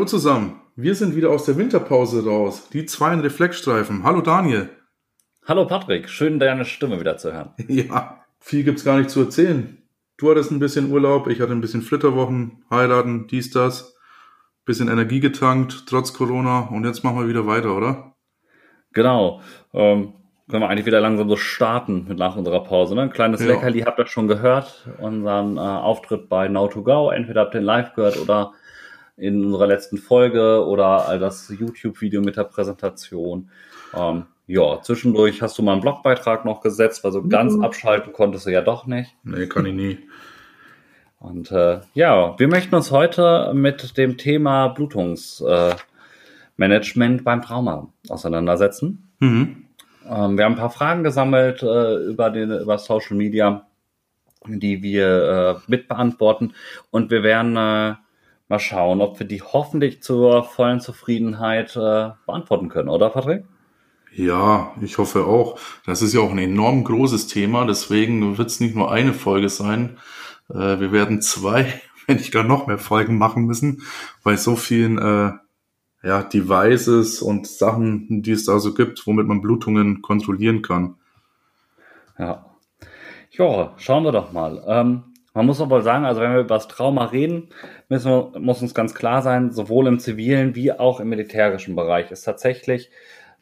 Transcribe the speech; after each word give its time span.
Hallo 0.00 0.08
zusammen. 0.08 0.62
Wir 0.76 0.94
sind 0.94 1.14
wieder 1.14 1.28
aus 1.28 1.44
der 1.44 1.58
Winterpause 1.58 2.24
raus. 2.24 2.70
Die 2.72 2.86
zwei 2.86 3.12
in 3.12 3.20
Reflexstreifen. 3.20 4.02
Hallo 4.02 4.22
Daniel. 4.22 4.70
Hallo 5.46 5.66
Patrick. 5.66 6.08
Schön, 6.08 6.38
deine 6.38 6.64
Stimme 6.64 6.98
wieder 6.98 7.18
zu 7.18 7.34
hören. 7.34 7.50
Ja, 7.68 8.24
viel 8.38 8.64
gibt's 8.64 8.82
gar 8.82 8.96
nicht 8.96 9.10
zu 9.10 9.20
erzählen. 9.20 9.76
Du 10.16 10.30
hattest 10.30 10.52
ein 10.52 10.58
bisschen 10.58 10.90
Urlaub, 10.90 11.28
ich 11.28 11.42
hatte 11.42 11.52
ein 11.52 11.60
bisschen 11.60 11.82
Flitterwochen, 11.82 12.64
heiraten, 12.70 13.26
dies, 13.26 13.50
das. 13.50 13.94
Bisschen 14.64 14.88
Energie 14.88 15.20
getankt, 15.20 15.84
trotz 15.86 16.14
Corona. 16.14 16.60
Und 16.60 16.86
jetzt 16.86 17.04
machen 17.04 17.18
wir 17.18 17.28
wieder 17.28 17.46
weiter, 17.46 17.76
oder? 17.76 18.14
Genau. 18.94 19.42
Ähm, 19.74 20.14
können 20.48 20.62
wir 20.62 20.70
eigentlich 20.70 20.86
wieder 20.86 21.02
langsam 21.02 21.28
so 21.28 21.36
starten 21.36 22.06
mit 22.08 22.16
nach 22.16 22.36
unserer 22.36 22.64
Pause. 22.64 22.94
Ne? 22.94 23.02
Ein 23.02 23.12
kleines 23.12 23.42
ja. 23.42 23.48
Leckerli 23.48 23.80
habt 23.80 23.98
ihr 23.98 24.06
schon 24.06 24.28
gehört. 24.28 24.88
Unseren 24.98 25.58
äh, 25.58 25.60
Auftritt 25.60 26.30
bei 26.30 26.46
Now2Go. 26.46 27.12
Entweder 27.12 27.42
habt 27.42 27.54
ihr 27.54 27.60
ihn 27.60 27.66
live 27.66 27.92
gehört 27.92 28.16
oder 28.16 28.54
in 29.20 29.44
unserer 29.44 29.66
letzten 29.66 29.98
Folge 29.98 30.64
oder 30.66 31.06
all 31.06 31.18
das 31.18 31.48
YouTube-Video 31.48 32.22
mit 32.22 32.36
der 32.36 32.44
Präsentation. 32.44 33.50
Ähm, 33.94 34.24
ja, 34.46 34.80
zwischendurch 34.82 35.42
hast 35.42 35.58
du 35.58 35.62
mal 35.62 35.72
einen 35.72 35.82
Blogbeitrag 35.82 36.44
noch 36.44 36.60
gesetzt, 36.60 37.04
weil 37.04 37.12
so 37.12 37.22
ganz 37.22 37.54
mhm. 37.54 37.62
abschalten 37.62 38.12
konntest 38.12 38.46
du 38.46 38.50
ja 38.50 38.62
doch 38.62 38.86
nicht. 38.86 39.14
Nee, 39.22 39.46
kann 39.46 39.66
ich 39.66 39.74
nie. 39.74 39.98
Und 41.20 41.52
äh, 41.52 41.80
ja, 41.92 42.38
wir 42.38 42.48
möchten 42.48 42.74
uns 42.74 42.90
heute 42.90 43.52
mit 43.54 43.98
dem 43.98 44.16
Thema 44.16 44.68
Blutungsmanagement 44.68 47.20
äh, 47.20 47.22
beim 47.22 47.42
Trauma 47.42 47.92
auseinandersetzen. 48.08 49.10
Mhm. 49.18 49.66
Ähm, 50.08 50.38
wir 50.38 50.46
haben 50.46 50.54
ein 50.54 50.58
paar 50.58 50.70
Fragen 50.70 51.04
gesammelt 51.04 51.62
äh, 51.62 51.96
über, 52.06 52.30
den, 52.30 52.50
über 52.50 52.78
Social 52.78 53.18
Media, 53.18 53.66
die 54.46 54.82
wir 54.82 55.60
äh, 55.66 55.70
mitbeantworten. 55.70 56.54
Und 56.90 57.10
wir 57.10 57.22
werden 57.22 57.54
äh, 57.56 57.96
mal 58.50 58.58
schauen, 58.58 59.00
ob 59.00 59.18
wir 59.18 59.26
die 59.26 59.42
hoffentlich 59.42 60.02
zur 60.02 60.42
vollen 60.42 60.80
Zufriedenheit 60.80 61.76
äh, 61.76 62.10
beantworten 62.26 62.68
können, 62.68 62.88
oder 62.88 63.08
Patrick? 63.08 63.44
Ja, 64.12 64.74
ich 64.82 64.98
hoffe 64.98 65.24
auch. 65.24 65.58
Das 65.86 66.02
ist 66.02 66.12
ja 66.12 66.20
auch 66.20 66.32
ein 66.32 66.38
enorm 66.38 66.82
großes 66.82 67.28
Thema, 67.28 67.64
deswegen 67.64 68.36
wird 68.36 68.48
es 68.48 68.58
nicht 68.58 68.74
nur 68.74 68.90
eine 68.90 69.14
Folge 69.14 69.48
sein. 69.48 69.98
Äh, 70.48 70.80
wir 70.80 70.90
werden 70.90 71.22
zwei, 71.22 71.80
wenn 72.06 72.16
nicht 72.16 72.32
gar 72.32 72.42
noch 72.42 72.66
mehr 72.66 72.78
Folgen 72.78 73.18
machen 73.18 73.44
müssen, 73.44 73.82
bei 74.24 74.36
so 74.36 74.56
vielen 74.56 74.98
äh, 74.98 75.30
ja, 76.02 76.22
Devices 76.24 77.22
und 77.22 77.46
Sachen, 77.46 78.22
die 78.22 78.32
es 78.32 78.46
da 78.46 78.58
so 78.58 78.74
gibt, 78.74 79.06
womit 79.06 79.28
man 79.28 79.42
Blutungen 79.42 80.02
kontrollieren 80.02 80.62
kann. 80.62 80.96
Ja. 82.18 82.46
Ja, 83.30 83.74
schauen 83.76 84.02
wir 84.02 84.12
doch 84.12 84.32
mal. 84.32 84.62
Ähm, 84.66 85.09
man 85.34 85.46
muss 85.46 85.60
aber 85.60 85.82
sagen, 85.82 86.04
also 86.04 86.20
wenn 86.20 86.32
wir 86.32 86.40
über 86.40 86.54
das 86.54 86.68
Trauma 86.68 87.06
reden, 87.06 87.48
müssen 87.88 88.10
wir, 88.10 88.38
muss 88.40 88.62
uns 88.62 88.74
ganz 88.74 88.94
klar 88.94 89.22
sein, 89.22 89.52
sowohl 89.52 89.86
im 89.86 89.98
zivilen 89.98 90.54
wie 90.54 90.72
auch 90.72 91.00
im 91.00 91.08
militärischen 91.08 91.76
Bereich 91.76 92.10
ist 92.10 92.22
tatsächlich 92.22 92.90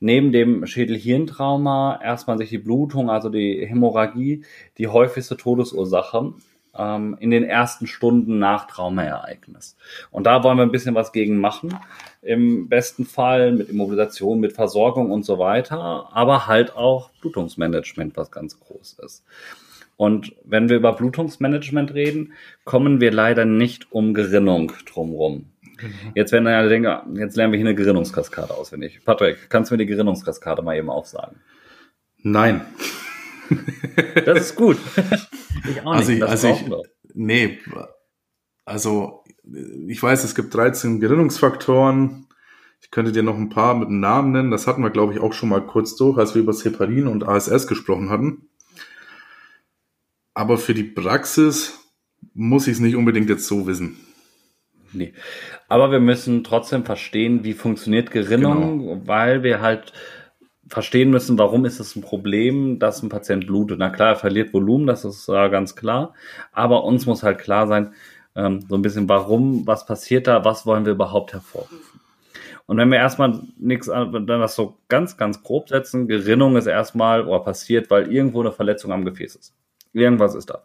neben 0.00 0.33
dem 0.33 0.67
Schädel-Hirntrauma 0.67 2.00
erstmal 2.03 2.39
sich 2.39 2.50
die 2.50 2.58
Blutung, 2.58 3.11
also 3.11 3.28
die 3.28 3.67
Hämorrhagie, 3.67 4.45
die 4.78 4.89
häufigste 4.89 5.36
Todesursache 5.36 6.34
ähm, 6.77 7.17
in 7.20 7.30
den 7.30 7.45
ersten 7.45 7.86
Stunden 7.86 8.39
nach 8.39 8.67
Traumaereignis. 8.67 9.77
Und 10.11 10.27
da 10.27 10.42
wollen 10.45 10.58
wir 10.58 10.62
ein 10.62 10.73
bisschen 10.73 10.95
was 10.95 11.12
gegen 11.12 11.39
machen. 11.39 11.78
Im 12.23 12.69
besten 12.69 13.05
Fall 13.05 13.52
mit 13.52 13.69
Immobilisation, 13.69 14.41
mit 14.41 14.52
Versorgung 14.52 15.11
und 15.11 15.25
so 15.25 15.39
weiter, 15.39 16.08
aber 16.12 16.47
halt 16.47 16.77
auch 16.77 17.11
Blutungsmanagement, 17.20 18.17
was 18.17 18.30
ganz 18.30 18.58
groß 18.61 18.98
ist. 19.05 19.25
Und 19.99 20.37
wenn 20.45 20.69
wir 20.69 20.77
über 20.77 20.93
Blutungsmanagement 20.93 21.93
reden, 21.93 22.33
kommen 22.64 23.01
wir 23.01 23.11
leider 23.11 23.45
nicht 23.45 23.91
um 23.91 24.14
Gerinnung 24.14 24.73
drumherum. 24.86 25.47
Genau. 25.77 25.92
Jetzt 26.14 26.31
werden 26.31 26.47
ja 26.47 26.63
denken, 26.69 27.17
jetzt 27.17 27.36
lernen 27.36 27.53
wir 27.53 27.59
hier 27.59 27.67
eine 27.67 27.75
Gerinnungskaskade 27.75 28.55
auswendig. 28.55 29.05
Patrick, 29.05 29.51
kannst 29.51 29.70
du 29.70 29.75
mir 29.75 29.79
die 29.79 29.87
Gerinnungskaskade 29.87 30.63
mal 30.63 30.77
eben 30.77 30.89
aufsagen? 30.89 31.41
Nein. 32.23 32.61
das 34.25 34.39
ist 34.39 34.55
gut. 34.55 34.77
ich 35.69 35.85
auch 35.85 35.97
nicht. 35.97 36.08
Also, 36.08 36.19
das 36.20 36.31
also 36.31 36.48
ich, 36.48 37.14
nee, 37.14 37.58
also 38.64 39.25
ich 39.89 40.01
weiß, 40.01 40.23
es 40.23 40.37
gibt 40.37 40.55
13 40.55 41.01
Gerinnungsfaktoren. 41.01 42.29
Ich 42.81 42.92
könnte 42.92 43.11
dir 43.11 43.25
noch 43.25 43.37
ein 43.37 43.48
paar 43.48 43.75
mit 43.75 43.89
einem 43.89 43.98
Namen 43.98 44.31
nennen. 44.31 44.53
Das 44.53 44.69
hatten 44.69 44.85
wir, 44.85 44.91
glaube 44.91 45.13
ich, 45.13 45.19
auch 45.19 45.33
schon 45.33 45.48
mal 45.48 45.67
kurz 45.67 45.97
durch, 45.97 46.19
als 46.19 46.37
wir 46.37 46.42
über 46.42 46.53
Heparin 46.53 47.08
und 47.08 47.27
ASS 47.27 47.67
gesprochen 47.67 48.11
hatten. 48.11 48.48
Aber 50.39 50.57
für 50.57 50.73
die 50.73 50.85
Praxis 50.85 51.81
muss 52.33 52.69
ich 52.69 52.75
es 52.75 52.79
nicht 52.79 52.95
unbedingt 52.95 53.29
jetzt 53.29 53.49
so 53.49 53.67
wissen. 53.67 53.99
Nee. 54.93 55.13
Aber 55.67 55.91
wir 55.91 55.99
müssen 55.99 56.45
trotzdem 56.45 56.85
verstehen, 56.85 57.43
wie 57.43 57.55
funktioniert 57.55 58.13
Gerinnung, 58.13 58.79
genau. 58.79 59.03
weil 59.05 59.43
wir 59.43 59.61
halt 59.61 59.93
verstehen 60.69 61.11
müssen, 61.11 61.39
warum 61.39 61.65
ist 61.65 61.81
es 61.81 61.97
ein 61.97 62.03
Problem, 62.03 62.79
dass 62.79 63.03
ein 63.03 63.09
Patient 63.09 63.49
blutet. 63.49 63.81
Na 63.81 63.91
klar, 63.91 64.11
er 64.11 64.17
verliert 64.17 64.55
Volumen, 64.55 64.87
das 64.87 65.05
ist 65.05 65.29
äh, 65.29 65.51
ganz 65.51 65.75
klar. 65.75 66.15
Aber 66.53 66.85
uns 66.85 67.05
muss 67.05 67.25
halt 67.25 67.41
klar 67.41 67.67
sein, 67.67 67.95
ähm, 68.37 68.61
so 68.69 68.77
ein 68.77 68.83
bisschen, 68.83 69.09
warum, 69.09 69.67
was 69.67 69.87
passiert 69.87 70.29
da, 70.29 70.45
was 70.45 70.67
wollen 70.67 70.85
wir 70.85 70.93
überhaupt 70.93 71.33
hervorrufen. 71.33 72.01
Und 72.67 72.77
wenn 72.77 72.93
wir 72.93 72.99
erstmal 72.99 73.41
nichts, 73.59 73.89
dann 73.89 74.29
das 74.29 74.55
so 74.55 74.79
ganz, 74.87 75.17
ganz 75.17 75.43
grob 75.43 75.69
setzen, 75.69 76.07
Gerinnung 76.07 76.55
ist 76.55 76.67
erstmal 76.67 77.27
oder 77.27 77.41
passiert, 77.41 77.91
weil 77.91 78.13
irgendwo 78.13 78.41
eine 78.41 78.53
Verletzung 78.53 78.93
am 78.93 79.05
Gefäß 79.05 79.35
ist. 79.35 79.59
Irgendwas 79.93 80.35
ist 80.35 80.51
da. 80.51 80.63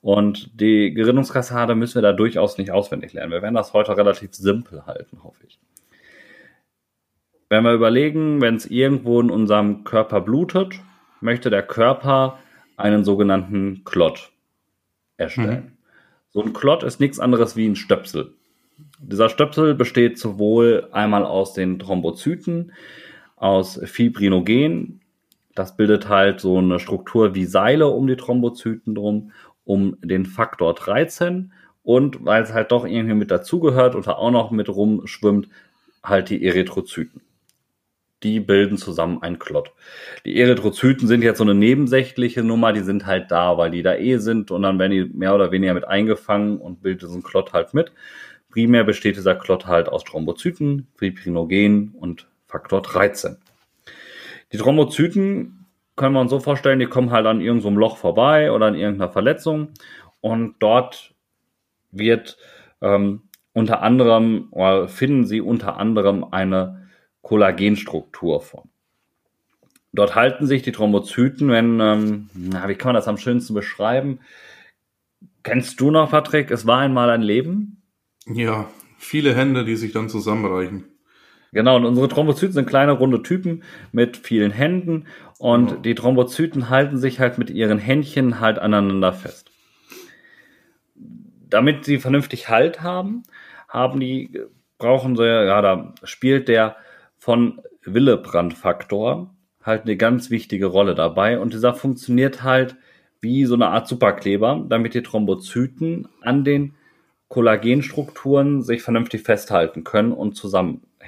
Und 0.00 0.58
die 0.60 0.94
Gerinnungskaskade 0.94 1.74
müssen 1.74 1.96
wir 1.96 2.02
da 2.02 2.12
durchaus 2.12 2.56
nicht 2.56 2.70
auswendig 2.70 3.12
lernen. 3.12 3.32
Wir 3.32 3.42
werden 3.42 3.54
das 3.54 3.72
heute 3.72 3.96
relativ 3.96 4.34
simpel 4.34 4.86
halten, 4.86 5.22
hoffe 5.22 5.44
ich. 5.46 5.58
Wenn 7.48 7.64
wir 7.64 7.74
überlegen, 7.74 8.40
wenn 8.40 8.54
es 8.54 8.66
irgendwo 8.66 9.20
in 9.20 9.30
unserem 9.30 9.84
Körper 9.84 10.20
blutet, 10.20 10.80
möchte 11.20 11.50
der 11.50 11.62
Körper 11.62 12.38
einen 12.76 13.04
sogenannten 13.04 13.82
Klott 13.84 14.30
erstellen. 15.16 15.64
Mhm. 15.64 15.72
So 16.30 16.42
ein 16.42 16.52
Klott 16.52 16.82
ist 16.82 17.00
nichts 17.00 17.18
anderes 17.18 17.56
wie 17.56 17.66
ein 17.68 17.76
Stöpsel. 17.76 18.34
Dieser 19.00 19.28
Stöpsel 19.28 19.74
besteht 19.74 20.18
sowohl 20.18 20.88
einmal 20.92 21.24
aus 21.26 21.52
den 21.52 21.78
Thrombozyten, 21.78 22.72
aus 23.36 23.80
Fibrinogen, 23.84 24.99
das 25.54 25.76
bildet 25.76 26.08
halt 26.08 26.40
so 26.40 26.58
eine 26.58 26.78
Struktur 26.78 27.34
wie 27.34 27.44
Seile 27.44 27.88
um 27.88 28.06
die 28.06 28.16
Thrombozyten 28.16 28.94
drum, 28.94 29.32
um 29.64 29.96
den 30.02 30.26
Faktor 30.26 30.74
13 30.74 31.52
und 31.82 32.24
weil 32.24 32.42
es 32.42 32.52
halt 32.52 32.72
doch 32.72 32.86
irgendwie 32.86 33.14
mit 33.14 33.30
dazugehört 33.30 33.94
da 34.06 34.12
auch 34.12 34.30
noch 34.30 34.50
mit 34.50 34.68
rumschwimmt, 34.68 35.48
halt 36.02 36.30
die 36.30 36.44
Erythrozyten. 36.44 37.22
Die 38.22 38.38
bilden 38.38 38.76
zusammen 38.76 39.22
ein 39.22 39.38
Klott. 39.38 39.72
Die 40.26 40.38
Erythrozyten 40.38 41.08
sind 41.08 41.22
jetzt 41.22 41.38
so 41.38 41.44
eine 41.44 41.54
nebensächliche 41.54 42.42
Nummer, 42.42 42.72
die 42.74 42.80
sind 42.80 43.06
halt 43.06 43.30
da, 43.30 43.56
weil 43.56 43.70
die 43.70 43.82
da 43.82 43.94
eh 43.94 44.18
sind 44.18 44.50
und 44.50 44.62
dann 44.62 44.78
werden 44.78 44.92
die 44.92 45.04
mehr 45.04 45.34
oder 45.34 45.52
weniger 45.52 45.72
mit 45.72 45.88
eingefangen 45.88 46.58
und 46.58 46.82
bilden 46.82 47.00
diesen 47.00 47.22
Klott 47.22 47.54
halt 47.54 47.72
mit. 47.72 47.92
Primär 48.50 48.84
besteht 48.84 49.16
dieser 49.16 49.36
Klott 49.36 49.66
halt 49.66 49.88
aus 49.88 50.04
Thrombozyten, 50.04 50.88
Fibrinogen 50.96 51.94
und 51.98 52.28
Faktor 52.46 52.82
13. 52.82 53.36
Die 54.52 54.58
Thrombozyten 54.58 55.66
können 55.96 56.14
wir 56.14 56.20
uns 56.20 56.30
so 56.30 56.40
vorstellen, 56.40 56.78
die 56.78 56.86
kommen 56.86 57.10
halt 57.10 57.26
an 57.26 57.40
irgendeinem 57.40 57.76
Loch 57.76 57.96
vorbei 57.96 58.52
oder 58.52 58.66
an 58.66 58.74
irgendeiner 58.74 59.12
Verletzung 59.12 59.68
und 60.20 60.56
dort 60.58 61.14
wird 61.90 62.38
ähm, 62.80 63.22
unter 63.52 63.82
anderem 63.82 64.48
oder 64.50 64.88
finden 64.88 65.26
sie 65.26 65.40
unter 65.40 65.76
anderem 65.76 66.24
eine 66.24 66.88
Kollagenstruktur 67.22 68.40
von. 68.40 68.68
Dort 69.92 70.14
halten 70.14 70.46
sich 70.46 70.62
die 70.62 70.72
Thrombozyten, 70.72 71.48
wenn, 71.48 71.80
ähm, 71.80 72.30
na, 72.34 72.68
wie 72.68 72.76
kann 72.76 72.90
man 72.90 72.94
das 72.94 73.08
am 73.08 73.18
schönsten 73.18 73.54
beschreiben? 73.54 74.20
Kennst 75.42 75.80
du 75.80 75.90
noch, 75.90 76.10
Patrick? 76.10 76.50
Es 76.50 76.66
war 76.66 76.78
einmal 76.78 77.10
ein 77.10 77.22
Leben? 77.22 77.82
Ja, 78.26 78.70
viele 78.98 79.34
Hände, 79.34 79.64
die 79.64 79.76
sich 79.76 79.92
dann 79.92 80.08
zusammenreichen. 80.08 80.84
Genau, 81.52 81.76
und 81.76 81.84
unsere 81.84 82.08
Thrombozyten 82.08 82.52
sind 82.52 82.68
kleine 82.68 82.92
runde 82.92 83.22
Typen 83.22 83.64
mit 83.92 84.16
vielen 84.16 84.52
Händen 84.52 85.06
und 85.38 85.68
genau. 85.68 85.80
die 85.80 85.94
Thrombozyten 85.94 86.68
halten 86.68 86.96
sich 86.96 87.18
halt 87.18 87.38
mit 87.38 87.50
ihren 87.50 87.78
Händchen 87.78 88.40
halt 88.40 88.58
aneinander 88.58 89.12
fest. 89.12 89.50
Damit 90.94 91.84
sie 91.84 91.98
vernünftig 91.98 92.48
Halt 92.48 92.82
haben, 92.82 93.24
haben 93.68 93.98
die, 93.98 94.40
brauchen 94.78 95.16
sie, 95.16 95.24
ja, 95.24 95.60
da 95.60 95.94
spielt 96.04 96.46
der 96.46 96.76
von 97.18 97.60
Willebrand-Faktor 97.82 99.34
halt 99.62 99.82
eine 99.82 99.96
ganz 99.96 100.30
wichtige 100.30 100.66
Rolle 100.66 100.94
dabei 100.94 101.38
und 101.38 101.52
dieser 101.52 101.74
funktioniert 101.74 102.44
halt 102.44 102.76
wie 103.20 103.44
so 103.44 103.54
eine 103.54 103.68
Art 103.68 103.88
Superkleber, 103.88 104.64
damit 104.68 104.94
die 104.94 105.02
Thrombozyten 105.02 106.08
an 106.22 106.44
den 106.44 106.74
Kollagenstrukturen 107.28 108.62
sich 108.62 108.82
vernünftig 108.82 109.22
festhalten 109.22 109.84
können 109.84 110.12
und 110.12 110.36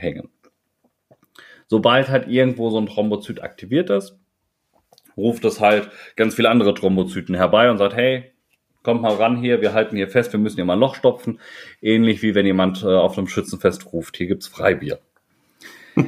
zusammenhängen. 0.03 0.29
Sobald 1.69 2.09
halt 2.09 2.29
irgendwo 2.29 2.71
so 2.71 2.79
ein 2.79 2.87
Thrombozyt 2.87 3.43
aktiviert 3.43 3.91
ist, 3.91 4.19
ruft 5.17 5.45
es 5.45 5.61
halt 5.61 5.91
ganz 6.17 6.35
viele 6.35 6.51
andere 6.51 6.75
Thrombozyten 6.75 7.35
herbei 7.35 7.71
und 7.71 7.79
sagt, 7.79 7.95
hey, 7.95 8.33
kommt 8.83 9.01
mal 9.03 9.15
ran 9.15 9.39
hier, 9.39 9.61
wir 9.63 9.73
halten 9.73 9.97
hier 9.97 10.09
fest, 10.09 10.33
wir 10.33 10.41
müssen 10.41 10.57
hier 10.57 10.65
mal 10.65 10.75
ein 10.75 10.81
Loch 10.81 10.97
stopfen. 10.97 11.41
Ähnlich 11.81 12.23
wie 12.23 12.35
wenn 12.35 12.47
jemand 12.47 12.83
äh, 12.83 12.87
auf 12.87 13.17
einem 13.17 13.29
Schützenfest 13.29 13.93
ruft, 13.93 14.17
hier 14.17 14.27
gibt's 14.27 14.49
Freibier. 14.49 14.99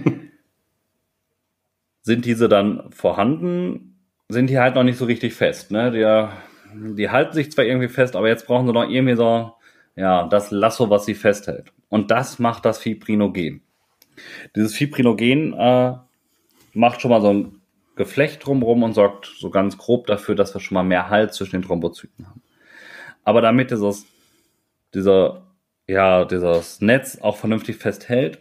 sind 2.02 2.26
diese 2.26 2.48
dann 2.48 2.90
vorhanden, 2.90 3.98
sind 4.28 4.50
die 4.50 4.58
halt 4.58 4.74
noch 4.74 4.82
nicht 4.82 4.98
so 4.98 5.04
richtig 5.06 5.34
fest. 5.34 5.70
Ne? 5.70 5.90
Die, 5.92 6.94
die 6.94 7.10
halten 7.10 7.32
sich 7.32 7.52
zwar 7.52 7.64
irgendwie 7.64 7.88
fest, 7.88 8.16
aber 8.16 8.28
jetzt 8.28 8.46
brauchen 8.46 8.66
sie 8.66 8.72
noch 8.72 8.88
irgendwie 8.88 9.16
so, 9.16 9.52
ja, 9.96 10.26
das 10.26 10.50
Lasso, 10.50 10.90
was 10.90 11.06
sie 11.06 11.14
festhält. 11.14 11.72
Und 11.88 12.10
das 12.10 12.38
macht 12.38 12.64
das 12.64 12.78
Fibrinogen. 12.78 13.62
Dieses 14.56 14.74
Fibrinogen 14.74 15.52
äh, 15.54 15.94
macht 16.72 17.00
schon 17.00 17.10
mal 17.10 17.20
so 17.20 17.32
ein 17.32 17.60
Geflecht 17.96 18.44
drumherum 18.44 18.82
und 18.82 18.92
sorgt 18.92 19.32
so 19.38 19.50
ganz 19.50 19.78
grob 19.78 20.06
dafür, 20.06 20.34
dass 20.34 20.54
wir 20.54 20.60
schon 20.60 20.74
mal 20.74 20.82
mehr 20.82 21.10
Halt 21.10 21.32
zwischen 21.32 21.52
den 21.52 21.62
Thrombozyten 21.62 22.26
haben. 22.26 22.42
Aber 23.22 23.40
damit 23.40 23.70
dieses, 23.70 24.06
dieser, 24.94 25.42
ja, 25.86 26.24
dieses 26.24 26.80
Netz 26.80 27.18
auch 27.20 27.36
vernünftig 27.36 27.76
festhält, 27.76 28.38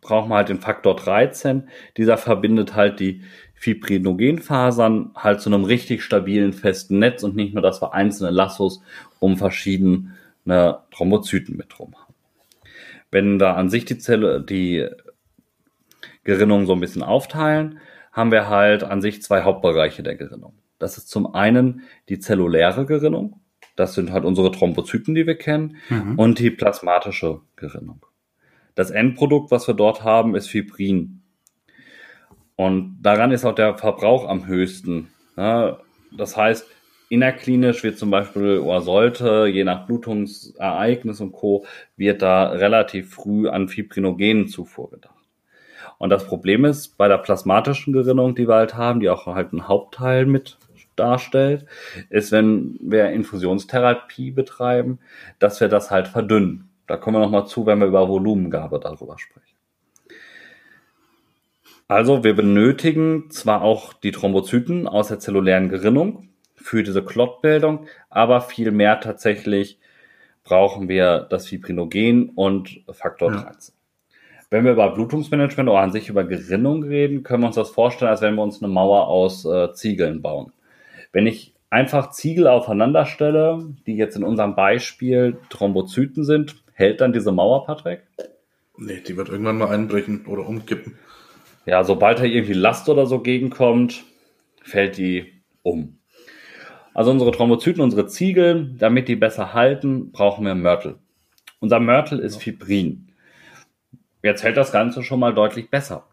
brauchen 0.00 0.30
wir 0.30 0.36
halt 0.36 0.50
den 0.50 0.60
Faktor 0.60 0.96
13. 0.96 1.68
Dieser 1.96 2.16
verbindet 2.16 2.74
halt 2.74 3.00
die 3.00 3.22
Fibrinogenfasern 3.54 5.10
halt 5.14 5.40
zu 5.40 5.50
einem 5.50 5.64
richtig 5.64 6.02
stabilen, 6.02 6.52
festen 6.52 6.98
Netz 6.98 7.22
und 7.22 7.36
nicht 7.36 7.54
nur, 7.54 7.62
dass 7.62 7.82
wir 7.82 7.92
einzelne 7.92 8.30
Lassos 8.30 8.80
um 9.18 9.36
verschiedene 9.36 10.14
Thrombozyten 10.90 11.56
mit 11.56 11.66
drum 11.70 11.94
haben. 11.94 12.14
Wenn 13.10 13.38
da 13.38 13.54
an 13.54 13.68
sich 13.68 13.84
die 13.84 13.98
Zelle, 13.98 14.40
die 14.40 14.88
Gerinnung 16.24 16.66
so 16.66 16.72
ein 16.72 16.80
bisschen 16.80 17.02
aufteilen, 17.02 17.78
haben 18.12 18.32
wir 18.32 18.48
halt 18.48 18.84
an 18.84 19.00
sich 19.00 19.22
zwei 19.22 19.42
Hauptbereiche 19.42 20.02
der 20.02 20.16
Gerinnung. 20.16 20.54
Das 20.78 20.98
ist 20.98 21.08
zum 21.08 21.34
einen 21.34 21.82
die 22.08 22.18
zelluläre 22.18 22.86
Gerinnung. 22.86 23.40
Das 23.76 23.94
sind 23.94 24.12
halt 24.12 24.24
unsere 24.24 24.50
Thrombozyten, 24.50 25.14
die 25.14 25.26
wir 25.26 25.36
kennen, 25.36 25.76
mhm. 25.88 26.18
und 26.18 26.38
die 26.38 26.50
plasmatische 26.50 27.40
Gerinnung. 27.56 28.04
Das 28.74 28.90
Endprodukt, 28.90 29.50
was 29.50 29.66
wir 29.68 29.74
dort 29.74 30.04
haben, 30.04 30.34
ist 30.34 30.48
Fibrin. 30.48 31.22
Und 32.56 32.98
daran 33.00 33.30
ist 33.30 33.44
auch 33.44 33.54
der 33.54 33.78
Verbrauch 33.78 34.28
am 34.28 34.46
höchsten. 34.46 35.08
das 35.36 36.36
heißt, 36.36 36.66
innerklinisch 37.08 37.82
wird 37.82 37.98
zum 37.98 38.10
Beispiel 38.10 38.58
oder 38.58 38.82
sollte, 38.82 39.46
je 39.46 39.64
nach 39.64 39.86
Blutungsereignis 39.86 41.20
und 41.20 41.32
Co., 41.32 41.66
wird 41.96 42.22
da 42.22 42.50
relativ 42.50 43.14
früh 43.14 43.48
an 43.48 43.68
Fibrinogenen-Zufuhr 43.68 44.90
gedacht. 44.90 45.19
Und 46.00 46.08
das 46.08 46.24
Problem 46.24 46.64
ist, 46.64 46.96
bei 46.96 47.08
der 47.08 47.18
plasmatischen 47.18 47.92
Gerinnung, 47.92 48.34
die 48.34 48.48
wir 48.48 48.54
halt 48.54 48.74
haben, 48.74 49.00
die 49.00 49.10
auch 49.10 49.26
halt 49.26 49.52
einen 49.52 49.68
Hauptteil 49.68 50.24
mit 50.24 50.56
darstellt, 50.96 51.66
ist, 52.08 52.32
wenn 52.32 52.78
wir 52.80 53.10
Infusionstherapie 53.10 54.30
betreiben, 54.30 54.98
dass 55.38 55.60
wir 55.60 55.68
das 55.68 55.90
halt 55.90 56.08
verdünnen. 56.08 56.70
Da 56.86 56.96
kommen 56.96 57.16
wir 57.16 57.20
nochmal 57.20 57.46
zu, 57.46 57.66
wenn 57.66 57.80
wir 57.80 57.86
über 57.86 58.08
Volumengabe 58.08 58.80
darüber 58.80 59.18
sprechen. 59.18 59.56
Also 61.86 62.24
wir 62.24 62.34
benötigen 62.34 63.30
zwar 63.30 63.60
auch 63.60 63.92
die 63.92 64.12
Thrombozyten 64.12 64.88
aus 64.88 65.08
der 65.08 65.18
zellulären 65.18 65.68
Gerinnung 65.68 66.30
für 66.54 66.82
diese 66.82 67.04
Klottbildung, 67.04 67.86
aber 68.08 68.40
viel 68.40 68.70
mehr 68.70 69.00
tatsächlich 69.00 69.78
brauchen 70.44 70.88
wir 70.88 71.26
das 71.28 71.46
Fibrinogen 71.46 72.30
und 72.30 72.84
Faktor 72.90 73.32
ja. 73.32 73.42
13. 73.42 73.74
Wenn 74.50 74.64
wir 74.64 74.72
über 74.72 74.90
Blutungsmanagement 74.90 75.68
oder 75.68 75.78
an 75.78 75.92
sich 75.92 76.08
über 76.08 76.24
Gerinnung 76.24 76.82
reden, 76.82 77.22
können 77.22 77.42
wir 77.42 77.46
uns 77.46 77.56
das 77.56 77.70
vorstellen, 77.70 78.10
als 78.10 78.20
wenn 78.20 78.34
wir 78.34 78.42
uns 78.42 78.62
eine 78.62 78.72
Mauer 78.72 79.06
aus 79.06 79.44
äh, 79.44 79.72
Ziegeln 79.72 80.22
bauen. 80.22 80.52
Wenn 81.12 81.26
ich 81.26 81.54
einfach 81.70 82.10
Ziegel 82.10 82.48
aufeinander 82.48 83.06
stelle, 83.06 83.74
die 83.86 83.96
jetzt 83.96 84.16
in 84.16 84.24
unserem 84.24 84.56
Beispiel 84.56 85.38
Thrombozyten 85.50 86.24
sind, 86.24 86.56
Hält 86.80 87.02
dann 87.02 87.12
diese 87.12 87.30
Mauer, 87.30 87.66
Patrick? 87.66 88.04
Nee, 88.78 89.02
die 89.06 89.14
wird 89.14 89.28
irgendwann 89.28 89.58
mal 89.58 89.68
einbrechen 89.68 90.24
oder 90.24 90.48
umkippen. 90.48 90.94
Ja, 91.66 91.84
sobald 91.84 92.20
da 92.20 92.24
irgendwie 92.24 92.54
Last 92.54 92.88
oder 92.88 93.04
so 93.04 93.18
gegenkommt, 93.18 94.02
fällt 94.62 94.96
die 94.96 95.30
um. 95.62 95.98
Also 96.94 97.10
unsere 97.10 97.32
Thrombozyten, 97.32 97.82
unsere 97.82 98.06
Ziegel, 98.06 98.74
damit 98.78 99.08
die 99.08 99.16
besser 99.16 99.52
halten, 99.52 100.10
brauchen 100.10 100.46
wir 100.46 100.54
Mörtel. 100.54 100.96
Unser 101.58 101.80
Mörtel 101.80 102.18
ist 102.18 102.38
Fibrin. 102.38 103.09
Jetzt 104.22 104.42
hält 104.42 104.56
das 104.56 104.72
Ganze 104.72 105.02
schon 105.02 105.20
mal 105.20 105.34
deutlich 105.34 105.70
besser. 105.70 106.04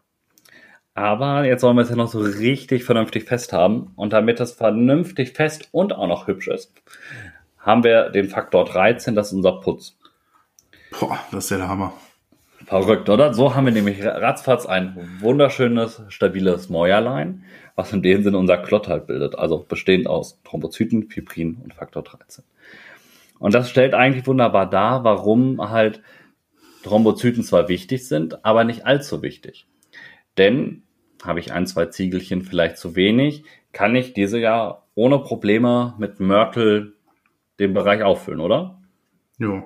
Aber 0.94 1.44
jetzt 1.44 1.60
sollen 1.60 1.76
wir 1.76 1.82
es 1.82 1.90
ja 1.90 1.96
noch 1.96 2.08
so 2.08 2.18
richtig 2.18 2.84
vernünftig 2.84 3.24
fest 3.24 3.52
haben. 3.52 3.92
Und 3.94 4.12
damit 4.12 4.40
es 4.40 4.52
vernünftig 4.52 5.32
fest 5.32 5.68
und 5.70 5.92
auch 5.92 6.08
noch 6.08 6.26
hübsch 6.26 6.48
ist, 6.48 6.72
haben 7.58 7.84
wir 7.84 8.10
den 8.10 8.28
Faktor 8.28 8.64
13, 8.64 9.14
das 9.14 9.28
ist 9.28 9.34
unser 9.34 9.60
Putz. 9.60 9.96
Boah, 10.98 11.18
das 11.30 11.44
ist 11.44 11.50
ja 11.50 11.58
der 11.58 11.68
Hammer. 11.68 11.92
Verrückt, 12.66 13.08
oder? 13.08 13.32
So 13.32 13.54
haben 13.54 13.66
wir 13.66 13.72
nämlich 13.72 14.04
ratzfatz 14.04 14.66
ein 14.66 14.96
wunderschönes, 15.20 16.02
stabiles 16.08 16.68
Mäuerlein, 16.68 17.44
was 17.76 17.92
in 17.92 18.02
dem 18.02 18.22
Sinne 18.22 18.38
unser 18.38 18.58
Klott 18.58 18.88
halt 18.88 19.06
bildet. 19.06 19.38
Also 19.38 19.64
bestehend 19.68 20.06
aus 20.06 20.40
Thrombozyten, 20.42 21.08
Fibrin 21.08 21.58
und 21.62 21.74
Faktor 21.74 22.02
13. 22.02 22.44
Und 23.38 23.54
das 23.54 23.70
stellt 23.70 23.94
eigentlich 23.94 24.26
wunderbar 24.26 24.68
dar, 24.68 25.04
warum 25.04 25.70
halt 25.70 26.02
Thrombozyten 26.82 27.42
zwar 27.42 27.68
wichtig 27.68 28.06
sind, 28.06 28.44
aber 28.44 28.64
nicht 28.64 28.86
allzu 28.86 29.22
wichtig. 29.22 29.66
Denn 30.36 30.82
habe 31.24 31.40
ich 31.40 31.52
ein, 31.52 31.66
zwei 31.66 31.86
Ziegelchen 31.86 32.42
vielleicht 32.42 32.78
zu 32.78 32.94
wenig, 32.94 33.44
kann 33.72 33.96
ich 33.96 34.12
diese 34.12 34.38
ja 34.38 34.82
ohne 34.94 35.18
Probleme 35.18 35.94
mit 35.98 36.20
Mörtel 36.20 36.94
den 37.58 37.74
Bereich 37.74 38.02
auffüllen, 38.02 38.40
oder? 38.40 38.80
Ja. 39.38 39.64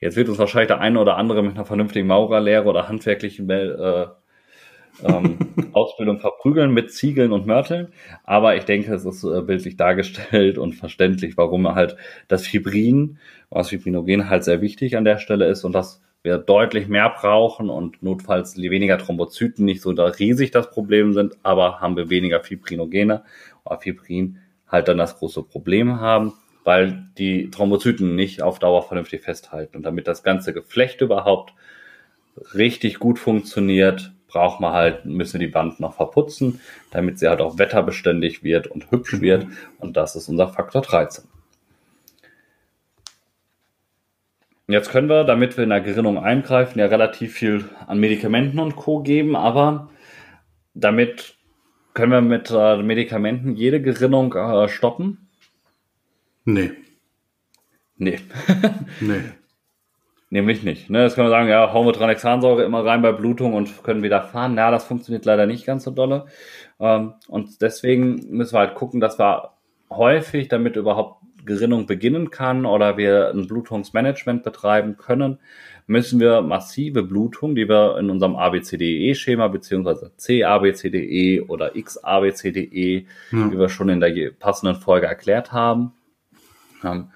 Jetzt 0.00 0.16
wird 0.16 0.28
uns 0.28 0.38
wahrscheinlich 0.38 0.68
der 0.68 0.80
eine 0.80 0.98
oder 0.98 1.16
andere 1.16 1.42
mit 1.42 1.54
einer 1.54 1.64
vernünftigen 1.64 2.08
Maurerlehre 2.08 2.64
oder 2.64 2.88
handwerklichen 2.88 3.48
äh, 3.48 4.06
ähm, 5.04 5.38
Ausbildung 5.72 6.18
verprügeln 6.18 6.72
mit 6.72 6.92
Ziegeln 6.92 7.32
und 7.32 7.46
Mörteln. 7.46 7.92
Aber 8.24 8.56
ich 8.56 8.64
denke, 8.64 8.92
es 8.92 9.04
ist 9.04 9.24
äh, 9.24 9.42
bildlich 9.42 9.76
dargestellt 9.76 10.58
und 10.58 10.74
verständlich, 10.74 11.36
warum 11.36 11.68
halt 11.74 11.96
das 12.28 12.46
Fibrin, 12.46 13.18
was 13.48 13.68
Fibrinogen 13.68 14.28
halt 14.28 14.44
sehr 14.44 14.60
wichtig 14.60 14.96
an 14.96 15.04
der 15.04 15.18
Stelle 15.18 15.46
ist 15.46 15.64
und 15.64 15.72
dass 15.72 16.02
wir 16.22 16.38
deutlich 16.38 16.88
mehr 16.88 17.10
brauchen 17.10 17.68
und 17.68 18.02
notfalls 18.02 18.56
weniger 18.56 18.98
Thrombozyten 18.98 19.64
nicht 19.64 19.82
so 19.82 19.92
da 19.92 20.06
riesig 20.06 20.50
das 20.50 20.70
Problem 20.70 21.12
sind, 21.12 21.36
aber 21.42 21.80
haben 21.80 21.96
wir 21.96 22.10
weniger 22.10 22.40
Fibrinogene 22.40 23.24
oder 23.64 23.78
Fibrin 23.78 24.38
halt 24.68 24.88
dann 24.88 24.98
das 24.98 25.18
große 25.18 25.42
Problem 25.42 26.00
haben 26.00 26.34
weil 26.64 27.08
die 27.18 27.50
Thrombozyten 27.50 28.14
nicht 28.14 28.42
auf 28.42 28.58
Dauer 28.58 28.82
vernünftig 28.82 29.22
festhalten. 29.22 29.76
Und 29.76 29.82
damit 29.82 30.06
das 30.06 30.22
ganze 30.22 30.52
Geflecht 30.52 31.00
überhaupt 31.00 31.54
richtig 32.54 32.98
gut 32.98 33.18
funktioniert, 33.18 34.12
braucht 34.28 34.60
man 34.60 34.72
halt, 34.72 35.04
müssen 35.04 35.40
wir 35.40 35.46
die 35.46 35.54
Wand 35.54 35.80
noch 35.80 35.94
verputzen, 35.94 36.60
damit 36.90 37.18
sie 37.18 37.28
halt 37.28 37.40
auch 37.40 37.58
wetterbeständig 37.58 38.42
wird 38.42 38.66
und 38.66 38.90
hübsch 38.90 39.14
mhm. 39.14 39.20
wird. 39.20 39.46
Und 39.78 39.96
das 39.96 40.16
ist 40.16 40.28
unser 40.28 40.48
Faktor 40.48 40.82
13. 40.82 41.24
Jetzt 44.72 44.90
können 44.90 45.08
wir, 45.08 45.24
damit 45.24 45.56
wir 45.56 45.64
in 45.64 45.70
der 45.70 45.80
Gerinnung 45.80 46.18
eingreifen, 46.18 46.78
ja 46.78 46.86
relativ 46.86 47.34
viel 47.34 47.68
an 47.86 47.98
Medikamenten 47.98 48.58
und 48.58 48.76
Co. 48.76 49.00
geben, 49.00 49.36
aber 49.36 49.90
damit 50.74 51.34
können 51.94 52.12
wir 52.12 52.22
mit 52.22 52.50
äh, 52.50 52.78
Medikamenten 52.78 53.54
jede 53.54 53.82
Gerinnung 53.82 54.34
äh, 54.34 54.68
stoppen. 54.68 55.28
Nee. 56.44 56.70
Nee. 57.96 58.18
nee. 59.00 59.20
Nämlich 60.30 60.62
nicht. 60.62 60.88
Ne? 60.88 61.02
Das 61.02 61.14
können 61.14 61.26
wir 61.26 61.30
sagen, 61.30 61.48
ja, 61.48 61.74
hauen 61.74 61.86
wir 61.86 61.92
Tranexansäure 61.92 62.64
immer 62.64 62.84
rein 62.84 63.02
bei 63.02 63.12
Blutung 63.12 63.52
und 63.52 63.84
können 63.84 64.02
wieder 64.02 64.22
fahren. 64.22 64.54
Na, 64.54 64.70
das 64.70 64.84
funktioniert 64.84 65.26
leider 65.26 65.46
nicht 65.46 65.66
ganz 65.66 65.84
so 65.84 65.90
dolle. 65.90 66.24
Ähm, 66.80 67.12
und 67.28 67.60
deswegen 67.60 68.30
müssen 68.30 68.54
wir 68.54 68.60
halt 68.60 68.74
gucken, 68.74 68.98
dass 68.98 69.18
wir 69.18 69.50
häufig, 69.90 70.48
damit 70.48 70.76
überhaupt 70.76 71.21
Gerinnung 71.44 71.86
beginnen 71.86 72.30
kann 72.30 72.66
oder 72.66 72.96
wir 72.96 73.30
ein 73.30 73.46
Blutungsmanagement 73.46 74.42
betreiben 74.42 74.96
können, 74.96 75.38
müssen 75.86 76.20
wir 76.20 76.42
massive 76.42 77.02
Blutung, 77.02 77.54
die 77.54 77.68
wir 77.68 77.98
in 77.98 78.10
unserem 78.10 78.36
ABCDE-Schema 78.36 79.48
beziehungsweise 79.48 80.12
CABCDE 80.16 81.46
oder 81.46 81.72
XABCDE, 81.72 83.06
wie 83.30 83.58
wir 83.58 83.68
schon 83.68 83.88
in 83.88 84.00
der 84.00 84.30
passenden 84.30 84.80
Folge 84.80 85.06
erklärt 85.06 85.52
haben, 85.52 85.92
ähm, 86.84 87.08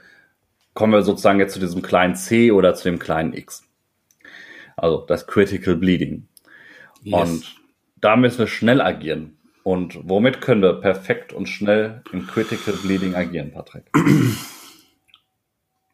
kommen 0.75 0.93
wir 0.93 1.03
sozusagen 1.03 1.41
jetzt 1.41 1.55
zu 1.55 1.61
diesem 1.61 1.83
kleinen 1.83 2.17
c 2.17 2.53
oder 2.53 2.75
zu 2.75 2.85
dem 2.85 2.99
kleinen 2.99 3.33
x. 3.33 3.65
Also 4.77 5.05
das 5.07 5.27
Critical 5.27 5.77
Bleeding. 5.77 6.29
Yes. 7.03 7.31
Und 7.31 7.57
da 8.01 8.17
müssen 8.17 8.41
wir 8.41 8.47
schnell 8.47 8.81
agieren. 8.81 9.36
Und 9.67 9.99
womit 10.05 10.41
können 10.43 10.63
wir 10.63 10.75
perfekt 10.75 11.33
und 11.33 11.49
schnell 11.49 12.01
im 12.13 12.25
Critical 12.29 12.75
Bleeding 12.85 13.17
agieren, 13.17 13.51
Patrick? 13.51 13.83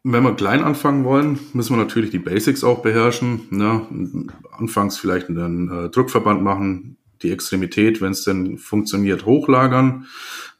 Wenn 0.03 0.23
wir 0.23 0.35
klein 0.35 0.63
anfangen 0.63 1.03
wollen, 1.05 1.39
müssen 1.53 1.75
wir 1.75 1.83
natürlich 1.83 2.11
die 2.11 2.19
Basics 2.19 2.63
auch 2.63 2.83
beherrschen. 2.83 3.47
Ne? 3.49 4.27
Anfangs 4.51 4.99
vielleicht 4.99 5.27
einen 5.27 5.71
äh, 5.71 5.89
Druckverband 5.89 6.43
machen, 6.43 6.97
die 7.23 7.31
Extremität, 7.31 7.99
wenn 7.99 8.11
es 8.11 8.23
denn 8.23 8.59
funktioniert, 8.59 9.25
hochlagern. 9.25 10.05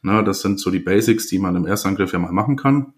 Na, 0.02 0.22
das 0.22 0.40
sind 0.40 0.58
so 0.58 0.72
die 0.72 0.80
Basics, 0.80 1.28
die 1.28 1.38
man 1.38 1.54
im 1.54 1.66
Erstangriff 1.66 2.12
ja 2.12 2.18
mal 2.18 2.32
machen 2.32 2.56
kann. 2.56 2.94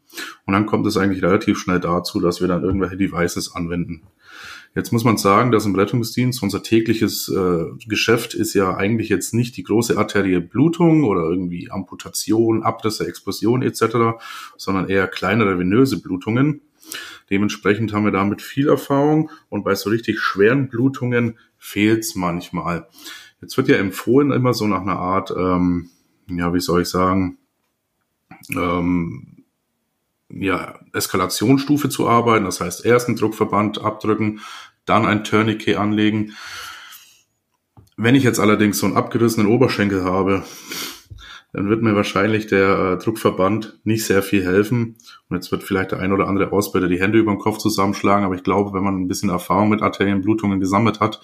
Und 0.47 0.55
dann 0.55 0.65
kommt 0.65 0.87
es 0.87 0.97
eigentlich 0.97 1.23
relativ 1.23 1.59
schnell 1.59 1.81
dazu, 1.81 2.21
dass 2.21 2.41
wir 2.41 2.49
dann 2.49 2.63
irgendwelche 2.65 2.97
Devices 2.97 3.55
anwenden. 3.55 4.05
Jetzt 4.77 4.93
muss 4.93 5.05
man 5.05 5.17
sagen, 5.17 5.53
dass 5.53 5.65
im 5.65 5.75
Rettungsdienst 5.75 6.43
unser 6.43 6.63
tägliches 6.63 7.31
äh, 7.31 7.65
Geschäft 7.89 8.35
ist 8.35 8.53
ja 8.53 8.77
eigentlich 8.77 9.09
jetzt 9.09 9.33
nicht 9.33 9.57
die 9.57 9.63
große 9.63 9.97
arterielle 9.97 10.43
Blutung 10.43 11.05
oder 11.05 11.23
irgendwie 11.23 11.71
Amputation, 11.71 12.63
Abrisse, 12.63 13.09
Explosion 13.09 13.63
etc., 13.63 14.21
sondern 14.59 14.91
eher 14.91 15.09
kleinere 15.09 15.59
venöse 15.59 16.03
Blutungen. 16.03 16.61
Dementsprechend 17.31 17.95
haben 17.95 18.05
wir 18.05 18.13
damit 18.13 18.43
viel 18.43 18.69
Erfahrung 18.69 19.31
und 19.49 19.65
bei 19.65 19.75
so 19.75 19.89
richtig 19.89 20.21
schweren 20.21 20.69
Blutungen 20.69 21.39
fehlt 21.57 22.01
es 22.01 22.15
manchmal. 22.15 22.87
Jetzt 23.41 23.57
wird 23.57 23.69
ja 23.69 23.77
empfohlen 23.77 24.31
immer 24.31 24.53
so 24.53 24.67
nach 24.67 24.83
einer 24.83 24.99
Art, 24.99 25.33
ähm, 25.35 25.89
ja, 26.29 26.53
wie 26.53 26.61
soll 26.61 26.83
ich 26.83 26.89
sagen, 26.89 27.39
ähm, 28.55 29.36
ja, 30.29 30.79
Eskalationsstufe 30.93 31.89
zu 31.89 32.09
arbeiten. 32.09 32.45
Das 32.45 32.61
heißt, 32.61 32.85
erst 32.85 33.09
einen 33.09 33.17
Druckverband 33.17 33.83
abdrücken, 33.83 34.41
dann 34.85 35.07
ein 35.07 35.25
Tourniquet 35.25 35.77
anlegen. 35.77 36.33
Wenn 37.97 38.15
ich 38.15 38.25
jetzt 38.25 38.41
allerdings 38.41 38.79
so 38.79 38.87
einen 38.87 38.97
abgerissenen 38.97 39.51
Oberschenkel 39.51 40.05
habe, 40.05 40.45
dann 41.53 41.71
wird 41.71 41.83
mir 41.83 41.97
wahrscheinlich 41.97 42.47
der 42.47 42.99
äh, 42.99 43.03
Druckverband 43.03 43.81
nicht 43.85 44.05
sehr 44.05 44.23
viel 44.23 44.45
helfen. 44.45 44.97
Und 45.29 45.37
jetzt 45.37 45.51
wird 45.51 45.63
vielleicht 45.63 45.93
der 45.93 46.01
ein 46.01 46.13
oder 46.13 46.29
andere 46.29 46.53
Ausbilder 46.53 46.89
die 46.89 47.01
Hände 47.01 47.19
über 47.19 47.33
den 47.33 47.39
Kopf 47.39 47.57
zusammenschlagen, 47.59 48.27
aber 48.27 48.35
ich 48.35 48.43
glaube, 48.43 48.75
wenn 48.75 48.85
man 48.85 49.01
ein 49.01 49.09
bisschen 49.09 49.31
Erfahrung 49.31 49.71
mit 49.71 49.81
Arterienblutungen 49.81 50.61
gesammelt 50.61 51.01
hat, 51.01 51.23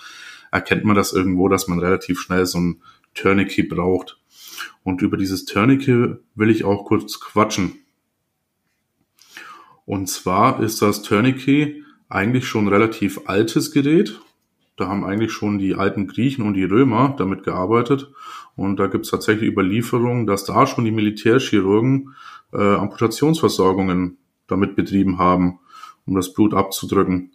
erkennt 0.51 0.85
man 0.85 0.97
das 0.97 1.13
irgendwo, 1.13 1.49
dass 1.49 1.69
man 1.69 1.81
relativ 1.81 2.19
schnell 2.19 2.47
so 2.47 2.59
ein 2.59 2.83
Tourniquet 3.15 3.69
braucht. 3.69 4.19
Und 4.85 5.03
über 5.03 5.19
dieses 5.19 5.45
Tourniquet 5.45 6.17
will 6.35 6.51
ich 6.51 6.65
auch 6.65 6.87
kurz 6.87 7.21
quatschen. 7.21 7.82
Und 9.85 10.09
zwar 10.09 10.61
ist 10.63 10.83
das 10.83 11.03
Tourniquet 11.03 11.83
eigentlich 12.09 12.47
schon 12.47 12.69
relativ 12.69 13.23
altes 13.27 13.73
Gerät. 13.73 14.21
Da 14.77 14.89
haben 14.89 15.05
eigentlich 15.05 15.33
schon 15.33 15.59
die 15.59 15.75
alten 15.75 16.07
Griechen 16.07 16.47
und 16.47 16.55
die 16.55 16.65
Römer 16.65 17.15
damit 17.19 17.43
gearbeitet. 17.43 18.11
Und 18.57 18.79
da 18.79 18.87
gibt 18.87 19.05
es 19.05 19.11
tatsächlich 19.11 19.51
Überlieferungen, 19.51 20.27
dass 20.27 20.45
da 20.45 20.67
schon 20.67 20.85
die 20.85 20.91
Militärchirurgen 20.91 22.15
äh, 22.53 22.75
Amputationsversorgungen 22.75 24.19
damit 24.47 24.77
betrieben 24.77 25.19
haben, 25.19 25.59
um 26.07 26.15
das 26.15 26.33
Blut 26.33 26.55
abzudrücken. 26.55 27.33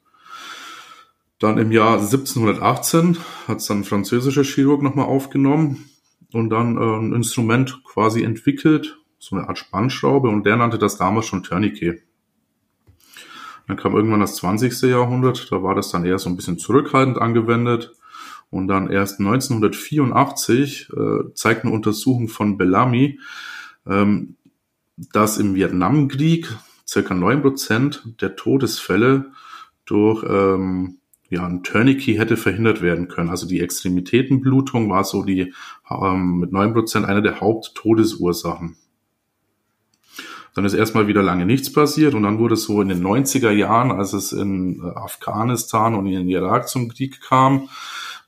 Dann 1.39 1.58
im 1.58 1.72
Jahr 1.72 2.00
1718 2.00 3.18
hat 3.48 3.58
es 3.58 3.68
dann 3.68 3.80
ein 3.80 3.84
französischer 3.84 4.44
Chirurg 4.44 4.82
nochmal 4.82 5.06
aufgenommen 5.06 5.89
und 6.34 6.50
dann 6.50 6.77
äh, 6.77 6.80
ein 6.80 7.13
Instrument 7.13 7.84
quasi 7.84 8.24
entwickelt, 8.24 9.00
so 9.20 9.36
eine 9.36 9.48
Art 9.48 9.58
Spannschraube, 9.58 10.30
und 10.30 10.46
der 10.46 10.56
nannte 10.56 10.77
das 10.77 10.98
damals 10.98 11.27
schon 11.27 11.44
Tourniquet. 11.44 12.07
Dann 13.68 13.78
kam 13.78 13.96
irgendwann 13.96 14.22
das 14.22 14.36
20. 14.38 14.82
Jahrhundert, 14.84 15.52
da 15.52 15.62
war 15.62 15.76
das 15.76 15.92
dann 15.92 16.06
eher 16.06 16.20
so 16.20 16.30
ein 16.30 16.36
bisschen 16.36 16.58
zurückhaltend 16.58 17.18
angewendet. 17.18 17.94
Und 18.50 18.70
dann 18.70 18.90
erst 18.90 19.20
1984 19.20 20.90
äh, 20.96 21.34
zeigt 21.34 21.66
eine 21.66 21.74
Untersuchung 21.74 22.30
von 22.30 22.58
Bellamy, 22.58 23.20
ähm, 23.86 24.36
dass 24.96 25.38
im 25.38 25.54
Vietnamkrieg 25.54 26.48
circa 26.88 27.14
neun 27.14 27.42
Prozent 27.42 28.04
der 28.22 28.38
Todesfälle 28.38 29.32
durch 29.86 30.24
ähm, 30.28 31.00
ja, 31.30 31.46
ein 31.46 31.64
Tourniquet 31.64 32.18
hätte 32.18 32.38
verhindert 32.38 32.82
werden 32.82 33.10
können. 33.10 33.30
Also 33.30 33.48
die 33.48 33.60
Extremitätenblutung 33.60 34.90
war 34.90 35.04
so 35.04 35.24
die 35.24 35.54
ähm, 35.90 36.40
mit 36.40 36.54
neun 36.54 36.74
Prozent 36.74 37.06
eine 37.06 37.22
der 37.22 37.42
Haupttodesursachen. 37.42 38.78
Dann 40.58 40.66
ist 40.66 40.74
erstmal 40.74 41.06
wieder 41.06 41.22
lange 41.22 41.46
nichts 41.46 41.72
passiert 41.72 42.16
und 42.16 42.24
dann 42.24 42.40
wurde 42.40 42.56
es 42.56 42.64
so 42.64 42.82
in 42.82 42.90
den 42.90 43.06
90er 43.06 43.52
Jahren, 43.52 43.92
als 43.92 44.14
es 44.14 44.32
in 44.32 44.82
äh, 44.82 44.88
Afghanistan 44.88 45.94
und 45.94 46.08
in 46.08 46.28
Irak 46.28 46.68
zum 46.68 46.90
Krieg 46.90 47.22
kam, 47.22 47.70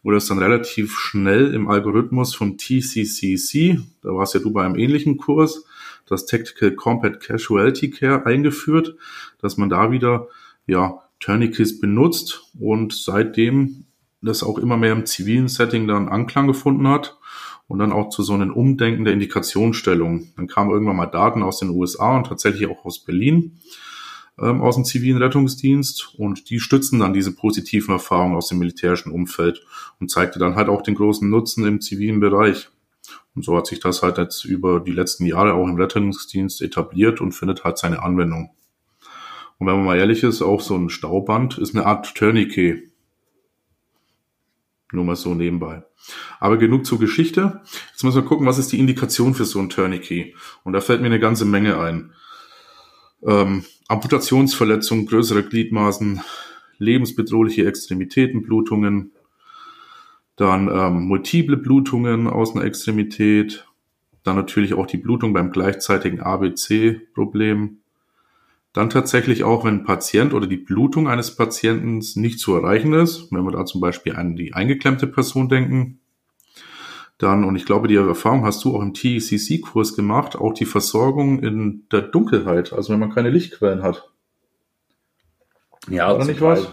wurde 0.03 0.17
es 0.17 0.27
dann 0.27 0.37
relativ 0.37 0.95
schnell 0.95 1.51
im 1.55 1.67
Algorithmus 1.67 2.35
von 2.35 2.59
TCCC, 2.59 3.79
da 4.03 4.09
warst 4.09 4.35
ja 4.35 4.41
du 4.41 4.51
bei 4.53 4.63
einem 4.63 4.75
ähnlichen 4.75 5.17
Kurs, 5.17 5.65
das 6.05 6.27
Tactical 6.27 6.75
Combat 6.75 7.19
Casualty 7.19 7.89
Care 7.89 8.27
eingeführt, 8.27 8.95
dass 9.41 9.57
man 9.57 9.69
da 9.69 9.89
wieder 9.89 10.27
ja 10.67 11.01
Tourniquets 11.19 11.79
benutzt 11.79 12.43
und 12.59 12.93
seitdem 12.93 13.85
das 14.21 14.43
auch 14.43 14.59
immer 14.59 14.77
mehr 14.77 14.91
im 14.91 15.07
zivilen 15.07 15.47
Setting 15.47 15.87
dann 15.87 16.07
Anklang 16.07 16.45
gefunden 16.45 16.87
hat 16.89 17.18
und 17.69 17.79
dann 17.79 17.93
auch 17.93 18.09
zu 18.09 18.23
so 18.23 18.33
einem 18.33 18.51
Umdenken 18.51 19.05
der 19.05 19.13
Indikationsstellung. 19.13 20.33
Dann 20.35 20.47
kamen 20.47 20.71
irgendwann 20.71 20.97
mal 20.97 21.05
Daten 21.05 21.43
aus 21.43 21.59
den 21.59 21.69
USA 21.69 22.17
und 22.17 22.27
tatsächlich 22.27 22.67
auch 22.67 22.83
aus 22.83 22.99
Berlin 22.99 23.59
ähm, 24.41 24.61
aus 24.61 24.75
dem 24.75 24.85
zivilen 24.85 25.21
Rettungsdienst 25.21 26.15
und 26.17 26.49
die 26.49 26.59
stützen 26.59 26.99
dann 26.99 27.13
diese 27.13 27.33
positiven 27.33 27.93
Erfahrungen 27.93 28.35
aus 28.35 28.47
dem 28.47 28.59
militärischen 28.59 29.11
Umfeld 29.11 29.63
und 29.99 30.09
zeigte 30.09 30.39
dann 30.39 30.55
halt 30.55 30.67
auch 30.67 30.81
den 30.81 30.95
großen 30.95 31.29
Nutzen 31.29 31.65
im 31.65 31.79
zivilen 31.79 32.19
Bereich. 32.19 32.69
Und 33.35 33.45
so 33.45 33.55
hat 33.55 33.67
sich 33.67 33.79
das 33.79 34.01
halt 34.01 34.17
jetzt 34.17 34.45
über 34.45 34.79
die 34.79 34.91
letzten 34.91 35.25
Jahre 35.25 35.53
auch 35.53 35.67
im 35.67 35.75
Rettungsdienst 35.75 36.61
etabliert 36.61 37.21
und 37.21 37.33
findet 37.33 37.63
halt 37.63 37.77
seine 37.77 38.01
Anwendung. 38.01 38.49
Und 39.59 39.67
wenn 39.67 39.75
man 39.75 39.85
mal 39.85 39.97
ehrlich 39.97 40.23
ist, 40.23 40.41
auch 40.41 40.61
so 40.61 40.75
ein 40.75 40.89
Stauband 40.89 41.57
ist 41.57 41.75
eine 41.75 41.85
Art 41.85 42.15
Tourniquet. 42.15 42.89
Nur 44.91 45.05
mal 45.05 45.15
so 45.15 45.35
nebenbei. 45.35 45.83
Aber 46.39 46.57
genug 46.57 46.85
zur 46.85 46.99
Geschichte. 46.99 47.61
Jetzt 47.91 48.03
müssen 48.03 48.15
wir 48.15 48.27
gucken, 48.27 48.47
was 48.47 48.57
ist 48.57 48.71
die 48.71 48.79
Indikation 48.79 49.33
für 49.33 49.45
so 49.45 49.59
ein 49.59 49.69
Tourniquet. 49.69 50.33
Und 50.63 50.73
da 50.73 50.81
fällt 50.81 51.01
mir 51.01 51.07
eine 51.07 51.19
ganze 51.19 51.45
Menge 51.45 51.79
ein. 51.79 52.13
Ähm, 53.25 53.65
Amputationsverletzungen, 53.87 55.05
größere 55.05 55.43
Gliedmaßen, 55.43 56.21
lebensbedrohliche 56.77 57.65
Extremitätenblutungen, 57.65 59.11
dann 60.35 60.69
ähm, 60.69 61.07
multiple 61.07 61.57
Blutungen 61.57 62.27
aus 62.27 62.55
einer 62.55 62.63
Extremität, 62.63 63.67
dann 64.23 64.35
natürlich 64.35 64.73
auch 64.73 64.85
die 64.85 64.97
Blutung 64.97 65.33
beim 65.33 65.51
gleichzeitigen 65.51 66.21
ABC-Problem, 66.21 67.78
dann 68.73 68.89
tatsächlich 68.89 69.43
auch, 69.43 69.65
wenn 69.65 69.79
ein 69.79 69.83
Patient 69.83 70.33
oder 70.33 70.47
die 70.47 70.57
Blutung 70.57 71.07
eines 71.07 71.35
Patienten 71.35 72.03
nicht 72.21 72.39
zu 72.39 72.55
erreichen 72.55 72.93
ist, 72.93 73.31
wenn 73.31 73.43
wir 73.43 73.51
da 73.51 73.65
zum 73.65 73.81
Beispiel 73.81 74.15
an 74.15 74.35
die 74.35 74.53
eingeklemmte 74.53 75.07
Person 75.07 75.49
denken, 75.49 75.99
dann, 77.17 77.43
und 77.43 77.55
ich 77.57 77.65
glaube, 77.65 77.87
die 77.89 77.95
Erfahrung 77.95 78.45
hast 78.45 78.63
du 78.63 78.75
auch 78.75 78.81
im 78.81 78.93
TECC-Kurs 78.93 79.95
gemacht, 79.95 80.37
auch 80.37 80.53
die 80.53 80.65
Versorgung 80.65 81.43
in 81.43 81.85
der 81.91 82.01
Dunkelheit, 82.01 82.71
also 82.71 82.93
wenn 82.93 82.99
man 82.99 83.13
keine 83.13 83.29
Lichtquellen 83.29 83.83
hat. 83.83 84.09
Ja, 85.89 86.13
oder 86.13 86.25
nicht 86.25 86.39
was? 86.39 86.71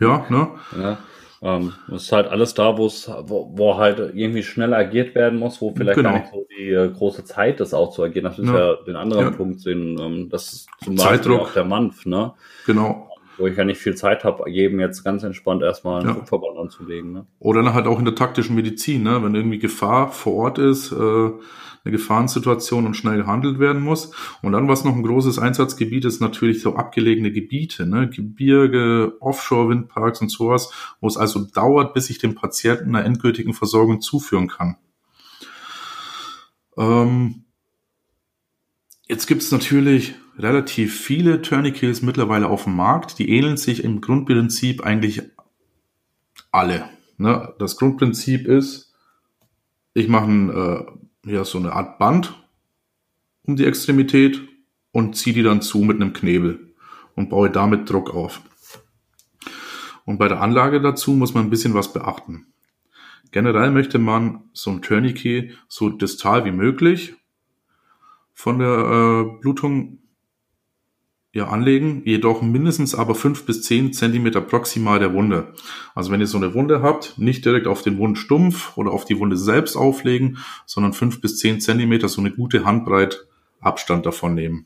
Ja, 0.00 0.26
ne? 0.28 0.50
Ja. 0.76 0.98
Ähm, 1.42 1.72
das 1.88 2.04
ist 2.04 2.12
halt 2.12 2.28
alles 2.28 2.54
da, 2.54 2.78
wo 2.78 2.86
es, 2.86 3.08
wo 3.08 3.76
halt 3.76 3.98
irgendwie 3.98 4.42
schnell 4.42 4.72
agiert 4.72 5.14
werden 5.14 5.38
muss, 5.38 5.60
wo 5.60 5.72
vielleicht 5.74 5.96
genau. 5.96 6.16
auch 6.16 6.32
so 6.32 6.46
die 6.56 6.70
äh, 6.70 6.90
große 6.90 7.24
Zeit 7.24 7.60
ist, 7.60 7.74
auch 7.74 7.92
zu 7.92 8.02
agieren. 8.02 8.24
Das 8.24 8.38
ist 8.38 8.48
ja, 8.48 8.72
ja 8.72 8.76
den 8.86 8.96
anderen 8.96 9.26
ja. 9.26 9.30
Punkt, 9.30 9.64
den, 9.66 9.98
ähm, 9.98 10.28
das 10.30 10.52
ist 10.52 10.68
zum 10.82 10.96
Zeitdruck. 10.96 11.40
Beispiel 11.40 11.48
auch 11.50 11.52
der 11.52 11.64
Manf, 11.64 12.06
ne? 12.06 12.32
Genau. 12.64 13.10
Wo 13.38 13.46
ich 13.46 13.56
ja 13.56 13.64
nicht 13.64 13.78
viel 13.78 13.94
Zeit 13.94 14.24
habe, 14.24 14.50
jedem 14.50 14.80
jetzt 14.80 15.04
ganz 15.04 15.22
entspannt 15.22 15.62
erstmal 15.62 16.00
einen 16.00 16.08
ja. 16.08 16.14
Druckverband 16.14 16.58
anzulegen. 16.58 17.12
Ne? 17.12 17.26
Oder 17.38 17.62
dann 17.62 17.74
halt 17.74 17.86
auch 17.86 17.98
in 17.98 18.06
der 18.06 18.14
taktischen 18.14 18.56
Medizin, 18.56 19.02
ne? 19.02 19.22
wenn 19.22 19.34
irgendwie 19.34 19.58
Gefahr 19.58 20.10
vor 20.10 20.34
Ort 20.34 20.58
ist, 20.58 20.90
äh, 20.90 21.30
eine 21.86 21.92
Gefahrensituation 21.92 22.84
und 22.84 22.94
schnell 22.94 23.16
gehandelt 23.18 23.60
werden 23.60 23.80
muss. 23.82 24.10
Und 24.42 24.52
dann, 24.52 24.68
was 24.68 24.84
noch 24.84 24.94
ein 24.94 25.04
großes 25.04 25.38
Einsatzgebiet 25.38 26.04
ist, 26.04 26.20
natürlich 26.20 26.60
so 26.60 26.74
abgelegene 26.74 27.30
Gebiete, 27.30 27.86
ne? 27.86 28.10
Gebirge, 28.10 29.12
Offshore-Windparks 29.20 30.20
und 30.20 30.30
sowas, 30.30 30.72
wo 31.00 31.06
es 31.06 31.16
also 31.16 31.44
dauert, 31.44 31.94
bis 31.94 32.10
ich 32.10 32.18
dem 32.18 32.34
Patienten 32.34 32.96
einer 32.96 33.04
endgültigen 33.04 33.54
Versorgung 33.54 34.00
zuführen 34.00 34.48
kann. 34.48 34.76
Ähm 36.76 37.44
Jetzt 39.08 39.28
gibt 39.28 39.42
es 39.42 39.52
natürlich 39.52 40.16
relativ 40.36 41.00
viele 41.00 41.40
Tourniquets 41.40 42.02
mittlerweile 42.02 42.48
auf 42.48 42.64
dem 42.64 42.74
Markt. 42.74 43.20
Die 43.20 43.30
ähneln 43.30 43.56
sich 43.56 43.84
im 43.84 44.00
Grundprinzip 44.00 44.82
eigentlich 44.82 45.22
alle. 46.50 46.88
Ne? 47.16 47.54
Das 47.60 47.76
Grundprinzip 47.76 48.48
ist, 48.48 48.92
ich 49.94 50.08
mache 50.08 50.26
ein 50.26 50.50
äh, 50.50 50.84
ja, 51.26 51.44
so 51.44 51.58
eine 51.58 51.72
Art 51.72 51.98
Band 51.98 52.34
um 53.42 53.56
die 53.56 53.64
Extremität 53.64 54.40
und 54.92 55.16
ziehe 55.16 55.34
die 55.34 55.42
dann 55.42 55.62
zu 55.62 55.78
mit 55.78 56.00
einem 56.00 56.12
Knebel 56.12 56.74
und 57.14 57.30
baue 57.30 57.50
damit 57.50 57.88
Druck 57.90 58.14
auf. 58.14 58.40
Und 60.04 60.18
bei 60.18 60.28
der 60.28 60.40
Anlage 60.40 60.80
dazu 60.80 61.12
muss 61.12 61.34
man 61.34 61.44
ein 61.44 61.50
bisschen 61.50 61.74
was 61.74 61.92
beachten. 61.92 62.46
Generell 63.32 63.70
möchte 63.70 63.98
man 63.98 64.44
so 64.52 64.70
ein 64.70 64.82
Tourniquet 64.82 65.52
so 65.68 65.90
distal 65.90 66.44
wie 66.44 66.52
möglich 66.52 67.14
von 68.32 68.58
der 68.58 68.68
äh, 68.68 69.40
Blutung 69.40 69.98
ja, 71.36 71.48
anlegen, 71.48 72.00
jedoch 72.06 72.40
mindestens 72.40 72.94
aber 72.94 73.14
fünf 73.14 73.44
bis 73.44 73.60
zehn 73.60 73.92
Zentimeter 73.92 74.40
proximal 74.40 74.98
der 74.98 75.12
Wunde. 75.12 75.52
Also 75.94 76.10
wenn 76.10 76.20
ihr 76.20 76.26
so 76.26 76.38
eine 76.38 76.54
Wunde 76.54 76.80
habt, 76.80 77.18
nicht 77.18 77.44
direkt 77.44 77.66
auf 77.66 77.82
den 77.82 77.98
Wundstumpf 77.98 78.74
oder 78.78 78.90
auf 78.90 79.04
die 79.04 79.18
Wunde 79.18 79.36
selbst 79.36 79.76
auflegen, 79.76 80.38
sondern 80.64 80.94
fünf 80.94 81.20
bis 81.20 81.36
zehn 81.36 81.60
Zentimeter, 81.60 82.08
so 82.08 82.22
eine 82.22 82.30
gute 82.30 82.64
Handbreit 82.64 83.26
Abstand 83.60 84.06
davon 84.06 84.34
nehmen. 84.34 84.64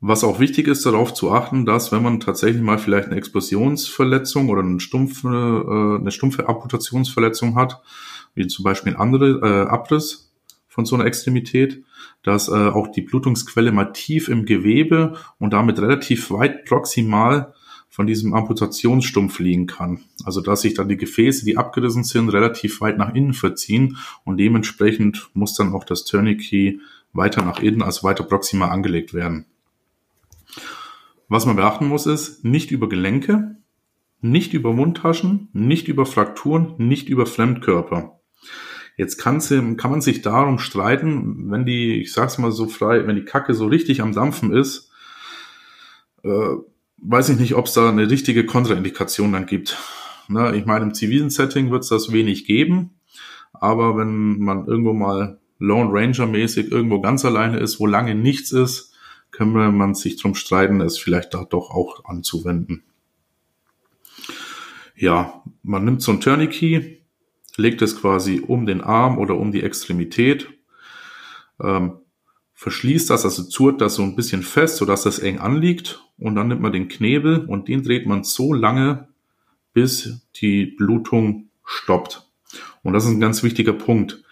Was 0.00 0.24
auch 0.24 0.40
wichtig 0.40 0.66
ist, 0.66 0.84
darauf 0.84 1.14
zu 1.14 1.30
achten, 1.30 1.64
dass 1.64 1.92
wenn 1.92 2.02
man 2.02 2.18
tatsächlich 2.18 2.62
mal 2.62 2.78
vielleicht 2.78 3.06
eine 3.06 3.16
Explosionsverletzung 3.16 4.48
oder 4.48 4.62
eine 4.62 4.80
stumpfe, 4.80 5.28
äh, 5.28 6.00
eine 6.00 6.10
stumpfe 6.10 6.48
Amputationsverletzung 6.48 7.54
hat, 7.54 7.82
wie 8.34 8.48
zum 8.48 8.64
Beispiel 8.64 8.94
ein 8.94 9.00
anderer 9.00 9.42
äh, 9.42 9.68
Abriss 9.68 10.27
von 10.68 10.84
so 10.84 10.94
einer 10.94 11.06
Extremität, 11.06 11.82
dass 12.22 12.48
äh, 12.48 12.52
auch 12.52 12.88
die 12.88 13.02
Blutungsquelle 13.02 13.72
mal 13.72 13.92
tief 13.92 14.28
im 14.28 14.44
Gewebe 14.44 15.16
und 15.38 15.52
damit 15.52 15.80
relativ 15.80 16.30
weit 16.30 16.66
proximal 16.66 17.54
von 17.88 18.06
diesem 18.06 18.34
Amputationsstumpf 18.34 19.38
liegen 19.38 19.66
kann. 19.66 20.04
Also 20.24 20.40
dass 20.40 20.60
sich 20.60 20.74
dann 20.74 20.88
die 20.88 20.98
Gefäße, 20.98 21.44
die 21.44 21.56
abgerissen 21.56 22.04
sind, 22.04 22.28
relativ 22.28 22.80
weit 22.80 22.98
nach 22.98 23.14
innen 23.14 23.32
verziehen 23.32 23.96
und 24.24 24.36
dementsprechend 24.36 25.30
muss 25.32 25.54
dann 25.54 25.72
auch 25.72 25.84
das 25.84 26.04
Tourniquet 26.04 26.80
weiter 27.12 27.42
nach 27.42 27.60
innen, 27.60 27.82
also 27.82 28.06
weiter 28.06 28.24
proximal 28.24 28.70
angelegt 28.70 29.14
werden. 29.14 29.46
Was 31.28 31.46
man 31.46 31.56
beachten 31.56 31.88
muss, 31.88 32.06
ist 32.06 32.44
nicht 32.44 32.70
über 32.70 32.88
Gelenke, 32.88 33.56
nicht 34.20 34.54
über 34.54 34.72
Mundtaschen, 34.72 35.48
nicht 35.52 35.88
über 35.88 36.06
Frakturen, 36.06 36.74
nicht 36.78 37.08
über 37.08 37.26
Fremdkörper. 37.26 38.20
Jetzt 38.98 39.16
kann, 39.16 39.38
kann 39.76 39.90
man 39.92 40.00
sich 40.00 40.22
darum 40.22 40.58
streiten, 40.58 41.52
wenn 41.52 41.64
die, 41.64 42.00
ich 42.00 42.12
sag's 42.12 42.36
mal 42.36 42.50
so 42.50 42.66
frei, 42.66 43.06
wenn 43.06 43.14
die 43.14 43.24
Kacke 43.24 43.54
so 43.54 43.68
richtig 43.68 44.02
am 44.02 44.12
Dampfen 44.12 44.52
ist, 44.52 44.90
äh, 46.24 46.56
weiß 46.96 47.28
ich 47.28 47.38
nicht, 47.38 47.54
ob 47.54 47.66
es 47.66 47.74
da 47.74 47.88
eine 47.88 48.10
richtige 48.10 48.44
Kontraindikation 48.44 49.32
dann 49.32 49.46
gibt. 49.46 49.78
Na, 50.26 50.52
ich 50.52 50.66
meine, 50.66 50.86
im 50.86 50.94
zivilen 50.94 51.30
Setting 51.30 51.70
wird 51.70 51.84
es 51.84 51.90
das 51.90 52.12
wenig 52.12 52.44
geben, 52.44 52.98
aber 53.52 53.96
wenn 53.96 54.40
man 54.40 54.66
irgendwo 54.66 54.92
mal 54.92 55.38
Lone 55.60 55.90
Ranger 55.92 56.26
mäßig 56.26 56.72
irgendwo 56.72 57.00
ganz 57.00 57.24
alleine 57.24 57.58
ist, 57.60 57.78
wo 57.78 57.86
lange 57.86 58.16
nichts 58.16 58.50
ist, 58.50 58.96
kann 59.30 59.52
man 59.52 59.94
sich 59.94 60.20
drum 60.20 60.34
streiten, 60.34 60.80
es 60.80 60.98
vielleicht 60.98 61.34
da 61.34 61.44
doch 61.44 61.70
auch 61.70 62.04
anzuwenden. 62.04 62.82
Ja, 64.96 65.44
man 65.62 65.84
nimmt 65.84 66.02
so 66.02 66.10
ein 66.10 66.20
Tourniquet, 66.20 66.97
legt 67.58 67.82
es 67.82 68.00
quasi 68.00 68.40
um 68.46 68.64
den 68.64 68.80
Arm 68.80 69.18
oder 69.18 69.36
um 69.36 69.52
die 69.52 69.62
Extremität, 69.62 70.48
ähm, 71.60 71.98
verschließt 72.54 73.10
das, 73.10 73.24
also 73.24 73.44
zurt 73.44 73.80
das 73.80 73.96
so 73.96 74.02
ein 74.02 74.16
bisschen 74.16 74.42
fest, 74.42 74.76
sodass 74.76 75.02
das 75.02 75.18
eng 75.18 75.38
anliegt 75.38 76.02
und 76.18 76.36
dann 76.36 76.48
nimmt 76.48 76.60
man 76.60 76.72
den 76.72 76.88
Knebel 76.88 77.44
und 77.44 77.68
den 77.68 77.82
dreht 77.82 78.06
man 78.06 78.24
so 78.24 78.52
lange, 78.52 79.08
bis 79.72 80.26
die 80.36 80.66
Blutung 80.66 81.50
stoppt. 81.64 82.28
Und 82.82 82.94
das 82.94 83.04
ist 83.04 83.10
ein 83.10 83.20
ganz 83.20 83.42
wichtiger 83.42 83.72
Punkt. 83.72 84.22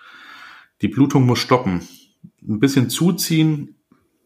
Die 0.83 0.89
Blutung 0.89 1.27
muss 1.27 1.39
stoppen. 1.39 1.83
Ein 2.43 2.61
bisschen 2.61 2.91
zuziehen 2.91 3.77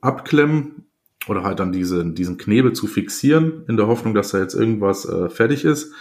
abklemmen 0.01 0.87
oder 1.27 1.43
halt 1.43 1.61
dann 1.61 1.73
diese, 1.73 2.05
diesen 2.07 2.39
Knebel 2.39 2.73
zu 2.73 2.87
fixieren, 2.87 3.65
in 3.69 3.77
der 3.77 3.87
Hoffnung, 3.87 4.15
dass 4.15 4.31
da 4.31 4.39
jetzt 4.39 4.55
irgendwas 4.55 5.05
äh, 5.05 5.29
fertig 5.29 5.65
ist. 5.65 5.93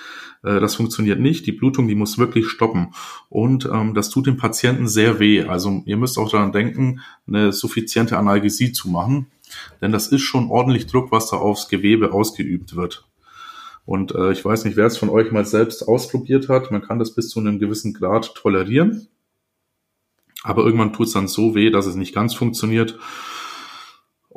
Äh, 0.44 0.60
das 0.60 0.76
funktioniert 0.76 1.20
nicht. 1.20 1.46
Die 1.46 1.52
Blutung, 1.52 1.88
die 1.88 1.96
muss 1.96 2.18
wirklich 2.18 2.48
stoppen. 2.50 2.94
Und 3.30 3.66
ähm, 3.72 3.94
das 3.94 4.10
tut 4.10 4.28
dem 4.28 4.38
Patienten 4.38 4.88
sehr 4.88 5.20
weh. 5.20 5.44
Also 5.44 5.84
ihr 5.86 5.98
müsst 5.98 6.18
auch 6.18 6.30
daran 6.30 6.52
denken, 6.52 7.02
eine 7.28 7.52
suffiziente 7.52 8.18
Analgesie 8.18 8.72
zu 8.72 8.90
machen. 8.90 9.28
Denn 9.82 9.92
das 9.92 10.08
ist 10.08 10.22
schon 10.22 10.50
ordentlich 10.50 10.88
Druck, 10.88 11.12
was 11.12 11.30
da 11.30 11.38
aufs 11.38 11.70
Gewebe 11.70 12.14
ausgeübt 12.14 12.76
wird. 12.76 13.08
Und 13.86 14.14
äh, 14.14 14.32
ich 14.32 14.46
weiß 14.46 14.66
nicht, 14.66 14.78
wer 14.78 14.86
es 14.86 14.98
von 14.98 15.10
euch 15.10 15.32
mal 15.32 15.46
selbst 15.46 15.88
ausprobiert 15.88 16.48
hat. 16.48 16.70
Man 16.70 16.84
kann 16.84 17.00
das 17.00 17.16
bis 17.16 17.30
zu 17.30 17.40
einem 17.40 17.58
gewissen 17.58 17.94
Grad 17.94 18.36
tolerieren. 18.36 19.08
Aber 20.44 20.64
irgendwann 20.64 20.94
tut 20.94 21.08
es 21.08 21.14
dann 21.14 21.28
so 21.28 21.56
weh, 21.56 21.70
dass 21.72 21.86
es 21.86 21.96
nicht 21.96 22.14
ganz 22.14 22.34
funktioniert. 22.34 22.98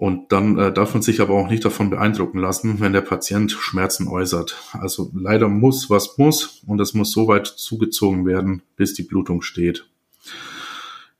Und 0.02 0.32
dann 0.32 0.58
äh, 0.58 0.72
darf 0.72 0.94
man 0.94 1.02
sich 1.04 1.20
aber 1.20 1.34
auch 1.34 1.48
nicht 1.48 1.64
davon 1.64 1.88
beeindrucken 1.88 2.40
lassen, 2.40 2.80
wenn 2.80 2.92
der 2.92 3.02
Patient 3.02 3.52
Schmerzen 3.52 4.08
äußert. 4.08 4.56
Also 4.72 5.12
leider 5.14 5.46
muss, 5.46 5.90
was 5.90 6.18
muss, 6.18 6.64
und 6.66 6.80
es 6.80 6.92
muss 6.92 7.12
so 7.12 7.28
weit 7.28 7.46
zugezogen 7.46 8.26
werden, 8.26 8.62
bis 8.74 8.94
die 8.94 9.04
Blutung 9.04 9.42
steht. 9.42 9.88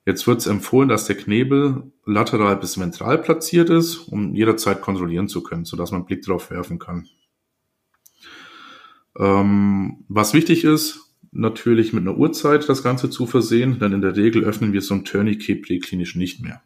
Jetzt 0.04 0.26
wird 0.26 0.40
es 0.40 0.48
empfohlen, 0.48 0.88
dass 0.88 1.04
der 1.04 1.16
Knebel 1.16 1.92
lateral 2.06 2.56
bis 2.56 2.76
ventral 2.76 3.18
platziert 3.18 3.70
ist, 3.70 3.98
um 3.98 4.34
jederzeit 4.34 4.80
kontrollieren 4.80 5.28
zu 5.28 5.44
können, 5.44 5.64
sodass 5.64 5.92
man 5.92 6.04
Blick 6.04 6.22
drauf 6.22 6.50
werfen 6.50 6.80
kann. 6.80 7.08
Ähm, 9.16 9.98
was 10.08 10.34
wichtig 10.34 10.64
ist, 10.64 11.14
natürlich 11.30 11.92
mit 11.92 12.02
einer 12.02 12.18
Uhrzeit 12.18 12.68
das 12.68 12.82
Ganze 12.82 13.10
zu 13.10 13.26
versehen, 13.26 13.78
denn 13.78 13.92
in 13.92 14.00
der 14.00 14.16
Regel 14.16 14.42
öffnen 14.42 14.72
wir 14.72 14.82
so 14.82 14.94
ein 14.94 15.04
Tourniquet 15.04 15.62
präklinisch 15.62 16.16
nicht 16.16 16.42
mehr. 16.42 16.62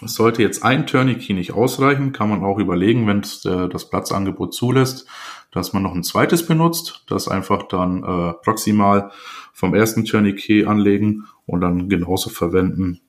Sollte 0.00 0.42
jetzt 0.42 0.64
ein 0.64 0.86
Tourniquet 0.86 1.34
nicht 1.34 1.52
ausreichen, 1.52 2.12
kann 2.12 2.28
man 2.28 2.42
auch 2.42 2.58
überlegen, 2.58 3.06
wenn 3.06 3.20
es 3.20 3.44
äh, 3.44 3.68
das 3.68 3.88
Platzangebot 3.88 4.52
zulässt, 4.52 5.06
dass 5.52 5.72
man 5.72 5.84
noch 5.84 5.94
ein 5.94 6.02
zweites 6.02 6.46
benutzt, 6.46 7.04
das 7.06 7.28
einfach 7.28 7.62
dann 7.68 8.02
äh, 8.02 8.32
proximal 8.42 9.12
vom 9.52 9.72
ersten 9.74 10.04
Tourniquet 10.04 10.66
anlegen 10.66 11.26
und 11.46 11.60
dann 11.60 11.88
genauso 11.88 12.28
verwenden 12.28 13.00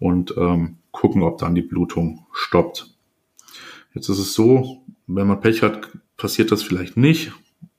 und 0.00 0.34
ähm, 0.36 0.78
gucken, 0.90 1.22
ob 1.22 1.38
dann 1.38 1.54
die 1.54 1.62
Blutung 1.62 2.26
stoppt. 2.32 2.92
Jetzt 3.94 4.08
ist 4.08 4.18
es 4.18 4.34
so, 4.34 4.82
wenn 5.06 5.28
man 5.28 5.40
Pech 5.40 5.62
hat, 5.62 5.90
passiert 6.16 6.50
das 6.50 6.64
vielleicht 6.64 6.96
nicht 6.96 7.32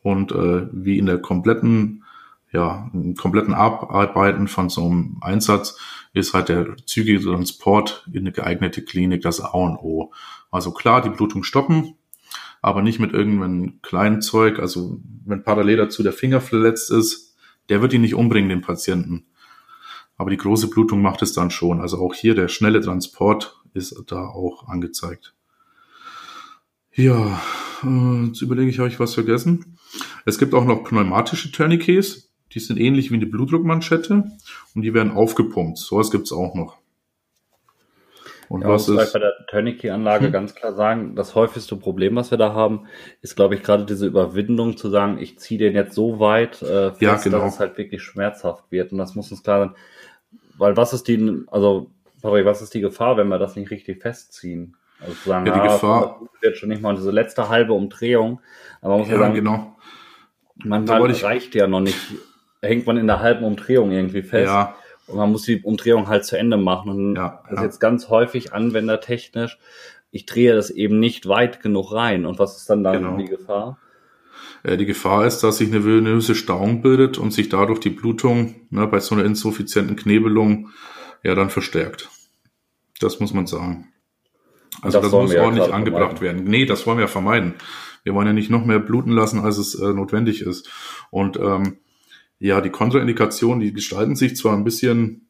und 0.04 0.32
äh, 0.32 0.67
wie 0.72 0.98
in 0.98 1.06
der 1.06 1.20
kompletten 1.20 2.06
ja, 2.54 2.89
im 2.94 3.15
kompletten 3.15 3.54
Abarbeiten 3.54 4.48
von 4.48 4.70
so 4.70 4.86
einem 4.86 5.17
Einsatz 5.22 5.78
ist 6.13 6.34
halt 6.34 6.50
der 6.50 6.76
zügige 6.86 7.21
Transport 7.21 8.08
in 8.12 8.19
eine 8.19 8.32
geeignete 8.32 8.84
Klinik 8.84 9.21
das 9.21 9.39
A 9.39 9.50
und 9.50 9.78
O. 9.78 10.12
Also 10.50 10.71
klar, 10.71 11.02
die 11.02 11.10
Blutung 11.10 11.43
stoppen, 11.43 11.95
aber 12.62 12.82
nicht 12.82 13.00
mit 13.00 13.13
irgendeinem 13.13 13.82
kleinen 13.82 14.21
Zeug. 14.21 14.60
Also 14.60 15.00
wenn 15.26 15.43
parallel 15.43 15.78
dazu 15.78 16.04
der 16.04 16.13
Finger 16.13 16.41
verletzt 16.41 16.91
ist, 16.91 17.36
der 17.69 17.82
wird 17.82 17.93
ihn 17.93 18.02
nicht 18.02 18.15
umbringen, 18.15 18.50
den 18.50 18.62
Patienten. 18.62 19.26
Aber 20.17 20.30
die 20.30 20.38
große 20.38 20.69
Blutung 20.69 21.02
macht 21.02 21.21
es 21.21 21.34
dann 21.34 21.50
schon. 21.50 21.80
Also 21.82 21.97
auch 21.97 22.13
hier 22.13 22.36
der 22.36 22.47
schnelle 22.47 22.82
Transport 22.82 23.62
ist 23.74 24.04
da 24.08 24.28
auch 24.28 24.67
angezeigt. 24.67 25.34
Ja, 26.93 27.41
äh, 27.84 28.26
jetzt 28.26 28.41
überlege 28.41 28.69
ich, 28.69 28.80
habe 28.80 28.89
ich 28.89 29.00
was 29.00 29.13
vergessen? 29.13 29.78
Es 30.26 30.38
gibt 30.38 30.54
auch 30.54 30.65
noch 30.65 30.84
pneumatische 30.84 31.52
Tourniquets. 31.52 32.31
Die 32.54 32.60
sind 32.60 32.80
ähnlich 32.80 33.12
wie 33.12 33.16
eine 33.16 33.26
Blutdruckmanschette 33.26 34.26
und 34.76 34.82
die 34.82 34.94
werden 34.94 35.12
aufgepumpt. 35.12 35.78
Sowas 35.78 36.12
gibt's 36.12 36.32
auch 36.32 36.54
noch. 36.54 36.78
Und 38.52 38.64
ja, 38.64 38.68
was 38.68 38.90
ist 38.90 39.14
bei 39.14 39.20
der 39.20 39.32
Tourniquet-Anlage 39.48 40.26
hm? 40.26 40.32
ganz 40.34 40.54
klar 40.54 40.74
sagen, 40.74 41.16
das 41.16 41.36
häufigste 41.36 41.78
Problem, 41.78 42.18
was 42.18 42.32
wir 42.32 42.38
da 42.38 42.54
haben, 42.54 42.86
ist, 43.22 43.38
glaube 43.38 43.56
ich, 43.56 43.64
gerade 43.64 43.86
diese 43.86 44.06
Überwindung 44.06 44.76
zu 44.76 44.90
sagen, 44.90 45.20
ich 45.20 45.40
ziehe 45.40 45.58
den 45.58 45.74
jetzt 45.74 45.96
so 45.96 46.20
weit 46.20 46.62
äh, 46.62 46.90
fest, 46.90 47.02
ja, 47.02 47.16
genau. 47.16 47.40
dass 47.40 47.54
es 47.54 47.60
halt 47.62 47.78
wirklich 47.78 48.04
schmerzhaft 48.04 48.66
wird. 48.70 48.92
Und 48.92 48.98
das 48.98 49.16
muss 49.16 49.32
uns 49.32 49.42
klar 49.42 49.68
sein. 49.68 49.76
Weil 50.58 50.76
was 50.76 50.92
ist 50.92 51.08
die, 51.08 51.46
also, 51.48 51.92
sorry, 52.22 52.44
was 52.44 52.62
ist 52.62 52.74
die 52.74 52.82
Gefahr, 52.82 53.16
wenn 53.16 53.30
wir 53.30 53.40
das 53.40 53.56
nicht 53.56 53.72
richtig 53.72 54.02
festziehen? 54.02 54.76
Also 55.00 55.14
zu 55.14 55.30
sagen, 55.30 55.46
ja, 55.46 55.54
die 55.54 55.60
ah, 55.62 55.74
Gefahr 55.74 56.22
wird 56.42 56.58
schon 56.58 56.68
nicht 56.68 56.82
mal 56.82 56.94
diese 56.94 57.12
letzte 57.12 57.48
halbe 57.48 57.72
Umdrehung. 57.72 58.42
Aber 58.82 58.90
man 58.90 59.00
muss 59.00 59.08
ja, 59.08 59.14
ja 59.14 59.20
sagen, 59.22 59.36
genau. 59.36 59.78
manchmal 60.58 61.10
reicht 61.10 61.56
ja 61.56 61.68
noch 61.68 61.80
nicht 61.80 61.98
hängt 62.62 62.86
man 62.86 62.97
in 62.97 63.08
der 63.08 63.19
halben 63.19 63.43
Umdrehung 63.43 63.91
irgendwie 63.91 64.21
fest. 64.21 64.52
Ja. 64.52 64.76
Und 65.08 65.17
man 65.17 65.32
muss 65.32 65.43
die 65.43 65.62
Umdrehung 65.62 66.08
halt 66.08 66.26
zu 66.26 66.38
Ende 66.38 66.58
machen. 66.58 66.91
Und 66.91 67.15
ja, 67.15 67.43
das 67.50 67.60
ist 67.60 67.63
jetzt 67.63 67.80
ganz 67.80 68.10
häufig 68.10 68.54
anwendertechnisch. 68.54 69.58
Ich 70.12 70.26
drehe 70.26 70.54
das 70.54 70.69
eben 70.69 71.00
nicht 71.00 71.28
weit 71.28 71.62
genug 71.62 71.93
rein. 71.93 72.26
Und 72.26 72.39
was 72.39 72.58
ist 72.58 72.69
dann 72.69 72.84
dann 72.84 73.04
genau. 73.04 73.17
die 73.17 73.26
Gefahr? 73.26 73.78
Äh, 74.63 74.78
die 74.78 74.86
Gefahr 74.86 75.26
ist, 75.26 75.39
dass 75.39 75.58
sich 75.58 75.69
eine 75.69 75.84
venöse 75.84 76.36
Stauung 76.36 76.82
bildet 76.82 77.17
und 77.17 77.32
sich 77.32 77.50
dadurch 77.50 77.80
die 77.80 77.89
Blutung 77.89 78.56
ne, 78.69 78.88
bei 78.88 79.00
so 79.00 79.15
einer 79.15 79.26
insuffizienten 79.26 79.95
Knebelung 79.95 80.69
ja 81.24 81.36
dann 81.36 81.50
verstärkt. 81.50 82.10
Das 83.00 83.19
muss 83.19 83.34
man 83.34 83.47
sagen. 83.47 83.88
Also 84.82 85.00
das, 85.00 85.12
das 85.12 85.19
muss 85.19 85.36
ordentlich 85.36 85.67
ja 85.67 85.74
angebracht 85.74 86.17
vermeiden. 86.19 86.39
werden. 86.39 86.52
Nee, 86.52 86.65
das 86.65 86.86
wollen 86.86 86.97
wir 86.97 87.04
ja 87.04 87.08
vermeiden. 87.08 87.56
Wir 88.04 88.13
wollen 88.13 88.28
ja 88.28 88.34
nicht 88.34 88.50
noch 88.50 88.65
mehr 88.65 88.80
bluten 88.80 89.12
lassen, 89.12 89.39
als 89.39 89.58
es 89.58 89.76
äh, 89.76 89.93
notwendig 89.93 90.41
ist. 90.41 90.69
Und 91.12 91.38
ähm, 91.38 91.78
ja, 92.41 92.60
die 92.60 92.71
Kontraindikationen, 92.71 93.60
die 93.60 93.71
gestalten 93.71 94.15
sich 94.15 94.36
zwar 94.36 94.58
ein 94.58 94.63
bisschen 94.63 95.30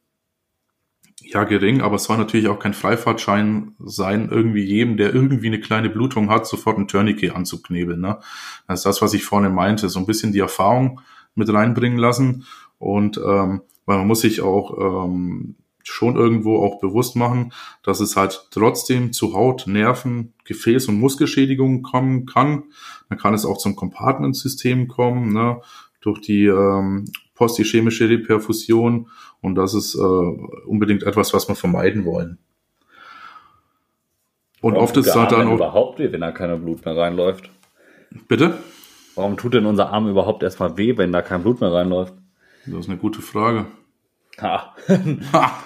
ja 1.22 1.44
gering, 1.44 1.82
aber 1.82 1.98
es 1.98 2.06
soll 2.06 2.18
natürlich 2.18 2.48
auch 2.48 2.60
kein 2.60 2.74
Freifahrtschein 2.74 3.76
sein, 3.80 4.30
irgendwie 4.32 4.64
jedem, 4.64 4.96
der 4.96 5.14
irgendwie 5.14 5.48
eine 5.48 5.60
kleine 5.60 5.90
Blutung 5.90 6.30
hat, 6.30 6.48
sofort 6.48 6.78
ein 6.78 6.88
Tourniquet 6.88 7.32
anzuknebeln. 7.32 8.00
Ne? 8.00 8.20
Das 8.68 8.80
ist 8.80 8.86
das, 8.86 9.02
was 9.02 9.14
ich 9.14 9.26
vorne 9.26 9.50
meinte, 9.50 9.90
so 9.90 10.00
ein 10.00 10.06
bisschen 10.06 10.32
die 10.32 10.40
Erfahrung 10.40 11.02
mit 11.36 11.52
reinbringen 11.52 12.00
lassen 12.00 12.46
und 12.80 13.18
ähm, 13.18 13.62
weil 13.86 13.98
man 13.98 14.08
muss 14.08 14.22
sich 14.22 14.42
auch 14.42 15.06
ähm, 15.06 15.56
schon 15.84 16.16
irgendwo 16.16 16.64
auch 16.64 16.80
bewusst 16.80 17.18
machen, 17.18 17.52
dass 17.84 18.00
es 18.00 18.16
halt 18.16 18.48
trotzdem 18.52 19.12
zu 19.12 19.34
Haut, 19.34 19.68
Nerven, 19.68 20.34
Gefäß- 20.46 20.88
und 20.88 21.00
Muskelschädigungen 21.00 21.82
kommen 21.82 22.26
kann. 22.26 22.64
Dann 23.10 23.18
kann 23.18 23.34
es 23.34 23.46
auch 23.46 23.58
zum 23.58 23.76
Compartment-System 23.76 24.88
kommen, 24.88 25.34
ne, 25.34 25.62
durch 26.02 26.20
die 26.20 26.46
ähm, 26.46 27.06
postischemische 27.36 28.10
Reperfusion. 28.10 29.08
Und 29.42 29.56
das 29.56 29.74
ist 29.74 29.96
äh, 29.96 30.00
unbedingt 30.00 31.04
etwas, 31.04 31.34
was 31.34 31.48
wir 31.48 31.56
vermeiden 31.56 32.06
wollen. 32.06 32.38
Und 34.62 34.74
Warum 34.74 34.84
oft 34.84 34.98
ist 34.98 35.16
da 35.16 35.26
dann 35.26 35.48
auch 35.48 35.56
überhaupt 35.56 36.00
weh, 36.00 36.12
wenn 36.12 36.22
da 36.22 36.32
kein 36.32 36.62
Blut 36.62 36.86
mehr 36.86 36.96
reinläuft. 36.96 37.50
Bitte? 38.28 38.58
Warum 39.16 39.38
tut 39.38 39.56
denn 39.56 39.66
unser 39.66 39.90
Arm 39.90 40.08
überhaupt 40.08 40.44
erstmal 40.44 40.78
weh, 40.78 40.98
wenn 40.98 41.12
da 41.12 41.22
kein 41.22 41.42
Blut 41.42 41.62
mehr 41.62 41.74
reinläuft? 41.74 42.14
Das 42.66 42.82
ist 42.82 42.90
eine 42.90 42.98
gute 42.98 43.22
Frage. 43.22 43.66
Ha. 44.40 44.76
ha. 45.34 45.64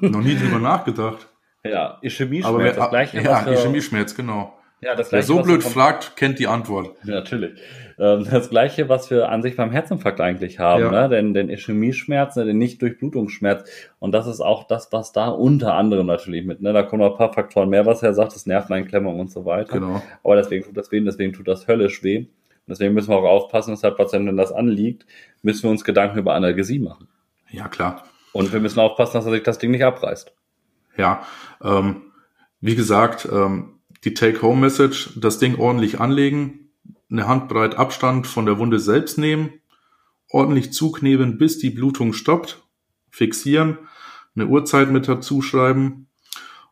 Noch 0.00 0.22
nie 0.22 0.36
drüber 0.36 0.58
nachgedacht. 0.58 1.28
Ja, 1.64 1.98
Ischämie-Schmerz, 2.02 2.76
das 2.76 2.90
gleiche. 2.90 3.20
Ja, 3.20 3.46
Ischämie-Schmerz, 3.46 4.14
genau. 4.14 4.58
Ja, 4.82 4.96
das 4.96 5.10
gleiche, 5.10 5.28
Wer 5.28 5.36
so 5.36 5.42
blöd 5.42 5.62
fragt, 5.62 6.16
kennt 6.16 6.40
die 6.40 6.48
Antwort. 6.48 6.96
Ja, 7.04 7.14
natürlich. 7.14 7.60
Ähm, 8.00 8.26
das 8.28 8.50
gleiche, 8.50 8.88
was 8.88 9.12
wir 9.12 9.28
an 9.28 9.40
sich 9.40 9.54
beim 9.54 9.70
Herzinfarkt 9.70 10.20
eigentlich 10.20 10.58
haben, 10.58 10.82
ja. 10.82 10.90
ne? 10.90 11.08
denn 11.08 11.34
den 11.34 11.48
Ischämie-Schmerz, 11.48 12.34
ne? 12.34 12.46
den 12.46 12.58
Nicht-Durchblutungsschmerz. 12.58 13.70
Und 14.00 14.10
das 14.10 14.26
ist 14.26 14.40
auch 14.40 14.66
das, 14.66 14.92
was 14.92 15.12
da 15.12 15.28
unter 15.28 15.74
anderem 15.74 16.06
natürlich 16.06 16.44
mit, 16.44 16.62
ne? 16.62 16.72
da 16.72 16.82
kommen 16.82 17.00
noch 17.00 17.12
ein 17.12 17.16
paar 17.16 17.32
Faktoren 17.32 17.68
mehr, 17.68 17.86
was 17.86 18.02
er 18.02 18.12
sagt, 18.12 18.34
das 18.34 18.46
Nerveneinklemmung 18.46 19.20
und 19.20 19.30
so 19.30 19.44
weiter. 19.44 19.78
Genau. 19.78 20.02
Aber 20.24 20.34
deswegen 20.34 20.64
tut 20.64 20.76
das 20.76 20.90
weh, 20.90 21.00
deswegen 21.00 21.32
tut 21.32 21.46
das 21.46 21.68
höllisch 21.68 22.02
weh. 22.02 22.18
Und 22.18 22.28
deswegen 22.68 22.92
müssen 22.92 23.10
wir 23.10 23.18
auch 23.18 23.44
aufpassen, 23.44 23.70
dass 23.70 23.82
der 23.82 23.92
Patient, 23.92 24.26
wenn 24.26 24.36
das 24.36 24.50
anliegt, 24.50 25.06
müssen 25.42 25.62
wir 25.62 25.70
uns 25.70 25.84
Gedanken 25.84 26.18
über 26.18 26.34
Analgesie 26.34 26.80
machen. 26.80 27.06
Ja, 27.50 27.68
klar. 27.68 28.02
Und 28.32 28.52
wir 28.52 28.58
müssen 28.58 28.80
aufpassen, 28.80 29.14
dass 29.14 29.26
er 29.26 29.32
sich 29.32 29.44
das 29.44 29.58
Ding 29.58 29.70
nicht 29.70 29.84
abreißt. 29.84 30.32
Ja, 30.96 31.22
ähm, 31.62 32.02
wie 32.60 32.74
gesagt, 32.74 33.28
ähm, 33.30 33.71
die 34.04 34.14
Take-Home-Message, 34.14 35.20
das 35.20 35.38
Ding 35.38 35.58
ordentlich 35.58 36.00
anlegen, 36.00 36.70
eine 37.10 37.28
Handbreit 37.28 37.76
Abstand 37.76 38.26
von 38.26 38.46
der 38.46 38.58
Wunde 38.58 38.78
selbst 38.78 39.18
nehmen, 39.18 39.50
ordentlich 40.30 40.72
zukneben, 40.72 41.38
bis 41.38 41.58
die 41.58 41.70
Blutung 41.70 42.12
stoppt, 42.12 42.62
fixieren, 43.10 43.78
eine 44.34 44.46
Uhrzeit 44.46 44.90
mit 44.90 45.08
dazu 45.08 45.42
schreiben 45.42 46.08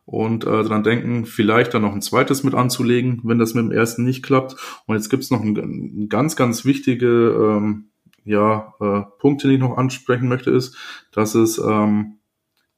und 0.05 0.45
äh, 0.45 0.63
dran 0.63 0.83
denken, 0.83 1.25
vielleicht 1.25 1.73
dann 1.73 1.83
noch 1.83 1.93
ein 1.93 2.01
zweites 2.01 2.43
mit 2.43 2.55
anzulegen, 2.55 3.21
wenn 3.23 3.39
das 3.39 3.53
mit 3.53 3.63
dem 3.63 3.71
ersten 3.71 4.03
nicht 4.03 4.23
klappt. 4.23 4.55
Und 4.87 4.95
jetzt 4.95 5.09
gibt's 5.09 5.29
noch 5.29 5.41
ein, 5.41 6.09
ganz, 6.09 6.35
ganz 6.35 6.65
wichtige 6.65 7.07
ähm, 7.07 7.91
ja, 8.23 8.73
äh, 8.79 9.01
Punkt, 9.19 9.43
den 9.43 9.51
ich 9.51 9.59
noch 9.59 9.77
ansprechen 9.77 10.27
möchte, 10.27 10.51
ist, 10.51 10.75
dass 11.11 11.35
es 11.35 11.59
ähm, 11.59 12.17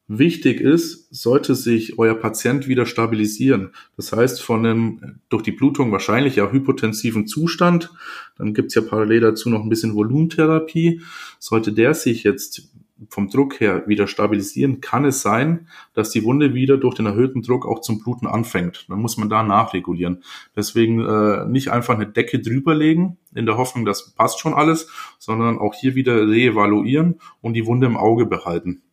wichtig 0.07 0.59
ist, 0.59 1.13
sollte 1.13 1.55
sich 1.55 1.97
euer 1.97 2.15
Patient 2.15 2.67
wieder 2.67 2.85
stabilisieren. 2.85 3.71
Das 3.95 4.11
heißt, 4.11 4.41
von 4.41 4.65
einem 4.65 5.19
durch 5.29 5.43
die 5.43 5.51
Blutung 5.51 5.91
wahrscheinlich 5.91 6.35
ja 6.35 6.51
hypotensiven 6.51 7.25
Zustand, 7.25 7.93
dann 8.37 8.53
gibt's 8.53 8.75
ja 8.75 8.81
parallel 8.81 9.21
dazu 9.21 9.49
noch 9.49 9.63
ein 9.63 9.69
bisschen 9.69 9.95
Volumentherapie. 9.95 11.01
Sollte 11.39 11.71
der 11.71 11.93
sich 11.93 12.23
jetzt 12.23 12.69
vom 13.09 13.29
Druck 13.29 13.59
her 13.59 13.83
wieder 13.87 14.07
stabilisieren, 14.07 14.81
kann 14.81 15.05
es 15.05 15.21
sein, 15.21 15.67
dass 15.93 16.11
die 16.11 16.23
Wunde 16.23 16.53
wieder 16.53 16.77
durch 16.77 16.95
den 16.95 17.05
erhöhten 17.05 17.41
Druck 17.41 17.65
auch 17.65 17.81
zum 17.81 17.99
Bluten 17.99 18.27
anfängt. 18.27 18.85
Dann 18.89 18.99
muss 18.99 19.17
man 19.17 19.29
da 19.29 19.43
nachregulieren. 19.43 20.23
Deswegen 20.55 21.01
äh, 21.01 21.45
nicht 21.45 21.69
einfach 21.69 21.95
eine 21.95 22.07
Decke 22.07 22.39
drüberlegen, 22.39 23.17
in 23.33 23.45
der 23.45 23.57
Hoffnung, 23.57 23.83
das 23.85 24.11
passt 24.11 24.39
schon 24.39 24.53
alles, 24.53 24.87
sondern 25.17 25.57
auch 25.57 25.73
hier 25.73 25.95
wieder 25.95 26.27
reevaluieren 26.27 27.19
und 27.41 27.53
die 27.53 27.65
Wunde 27.65 27.87
im 27.87 27.97
Auge 27.97 28.25
behalten. 28.25 28.83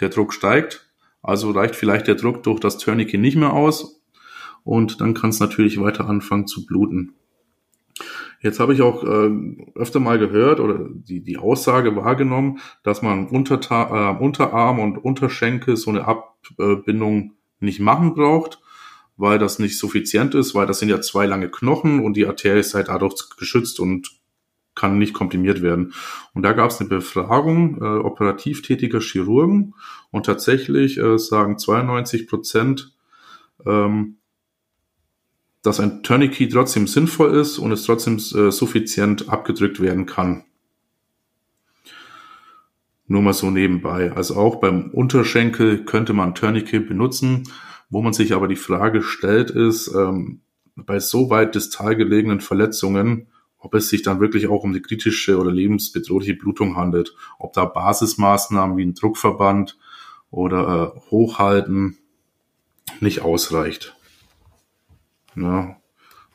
Der 0.00 0.08
Druck 0.08 0.32
steigt, 0.32 0.90
also 1.22 1.50
reicht 1.50 1.76
vielleicht 1.76 2.06
der 2.06 2.14
Druck 2.14 2.42
durch 2.42 2.60
das 2.60 2.78
Tourniquet 2.78 3.18
nicht 3.18 3.36
mehr 3.36 3.52
aus 3.52 4.00
und 4.64 5.00
dann 5.00 5.14
kann 5.14 5.30
es 5.30 5.40
natürlich 5.40 5.80
weiter 5.80 6.08
anfangen 6.08 6.46
zu 6.46 6.66
bluten. 6.66 7.14
Jetzt 8.40 8.60
habe 8.60 8.72
ich 8.72 8.82
auch 8.82 9.02
äh, 9.02 9.30
öfter 9.74 9.98
mal 9.98 10.18
gehört 10.18 10.60
oder 10.60 10.88
die, 10.88 11.20
die 11.20 11.38
Aussage 11.38 11.96
wahrgenommen, 11.96 12.60
dass 12.84 13.02
man 13.02 13.26
Unterta 13.26 14.12
äh, 14.12 14.22
Unterarm 14.22 14.78
und 14.78 14.98
Unterschenkel 14.98 15.76
so 15.76 15.90
eine 15.90 16.06
Abbindung 16.06 17.32
nicht 17.58 17.80
machen 17.80 18.14
braucht, 18.14 18.60
weil 19.16 19.40
das 19.40 19.58
nicht 19.58 19.76
suffizient 19.76 20.36
ist, 20.36 20.54
weil 20.54 20.66
das 20.66 20.78
sind 20.78 20.88
ja 20.88 21.00
zwei 21.00 21.26
lange 21.26 21.50
Knochen 21.50 22.00
und 22.04 22.16
die 22.16 22.26
Arterie 22.26 22.60
ist 22.60 22.74
halt 22.74 22.88
dadurch 22.88 23.14
geschützt 23.36 23.80
und 23.80 24.17
kann 24.78 24.98
nicht 24.98 25.12
komprimiert 25.12 25.60
werden. 25.60 25.92
Und 26.32 26.42
da 26.42 26.52
gab 26.52 26.70
es 26.70 26.80
eine 26.80 26.88
Befragung 26.88 27.82
äh, 27.82 27.98
operativ 27.98 28.62
tätiger 28.62 29.00
Chirurgen 29.00 29.74
und 30.10 30.24
tatsächlich 30.24 30.98
äh, 30.98 31.18
sagen 31.18 31.58
92 31.58 32.26
Prozent 32.26 32.94
ähm, 33.66 34.18
dass 35.62 35.80
ein 35.80 36.02
Tourniquet 36.02 36.52
trotzdem 36.52 36.86
sinnvoll 36.86 37.34
ist 37.34 37.58
und 37.58 37.72
es 37.72 37.84
trotzdem 37.84 38.16
äh, 38.16 38.50
suffizient 38.50 39.28
abgedrückt 39.28 39.80
werden 39.80 40.06
kann. 40.06 40.44
Nur 43.06 43.22
mal 43.22 43.32
so 43.32 43.50
nebenbei. 43.50 44.12
Also 44.12 44.36
auch 44.36 44.60
beim 44.60 44.90
Unterschenkel 44.90 45.84
könnte 45.84 46.12
man 46.12 46.34
Tourniquet 46.34 46.86
benutzen. 46.86 47.44
Wo 47.90 48.02
man 48.02 48.12
sich 48.12 48.34
aber 48.34 48.48
die 48.48 48.56
Frage 48.56 49.02
stellt, 49.02 49.50
ist, 49.50 49.88
ähm, 49.94 50.42
bei 50.76 51.00
so 51.00 51.30
weit 51.30 51.54
distal 51.54 51.96
gelegenen 51.96 52.40
Verletzungen, 52.40 53.28
ob 53.58 53.74
es 53.74 53.88
sich 53.88 54.02
dann 54.02 54.20
wirklich 54.20 54.46
auch 54.46 54.62
um 54.62 54.72
die 54.72 54.82
kritische 54.82 55.38
oder 55.38 55.50
lebensbedrohliche 55.50 56.34
Blutung 56.34 56.76
handelt. 56.76 57.14
Ob 57.38 57.52
da 57.52 57.64
Basismaßnahmen 57.64 58.76
wie 58.76 58.84
ein 58.84 58.94
Druckverband 58.94 59.76
oder 60.30 60.94
äh, 60.96 61.10
Hochhalten 61.10 61.98
nicht 63.00 63.22
ausreicht. 63.22 63.96
Ja, 65.34 65.76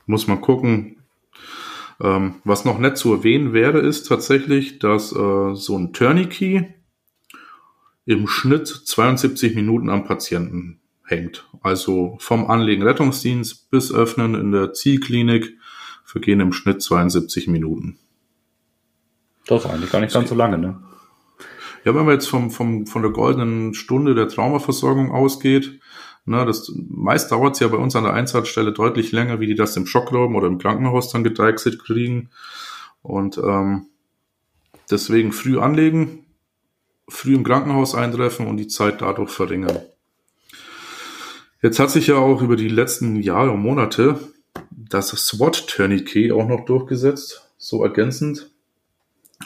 muss 0.06 0.28
man 0.28 0.42
gucken. 0.42 0.98
Ähm, 2.02 2.36
was 2.44 2.66
noch 2.66 2.80
nett 2.80 2.98
zu 2.98 3.14
erwähnen 3.14 3.54
wäre, 3.54 3.80
ist 3.80 4.08
tatsächlich, 4.08 4.80
dass 4.80 5.12
äh, 5.12 5.56
so 5.56 5.78
ein 5.78 5.94
Tourniquet 5.94 6.74
im 8.06 8.28
Schnitt 8.28 8.68
72 8.68 9.56
Minuten 9.56 9.90
am 9.90 10.04
Patienten 10.04 10.82
hängt. 11.06 11.48
Also 11.62 12.18
vom 12.20 12.50
Anlegen 12.50 12.84
Rettungsdienst 12.84 13.70
bis 13.70 13.94
Öffnen 13.94 14.36
in 14.36 14.52
der 14.52 14.74
Zielklinik 14.74 15.58
vergehen 16.14 16.40
im 16.40 16.54
Schnitt 16.54 16.82
72 16.82 17.48
Minuten. 17.48 17.98
Das 19.48 19.66
ist 19.66 19.70
eigentlich 19.70 19.92
gar 19.92 20.00
nicht 20.00 20.14
ganz 20.14 20.30
so 20.30 20.36
lange, 20.36 20.60
ne? 20.60 20.80
Ja, 21.84 21.94
wenn 21.96 22.06
man 22.06 22.14
jetzt 22.14 22.30
vom, 22.30 22.52
vom, 22.52 22.86
von 22.86 23.02
der 23.02 23.12
goldenen 23.12 23.74
Stunde 23.74 24.16
der 24.16 24.30
Traumaversorgung 24.30 25.12
ausgeht, 25.12 25.82
Ne, 26.26 26.46
das, 26.46 26.72
meist 26.90 27.32
dauert 27.32 27.56
es 27.56 27.60
ja 27.60 27.68
bei 27.68 27.76
uns 27.76 27.98
an 27.98 28.06
der 28.06 28.14
Einsatzstelle 28.14 28.72
deutlich 28.72 29.12
länger, 29.12 29.42
wie 29.42 29.48
die 29.48 29.56
das 29.56 29.76
im 29.76 29.86
Schockraum 29.86 30.36
oder 30.36 30.48
im 30.48 30.58
Krankenhaus 30.58 31.12
dann 31.12 31.26
gedeichselt 31.26 31.84
kriegen. 31.84 32.30
Und 33.02 33.38
ähm, 33.38 33.88
deswegen 34.90 35.34
früh 35.34 35.60
anlegen, 35.60 36.26
früh 37.10 37.36
im 37.36 37.44
Krankenhaus 37.44 37.94
eintreffen 37.94 38.48
und 38.48 38.56
die 38.56 38.70
Zeit 38.70 39.02
dadurch 39.02 39.32
verringern. 39.32 39.82
Jetzt 41.62 41.80
hat 41.80 41.92
sich 41.92 42.08
ja 42.08 42.16
auch 42.16 42.42
über 42.42 42.56
die 42.56 42.70
letzten 42.70 43.22
Jahre 43.22 43.52
und 43.52 43.62
Monate 43.62 44.18
das 44.72 45.10
SWAT-Tourniquet 45.10 46.32
auch 46.32 46.48
noch 46.48 46.66
durchgesetzt, 46.66 47.50
so 47.58 47.84
ergänzend. 47.84 48.50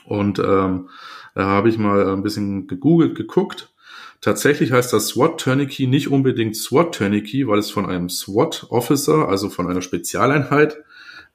Und 0.06 0.39
ähm, 0.39 0.89
da 1.36 1.46
habe 1.46 1.70
ich 1.70 1.78
mal 1.78 2.10
ein 2.10 2.24
bisschen 2.24 2.67
gegoogelt, 2.67 3.15
geguckt. 3.15 3.74
Tatsächlich 4.22 4.72
heißt 4.72 4.91
das 4.93 5.10
SWAT 5.10 5.39
Tourniquet 5.39 5.88
nicht 5.88 6.10
unbedingt 6.10 6.56
SWAT 6.56 6.96
Tourniquet, 6.96 7.48
weil 7.48 7.60
es 7.60 7.70
von 7.70 7.86
einem 7.86 8.10
SWAT 8.10 8.67
Officer, 8.70 9.30
also 9.30 9.50
von 9.50 9.70
einer 9.70 9.82
Spezialeinheit 9.82 10.78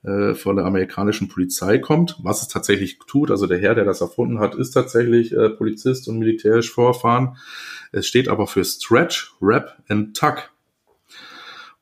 äh, 0.03 0.35
von 0.35 0.57
der 0.57 0.65
amerikanischen 0.65 1.29
Polizei 1.29 1.79
kommt, 1.79 2.17
was 2.23 2.43
es 2.43 2.49
tatsächlich 2.49 2.99
tut. 3.07 3.31
Also 3.31 3.47
der 3.47 3.59
Herr, 3.59 3.77
der 3.77 3.85
das 3.85 4.01
erfunden 4.01 4.41
hat, 4.41 4.57
ist 4.57 4.73
tatsächlich 4.73 5.33
äh, 5.33 5.51
Polizist 5.51 6.09
und 6.09 6.19
militärisch 6.19 6.73
vorfahren. 6.73 7.37
Es 7.93 8.07
steht 8.07 8.29
aber 8.29 8.49
für 8.49 8.65
Stretch, 8.65 9.33
Wrap 9.41 9.77
and 9.89 10.17
Tuck. 10.17 10.52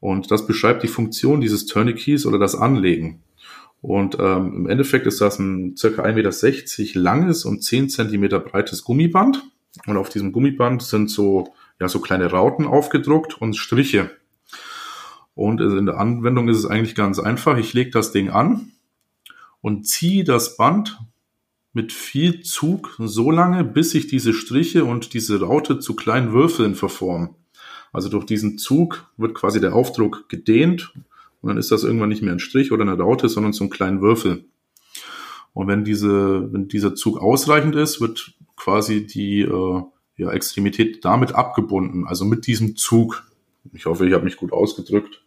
Und 0.00 0.30
das 0.30 0.46
beschreibt 0.46 0.82
die 0.82 0.88
Funktion 0.88 1.40
dieses 1.40 1.66
Tourniquets 1.66 2.26
oder 2.26 2.38
das 2.38 2.54
Anlegen. 2.54 3.22
Und 3.82 4.16
ähm, 4.18 4.54
im 4.54 4.68
Endeffekt 4.68 5.06
ist 5.06 5.20
das 5.20 5.38
ein 5.38 5.76
circa 5.76 6.02
1,60 6.02 6.80
Meter 6.80 7.00
langes 7.00 7.44
und 7.44 7.62
10 7.62 7.88
Zentimeter 7.88 8.40
breites 8.40 8.84
Gummiband 8.84 9.42
und 9.86 9.96
auf 9.96 10.08
diesem 10.08 10.32
Gummiband 10.32 10.82
sind 10.82 11.10
so, 11.10 11.54
ja, 11.78 11.88
so 11.88 12.00
kleine 12.00 12.30
Rauten 12.30 12.66
aufgedruckt 12.66 13.40
und 13.40 13.56
Striche. 13.56 14.10
Und 15.34 15.60
in 15.60 15.86
der 15.86 15.98
Anwendung 15.98 16.48
ist 16.48 16.58
es 16.58 16.66
eigentlich 16.66 16.94
ganz 16.94 17.18
einfach. 17.18 17.56
Ich 17.56 17.72
lege 17.72 17.90
das 17.90 18.12
Ding 18.12 18.28
an 18.30 18.72
und 19.60 19.86
ziehe 19.86 20.24
das 20.24 20.56
Band 20.56 20.98
mit 21.72 21.92
viel 21.92 22.42
Zug 22.42 22.96
so 22.98 23.30
lange, 23.30 23.64
bis 23.64 23.90
sich 23.90 24.08
diese 24.08 24.34
Striche 24.34 24.84
und 24.84 25.14
diese 25.14 25.40
Raute 25.40 25.78
zu 25.78 25.94
kleinen 25.94 26.32
Würfeln 26.32 26.74
verformen. 26.74 27.36
Also 27.92 28.08
durch 28.08 28.24
diesen 28.24 28.58
Zug 28.58 29.10
wird 29.16 29.34
quasi 29.34 29.60
der 29.60 29.74
Aufdruck 29.74 30.28
gedehnt 30.28 30.92
und 31.40 31.48
dann 31.48 31.58
ist 31.58 31.70
das 31.70 31.84
irgendwann 31.84 32.10
nicht 32.10 32.22
mehr 32.22 32.32
ein 32.32 32.40
Strich 32.40 32.72
oder 32.72 32.82
eine 32.82 32.98
Raute, 32.98 33.28
sondern 33.28 33.52
so 33.52 33.64
ein 33.64 33.70
kleinen 33.70 34.00
Würfel. 34.00 34.44
Und 35.52 35.66
wenn 35.66 35.84
diese, 35.84 36.52
wenn 36.52 36.68
dieser 36.68 36.94
Zug 36.94 37.18
ausreichend 37.18 37.74
ist, 37.74 38.00
wird 38.00 38.34
quasi 38.56 39.06
die, 39.06 39.40
äh, 39.40 39.82
ja, 40.20 40.30
Extremität 40.30 41.04
damit 41.04 41.34
abgebunden, 41.34 42.06
also 42.06 42.24
mit 42.24 42.46
diesem 42.46 42.76
Zug. 42.76 43.24
Ich 43.72 43.86
hoffe, 43.86 44.06
ich 44.06 44.12
habe 44.12 44.24
mich 44.24 44.36
gut 44.36 44.52
ausgedrückt 44.52 45.22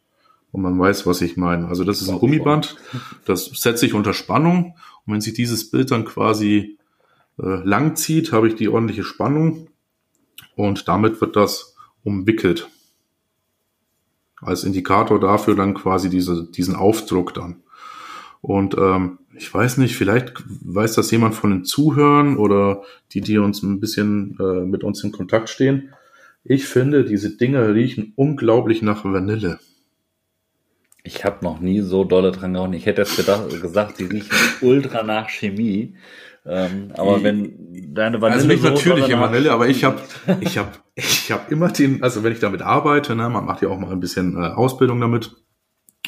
und 0.51 0.61
man 0.61 0.79
weiß, 0.79 1.05
was 1.07 1.21
ich 1.21 1.35
meine. 1.35 1.67
Also 1.67 1.83
das 1.83 2.01
ist 2.01 2.09
ein 2.09 2.19
Gummiband, 2.19 2.77
das 3.25 3.45
setze 3.45 3.85
ich 3.85 3.95
unter 3.95 4.13
Spannung 4.13 4.75
und 5.05 5.13
wenn 5.13 5.21
sich 5.21 5.33
dieses 5.33 5.71
Bild 5.71 5.91
dann 5.91 6.05
quasi 6.05 6.77
äh, 7.39 7.63
lang 7.63 7.95
zieht, 7.95 8.31
habe 8.31 8.47
ich 8.47 8.55
die 8.55 8.69
ordentliche 8.69 9.03
Spannung 9.03 9.67
und 10.55 10.87
damit 10.87 11.19
wird 11.21 11.35
das 11.35 11.72
umwickelt. 12.03 12.69
Als 14.41 14.63
Indikator 14.63 15.19
dafür 15.19 15.55
dann 15.55 15.73
quasi 15.73 16.09
diese, 16.09 16.45
diesen 16.45 16.75
Aufdruck 16.75 17.33
dann. 17.33 17.63
Und 18.41 18.77
ähm, 18.77 19.19
ich 19.35 19.51
weiß 19.51 19.77
nicht, 19.77 19.95
vielleicht 19.95 20.33
weiß 20.45 20.95
das 20.95 21.09
jemand 21.11 21.33
von 21.33 21.49
den 21.49 21.65
Zuhörern 21.65 22.37
oder 22.37 22.83
die, 23.11 23.21
die 23.21 23.37
uns 23.37 23.63
ein 23.63 23.79
bisschen 23.79 24.37
äh, 24.39 24.65
mit 24.65 24.83
uns 24.83 25.03
in 25.03 25.11
Kontakt 25.11 25.49
stehen. 25.49 25.93
Ich 26.43 26.65
finde, 26.65 27.05
diese 27.05 27.37
Dinger 27.37 27.73
riechen 27.73 28.11
unglaublich 28.15 28.81
nach 28.81 29.05
Vanille. 29.05 29.59
Ich 31.03 31.25
habe 31.25 31.43
noch 31.43 31.59
nie 31.59 31.81
so 31.81 32.03
dolle 32.03 32.31
dran 32.31 32.53
gehauen. 32.53 32.73
Ich 32.73 32.85
hätte 32.85 33.01
jetzt 33.01 33.17
gedacht, 33.17 33.49
gesagt, 33.61 33.99
die 33.99 34.05
riechen 34.05 34.37
ultra 34.61 35.03
nach 35.03 35.29
Chemie. 35.29 35.95
Ähm, 36.45 36.91
aber 36.97 37.23
wenn 37.23 37.93
deine 37.93 38.21
Vanille. 38.21 38.35
Also 38.35 38.47
nicht 38.47 38.63
natürliche 38.63 39.19
Vanille, 39.19 39.51
aber 39.51 39.67
ich 39.67 39.83
habe 39.83 40.01
ich 40.41 40.57
hab, 40.57 40.83
ich 40.95 41.31
hab 41.31 41.51
immer 41.51 41.69
den, 41.69 42.03
also 42.03 42.23
wenn 42.23 42.33
ich 42.33 42.39
damit 42.39 42.61
arbeite, 42.61 43.15
ne, 43.15 43.29
man 43.29 43.45
macht 43.45 43.61
ja 43.61 43.69
auch 43.69 43.79
mal 43.79 43.91
ein 43.91 43.99
bisschen 43.99 44.35
äh, 44.35 44.47
Ausbildung 44.47 44.99
damit 44.99 45.35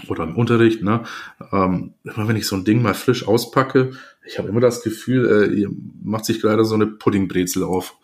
oder 0.10 0.26
im 0.26 0.36
Unterricht, 0.36 0.84
ne, 0.84 1.04
ähm, 1.54 1.94
immer 2.04 2.28
wenn 2.28 2.36
ich 2.36 2.48
so 2.48 2.58
ein 2.58 2.66
Ding 2.66 2.82
mal 2.82 2.94
frisch 2.94 3.28
auspacke, 3.28 3.92
ich 4.26 4.38
habe 4.38 4.50
immer 4.50 4.60
das 4.60 4.84
Gefühl, 4.84 5.50
äh, 5.50 5.54
ihr 5.54 5.70
macht 6.04 6.26
sich 6.26 6.42
gerade 6.42 6.66
so 6.66 6.76
eine 6.76 6.88
Puddingbrezel 6.88 7.64
auf. 7.64 7.96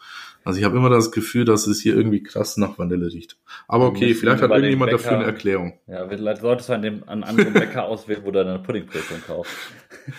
Also 0.43 0.60
ich 0.60 0.65
habe 0.65 0.77
immer 0.77 0.89
das 0.89 1.12
Gefühl, 1.12 1.45
dass 1.45 1.67
es 1.67 1.82
hier 1.82 1.95
irgendwie 1.95 2.23
krass 2.23 2.58
nach 2.58 2.80
Vanille 2.80 3.12
riecht. 3.12 3.38
Aber 3.67 3.86
okay, 3.86 4.13
vielleicht 4.15 4.41
hat 4.41 4.49
irgendjemand 4.49 4.91
Bäcker, 4.91 5.04
dafür 5.04 5.17
eine 5.17 5.27
Erklärung. 5.27 5.73
Ja, 5.88 6.08
vielleicht 6.08 6.41
solltest 6.41 6.69
du 6.69 6.73
an 6.73 6.82
dem 6.82 7.04
an 7.08 7.23
anderen 7.23 7.54
Bäcker 7.54 7.86
auswählen, 7.86 8.21
wo 8.23 8.32
du 8.32 8.43
deine 8.43 8.60
Puddingbrezeln 8.60 9.23
kaufst. 9.25 9.54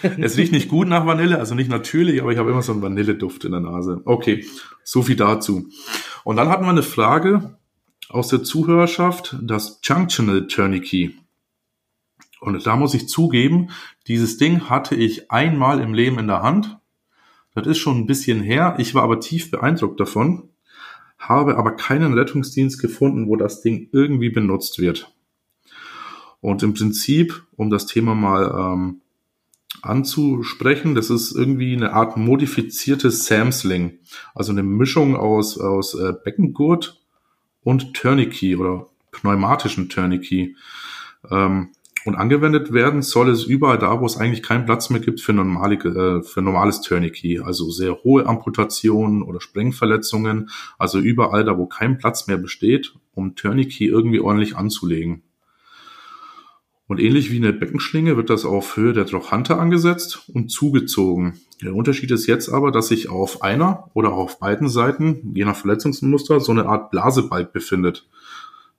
es 0.18 0.36
riecht 0.36 0.52
nicht 0.52 0.68
gut 0.68 0.86
nach 0.86 1.06
Vanille, 1.06 1.38
also 1.38 1.54
nicht 1.54 1.70
natürlich, 1.70 2.22
aber 2.22 2.32
ich 2.32 2.38
habe 2.38 2.50
immer 2.50 2.62
so 2.62 2.72
einen 2.72 2.82
Vanilleduft 2.82 3.44
in 3.44 3.52
der 3.52 3.60
Nase. 3.60 4.00
Okay, 4.04 4.44
so 4.84 5.02
viel 5.02 5.16
dazu. 5.16 5.68
Und 6.24 6.36
dann 6.36 6.48
hatten 6.48 6.64
wir 6.64 6.70
eine 6.70 6.84
Frage 6.84 7.56
aus 8.08 8.28
der 8.28 8.44
Zuhörerschaft, 8.44 9.36
das 9.42 9.80
Junctional 9.82 10.46
Tourniquet. 10.46 11.14
Und 12.40 12.64
da 12.66 12.76
muss 12.76 12.94
ich 12.94 13.08
zugeben, 13.08 13.70
dieses 14.08 14.36
Ding 14.36 14.68
hatte 14.68 14.94
ich 14.94 15.30
einmal 15.30 15.80
im 15.80 15.94
Leben 15.94 16.18
in 16.18 16.26
der 16.26 16.42
Hand 16.42 16.78
das 17.54 17.66
ist 17.66 17.78
schon 17.78 17.98
ein 17.98 18.06
bisschen 18.06 18.42
her. 18.42 18.76
Ich 18.78 18.94
war 18.94 19.02
aber 19.02 19.20
tief 19.20 19.50
beeindruckt 19.50 20.00
davon, 20.00 20.48
habe 21.18 21.56
aber 21.56 21.72
keinen 21.72 22.14
Rettungsdienst 22.14 22.80
gefunden, 22.80 23.28
wo 23.28 23.36
das 23.36 23.60
Ding 23.60 23.88
irgendwie 23.92 24.30
benutzt 24.30 24.78
wird. 24.78 25.12
Und 26.40 26.62
im 26.62 26.74
Prinzip, 26.74 27.44
um 27.56 27.70
das 27.70 27.86
Thema 27.86 28.14
mal 28.14 28.74
ähm, 28.74 29.00
anzusprechen, 29.82 30.94
das 30.94 31.10
ist 31.10 31.32
irgendwie 31.32 31.74
eine 31.74 31.92
Art 31.92 32.16
modifiziertes 32.16 33.26
Samsling. 33.26 33.98
Also 34.34 34.52
eine 34.52 34.62
Mischung 34.62 35.16
aus, 35.16 35.58
aus 35.58 35.94
äh, 35.94 36.12
Beckengurt 36.24 37.00
und 37.62 37.94
Tourniquet 37.94 38.56
oder 38.56 38.88
pneumatischen 39.12 39.88
Tourniquet. 39.88 40.56
Ähm, 41.30 41.70
und 42.04 42.16
angewendet 42.16 42.72
werden 42.72 43.02
soll 43.02 43.30
es 43.30 43.44
überall 43.44 43.78
da, 43.78 44.00
wo 44.00 44.06
es 44.06 44.16
eigentlich 44.16 44.42
keinen 44.42 44.64
Platz 44.64 44.90
mehr 44.90 45.00
gibt 45.00 45.20
für, 45.20 45.32
normale, 45.32 45.76
äh, 45.76 46.22
für 46.22 46.42
normales 46.42 46.80
Tourniquet, 46.80 47.40
also 47.40 47.70
sehr 47.70 48.02
hohe 48.02 48.26
Amputationen 48.26 49.22
oder 49.22 49.40
Sprengverletzungen, 49.40 50.50
also 50.78 50.98
überall 50.98 51.44
da, 51.44 51.56
wo 51.58 51.66
kein 51.66 51.98
Platz 51.98 52.26
mehr 52.26 52.38
besteht, 52.38 52.94
um 53.14 53.36
Tourniquet 53.36 53.88
irgendwie 53.88 54.20
ordentlich 54.20 54.56
anzulegen. 54.56 55.22
Und 56.88 57.00
ähnlich 57.00 57.30
wie 57.30 57.38
eine 57.38 57.52
Beckenschlinge 57.52 58.16
wird 58.16 58.28
das 58.28 58.44
auf 58.44 58.76
Höhe 58.76 58.92
der 58.92 59.06
Trochanter 59.06 59.58
angesetzt 59.58 60.28
und 60.28 60.50
zugezogen. 60.50 61.40
Der 61.62 61.74
Unterschied 61.74 62.10
ist 62.10 62.26
jetzt 62.26 62.48
aber, 62.48 62.72
dass 62.72 62.88
sich 62.88 63.08
auf 63.08 63.42
einer 63.42 63.90
oder 63.94 64.12
auf 64.12 64.40
beiden 64.40 64.68
Seiten, 64.68 65.32
je 65.34 65.44
nach 65.44 65.56
Verletzungsmuster, 65.56 66.40
so 66.40 66.52
eine 66.52 66.66
Art 66.66 66.90
Blasebalg 66.90 67.52
befindet. 67.52 68.06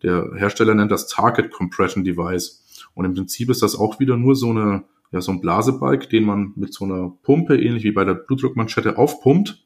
Der 0.03 0.31
Hersteller 0.35 0.75
nennt 0.75 0.91
das 0.91 1.07
Target 1.07 1.49
Compression 1.49 2.03
Device. 2.03 2.62
Und 2.93 3.05
im 3.05 3.13
Prinzip 3.13 3.49
ist 3.49 3.61
das 3.61 3.75
auch 3.75 3.99
wieder 3.99 4.17
nur 4.17 4.35
so 4.35 4.49
eine, 4.49 4.83
ja, 5.11 5.21
so 5.21 5.31
ein 5.31 5.41
Blasebalg, 5.41 6.09
den 6.09 6.25
man 6.25 6.53
mit 6.55 6.73
so 6.73 6.85
einer 6.85 7.11
Pumpe, 7.23 7.55
ähnlich 7.55 7.83
wie 7.83 7.91
bei 7.91 8.05
der 8.05 8.15
Blutdruckmanschette, 8.15 8.97
aufpumpt. 8.97 9.63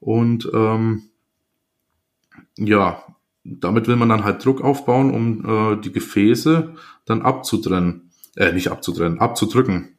Und 0.00 0.50
ähm, 0.52 1.04
ja, 2.56 3.02
damit 3.44 3.88
will 3.88 3.96
man 3.96 4.08
dann 4.08 4.24
halt 4.24 4.44
Druck 4.44 4.60
aufbauen, 4.60 5.10
um 5.10 5.44
äh, 5.74 5.80
die 5.80 5.92
Gefäße 5.92 6.74
dann 7.04 7.22
abzutrennen. 7.22 8.10
Äh, 8.36 8.52
nicht 8.52 8.70
abzutrennen, 8.70 9.20
abzudrücken. 9.20 9.96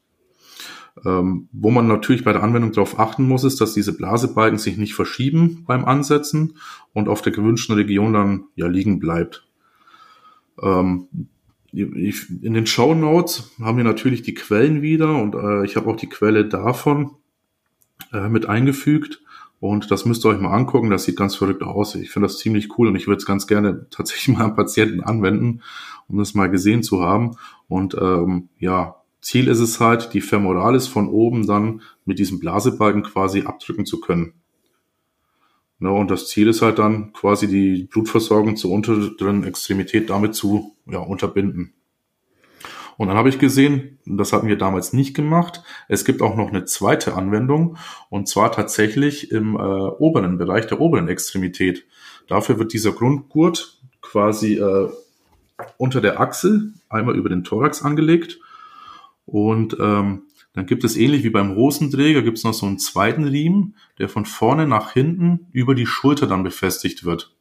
Ähm, 1.06 1.50
wo 1.52 1.72
man 1.72 1.88
natürlich 1.88 2.24
bei 2.24 2.34
der 2.34 2.44
Anwendung 2.44 2.72
darauf 2.72 3.00
achten 3.00 3.28
muss, 3.28 3.44
ist, 3.44 3.60
dass 3.62 3.74
diese 3.74 3.98
Blasebalken 3.98 4.60
sich 4.60 4.78
nicht 4.78 4.94
verschieben 4.94 5.64
beim 5.66 5.86
Ansetzen 5.86 6.58
und 6.94 7.10
auf 7.10 7.22
der 7.22 7.32
gewünschten 7.32 7.76
Region 7.76 8.14
dann 8.14 8.46
ja 8.56 8.68
liegen 8.68 9.00
bleibt. 9.00 9.48
Ähm, 10.62 11.08
in 11.74 12.54
den 12.54 12.68
Show 12.68 12.94
Notes 12.94 13.52
haben 13.60 13.78
wir 13.78 13.84
natürlich 13.84 14.22
die 14.22 14.36
Quellen 14.36 14.82
wieder 14.82 15.22
und 15.22 15.36
äh, 15.36 15.66
ich 15.66 15.76
habe 15.76 15.90
auch 15.90 15.96
die 15.96 16.10
Quelle 16.10 16.46
davon 16.46 17.12
äh, 18.12 18.30
mit 18.30 18.46
eingefügt. 18.48 19.22
Und 19.60 19.92
das 19.92 20.04
müsst 20.04 20.26
ihr 20.26 20.30
euch 20.30 20.42
mal 20.42 20.54
angucken. 20.54 20.90
Das 20.90 21.06
sieht 21.06 21.16
ganz 21.16 21.36
verrückt 21.36 21.64
aus. 21.64 21.96
Ich 21.96 22.12
finde 22.12 22.28
das 22.28 22.38
ziemlich 22.38 22.78
cool 22.78 22.90
und 22.90 22.98
ich 22.98 23.08
würde 23.08 23.20
es 23.20 23.26
ganz 23.26 23.48
gerne 23.48 23.88
tatsächlich 23.90 24.28
mal 24.38 24.44
am 24.44 24.56
Patienten 24.56 25.02
anwenden, 25.02 25.62
um 26.08 26.18
das 26.18 26.34
mal 26.34 26.50
gesehen 26.50 26.84
zu 26.84 27.02
haben. 27.02 27.38
Und 27.68 27.96
ähm, 28.00 28.50
ja, 28.60 28.98
Ziel 29.22 29.48
ist 29.48 29.60
es 29.60 29.80
halt, 29.80 30.14
die 30.14 30.22
Femoralis 30.22 30.88
von 30.88 31.08
oben 31.08 31.48
dann 31.48 31.82
mit 32.06 32.20
diesem 32.20 32.40
Blasebalken 32.40 33.04
quasi 33.04 33.44
abdrücken 33.44 33.86
zu 33.86 34.02
können. 34.02 34.34
Ja, 35.84 35.90
und 35.90 36.10
das 36.10 36.28
Ziel 36.28 36.48
ist 36.48 36.62
halt 36.62 36.80
dann 36.80 37.12
quasi 37.12 37.46
die 37.46 37.84
Blutversorgung 37.84 38.56
zur 38.56 38.72
unteren 38.72 39.44
Extremität 39.44 40.10
damit 40.10 40.34
zu 40.34 40.78
ja, 40.86 41.00
unterbinden. 41.00 41.74
Und 42.96 43.10
dann 43.10 43.18
habe 43.18 43.28
ich 43.28 43.38
gesehen, 43.38 44.00
das 44.06 44.32
hatten 44.32 44.48
wir 44.48 44.58
damals 44.58 44.94
nicht 44.94 45.14
gemacht, 45.14 45.62
es 45.90 46.06
gibt 46.06 46.22
auch 46.22 46.38
noch 46.38 46.50
eine 46.50 46.64
zweite 46.64 47.16
Anwendung 47.16 47.76
und 48.10 48.30
zwar 48.30 48.54
tatsächlich 48.54 49.32
im 49.32 49.56
äh, 49.56 49.60
oberen 49.60 50.38
Bereich 50.38 50.68
der 50.68 50.80
oberen 50.80 51.10
Extremität. 51.10 51.86
Dafür 52.28 52.60
wird 52.60 52.72
dieser 52.72 52.94
Grundgurt 52.94 53.82
quasi 54.02 54.60
äh, 54.60 54.90
unter 55.78 56.00
der 56.00 56.22
Achsel 56.22 56.72
einmal 56.88 57.18
über 57.18 57.28
den 57.28 57.44
Thorax 57.44 57.84
angelegt 57.84 58.40
und 59.26 59.76
ähm, 59.82 60.24
dann 60.54 60.68
gibt 60.68 60.84
es 60.84 60.96
ähnlich 60.96 61.24
wie 61.24 61.32
beim 61.32 61.56
Hosenträger, 61.56 62.22
gibt 62.22 62.38
es 62.38 62.44
noch 62.44 62.54
so 62.54 62.68
einen 62.68 62.78
zweiten 62.78 63.24
Riemen, 63.24 63.76
der 63.98 64.08
von 64.08 64.26
vorne 64.26 64.68
nach 64.68 64.92
hinten 64.92 65.48
über 65.52 65.74
die 65.74 65.88
Schulter 65.88 66.28
dann 66.28 66.44
befestigt 66.44 67.04
wird. 67.04 67.36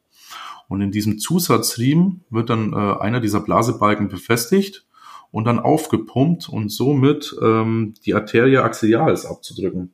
Und 0.67 0.81
in 0.81 0.91
diesem 0.91 1.19
Zusatzriemen 1.19 2.23
wird 2.31 2.49
dann 2.49 2.73
äh, 2.73 2.99
einer 2.99 3.19
dieser 3.19 3.41
Blasebalken 3.41 4.07
befestigt 4.07 4.87
und 5.29 5.45
dann 5.45 5.59
aufgepumpt 5.59 6.49
und 6.49 6.69
somit 6.69 7.35
ähm, 7.41 7.93
die 8.05 8.15
Arteria 8.15 8.63
axialis 8.63 9.25
abzudrücken. 9.25 9.91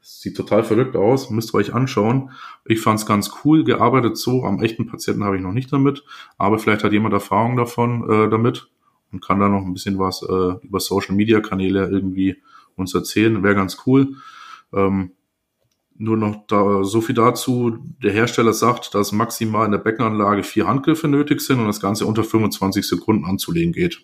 Das 0.00 0.20
sieht 0.20 0.36
total 0.36 0.62
verrückt 0.62 0.96
aus, 0.96 1.30
müsst 1.30 1.52
ihr 1.52 1.58
euch 1.58 1.74
anschauen. 1.74 2.30
Ich 2.64 2.80
fand 2.80 3.00
es 3.00 3.06
ganz 3.06 3.32
cool, 3.44 3.64
gearbeitet 3.64 4.16
so. 4.16 4.44
Am 4.44 4.62
echten 4.62 4.86
Patienten 4.86 5.24
habe 5.24 5.36
ich 5.36 5.42
noch 5.42 5.52
nicht 5.52 5.72
damit, 5.72 6.04
aber 6.38 6.58
vielleicht 6.58 6.84
hat 6.84 6.92
jemand 6.92 7.12
Erfahrung 7.12 7.56
davon 7.56 8.08
äh, 8.08 8.30
damit 8.30 8.70
und 9.12 9.20
kann 9.20 9.40
da 9.40 9.48
noch 9.48 9.64
ein 9.64 9.74
bisschen 9.74 9.98
was 9.98 10.22
äh, 10.22 10.66
über 10.66 10.80
Social 10.80 11.14
Media 11.14 11.40
Kanäle 11.40 11.88
irgendwie 11.88 12.36
uns 12.80 12.94
erzählen. 12.94 13.42
Wäre 13.42 13.54
ganz 13.54 13.78
cool. 13.86 14.14
Ähm, 14.72 15.12
nur 15.96 16.16
noch 16.16 16.46
da, 16.46 16.82
so 16.82 17.02
viel 17.02 17.14
dazu. 17.14 17.78
Der 18.02 18.12
Hersteller 18.12 18.54
sagt, 18.54 18.94
dass 18.94 19.12
maximal 19.12 19.66
in 19.66 19.72
der 19.72 19.78
Beckenanlage 19.78 20.42
vier 20.42 20.66
Handgriffe 20.66 21.08
nötig 21.08 21.42
sind 21.42 21.60
und 21.60 21.66
das 21.66 21.80
Ganze 21.80 22.06
unter 22.06 22.24
25 22.24 22.88
Sekunden 22.88 23.26
anzulegen 23.26 23.72
geht. 23.72 24.00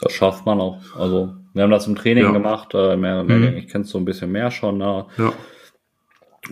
Das 0.00 0.12
schafft 0.12 0.46
man 0.46 0.60
auch. 0.60 0.80
Also 0.96 1.34
wir 1.52 1.64
haben 1.64 1.70
das 1.70 1.88
im 1.88 1.96
Training 1.96 2.24
ja. 2.24 2.30
gemacht. 2.30 2.74
Äh, 2.74 2.96
mehr, 2.96 3.24
mehr, 3.24 3.50
mhm. 3.50 3.56
Ich 3.56 3.66
kenne 3.66 3.82
es 3.82 3.90
so 3.90 3.98
ein 3.98 4.04
bisschen 4.04 4.30
mehr 4.30 4.52
schon. 4.52 4.78
Ne? 4.78 5.06
Ja. 5.16 5.32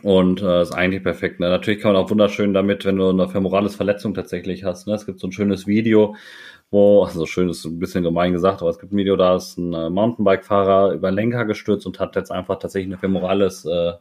Und 0.03 0.43
äh, 0.43 0.63
ist 0.63 0.73
eigentlich 0.73 1.05
perfekt. 1.05 1.39
Ne? 1.39 1.49
Natürlich 1.49 1.81
kann 1.81 1.93
man 1.93 2.03
auch 2.03 2.11
wunderschön 2.11 2.53
damit, 2.53 2.85
wenn 2.85 2.97
du 2.97 3.09
eine 3.09 3.29
femorales 3.29 3.77
Verletzung 3.77 4.15
tatsächlich 4.15 4.65
hast. 4.65 4.89
Ne? 4.89 4.95
Es 4.95 5.07
gibt 5.07 5.21
so 5.21 5.29
ein 5.29 5.33
schönes 5.33 5.69
Video, 5.69 6.17
wo, 6.71 7.05
also 7.05 7.27
schön 7.27 7.49
ist 7.49 7.65
ein 7.65 7.79
bisschen 7.79 8.03
gemein 8.03 8.33
gesagt, 8.33 8.61
aber 8.61 8.71
es 8.71 8.79
gibt 8.79 8.93
ein 8.93 8.97
Video, 8.97 9.17
da 9.17 9.37
ist 9.37 9.57
ein 9.57 9.73
äh, 9.73 9.89
Mountainbike-Fahrer 9.89 10.93
über 10.93 11.11
Lenker 11.11 11.45
gestürzt 11.45 11.87
und 11.87 12.01
hat 12.01 12.17
jetzt 12.17 12.33
einfach 12.33 12.59
tatsächlich 12.59 12.93
eine 12.93 12.99
femorales 12.99 13.65
äh, 13.65 13.93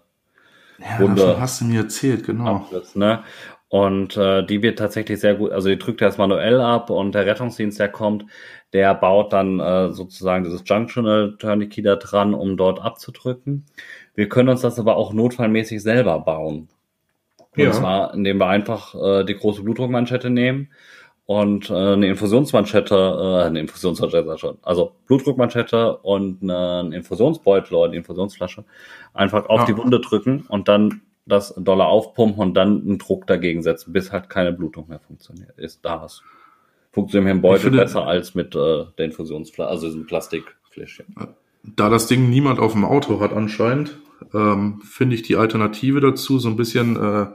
ja, 0.80 1.00
Wunde. 1.00 1.40
hast 1.40 1.62
du 1.62 1.66
mir 1.66 1.82
erzählt, 1.82 2.26
genau. 2.26 2.58
Abschluss, 2.58 2.96
ne? 2.96 3.24
Und 3.68 4.16
äh, 4.16 4.46
die 4.46 4.62
wird 4.62 4.80
tatsächlich 4.80 5.20
sehr 5.20 5.36
gut, 5.36 5.52
also 5.52 5.70
die 5.70 5.78
drückt 5.78 6.02
erst 6.02 6.18
manuell 6.18 6.62
ab 6.62 6.90
und 6.90 7.14
der 7.14 7.26
Rettungsdienst, 7.26 7.80
der 7.80 7.90
kommt, 7.90 8.26
der 8.74 8.94
baut 8.94 9.34
dann 9.34 9.60
äh, 9.60 9.92
sozusagen 9.92 10.44
dieses 10.44 10.64
Junctional 10.66 11.36
Tourniquet 11.40 11.84
da 11.84 11.96
dran, 11.96 12.34
um 12.34 12.58
dort 12.58 12.82
abzudrücken. 12.82 13.66
Wir 14.14 14.30
können 14.30 14.50
uns 14.50 14.62
das 14.62 14.80
aber 14.80 14.96
auch 14.96 15.14
notfallmäßig 15.14 15.82
selber 15.82 16.20
bauen. 16.20 16.70
Und 17.56 17.64
ja. 17.64 17.72
zwar, 17.72 18.14
indem 18.14 18.38
wir 18.38 18.48
einfach 18.48 18.96
äh, 18.96 19.24
die 19.24 19.36
große 19.36 19.64
Blutdruckmanschette 19.64 20.30
nehmen 20.30 20.70
und 21.26 21.70
äh, 21.70 21.74
eine 21.74 22.08
Infusionsmanschette, 22.08 22.96
äh, 22.96 23.46
eine 23.46 23.60
Infusionsmanschette 23.60 24.38
schon, 24.38 24.58
also 24.62 24.94
Blutdruckmanschette 25.08 25.98
und 25.98 26.44
einen 26.44 26.92
Infusionsbeutel 26.92 27.76
oder 27.76 27.88
eine 27.88 27.98
Infusionsflasche 27.98 28.64
einfach 29.14 29.48
auf 29.48 29.62
ah. 29.62 29.66
die 29.66 29.76
Wunde 29.76 30.00
drücken 30.00 30.46
und 30.48 30.68
dann 30.68 31.02
das 31.26 31.56
Dollar 31.58 31.88
aufpumpen 31.88 32.40
und 32.40 32.54
dann 32.54 32.82
einen 32.82 33.00
Druck 33.00 33.26
dagegen 33.26 33.64
setzen, 33.64 33.92
bis 33.92 34.12
halt 34.12 34.30
keine 34.30 34.54
Blutung 34.54 34.88
mehr 34.88 35.00
funktioniert, 35.00 35.58
ist 35.58 35.84
da 35.84 36.06
ist. 36.06 36.22
Funktioniert 36.92 37.34
mit 37.34 37.42
dem 37.42 37.42
Beutel 37.42 37.64
finde, 37.64 37.80
besser 37.80 38.06
als 38.06 38.36
mit 38.36 38.56
äh, 38.56 38.86
der 38.98 39.06
Infusionsflasche, 39.06 39.70
also 39.70 39.88
diesem 39.88 40.06
Plastikfläschchen. 40.06 41.08
Da 41.64 41.90
das 41.90 42.06
Ding 42.06 42.30
niemand 42.30 42.60
auf 42.60 42.74
dem 42.74 42.86
Auto 42.86 43.20
hat 43.20 43.34
anscheinend, 43.34 43.98
ähm, 44.34 44.82
finde 44.84 45.16
ich 45.16 45.24
die 45.24 45.36
Alternative 45.36 46.00
dazu 46.00 46.38
so 46.38 46.48
ein 46.48 46.56
bisschen, 46.56 46.96
äh, 46.96 47.26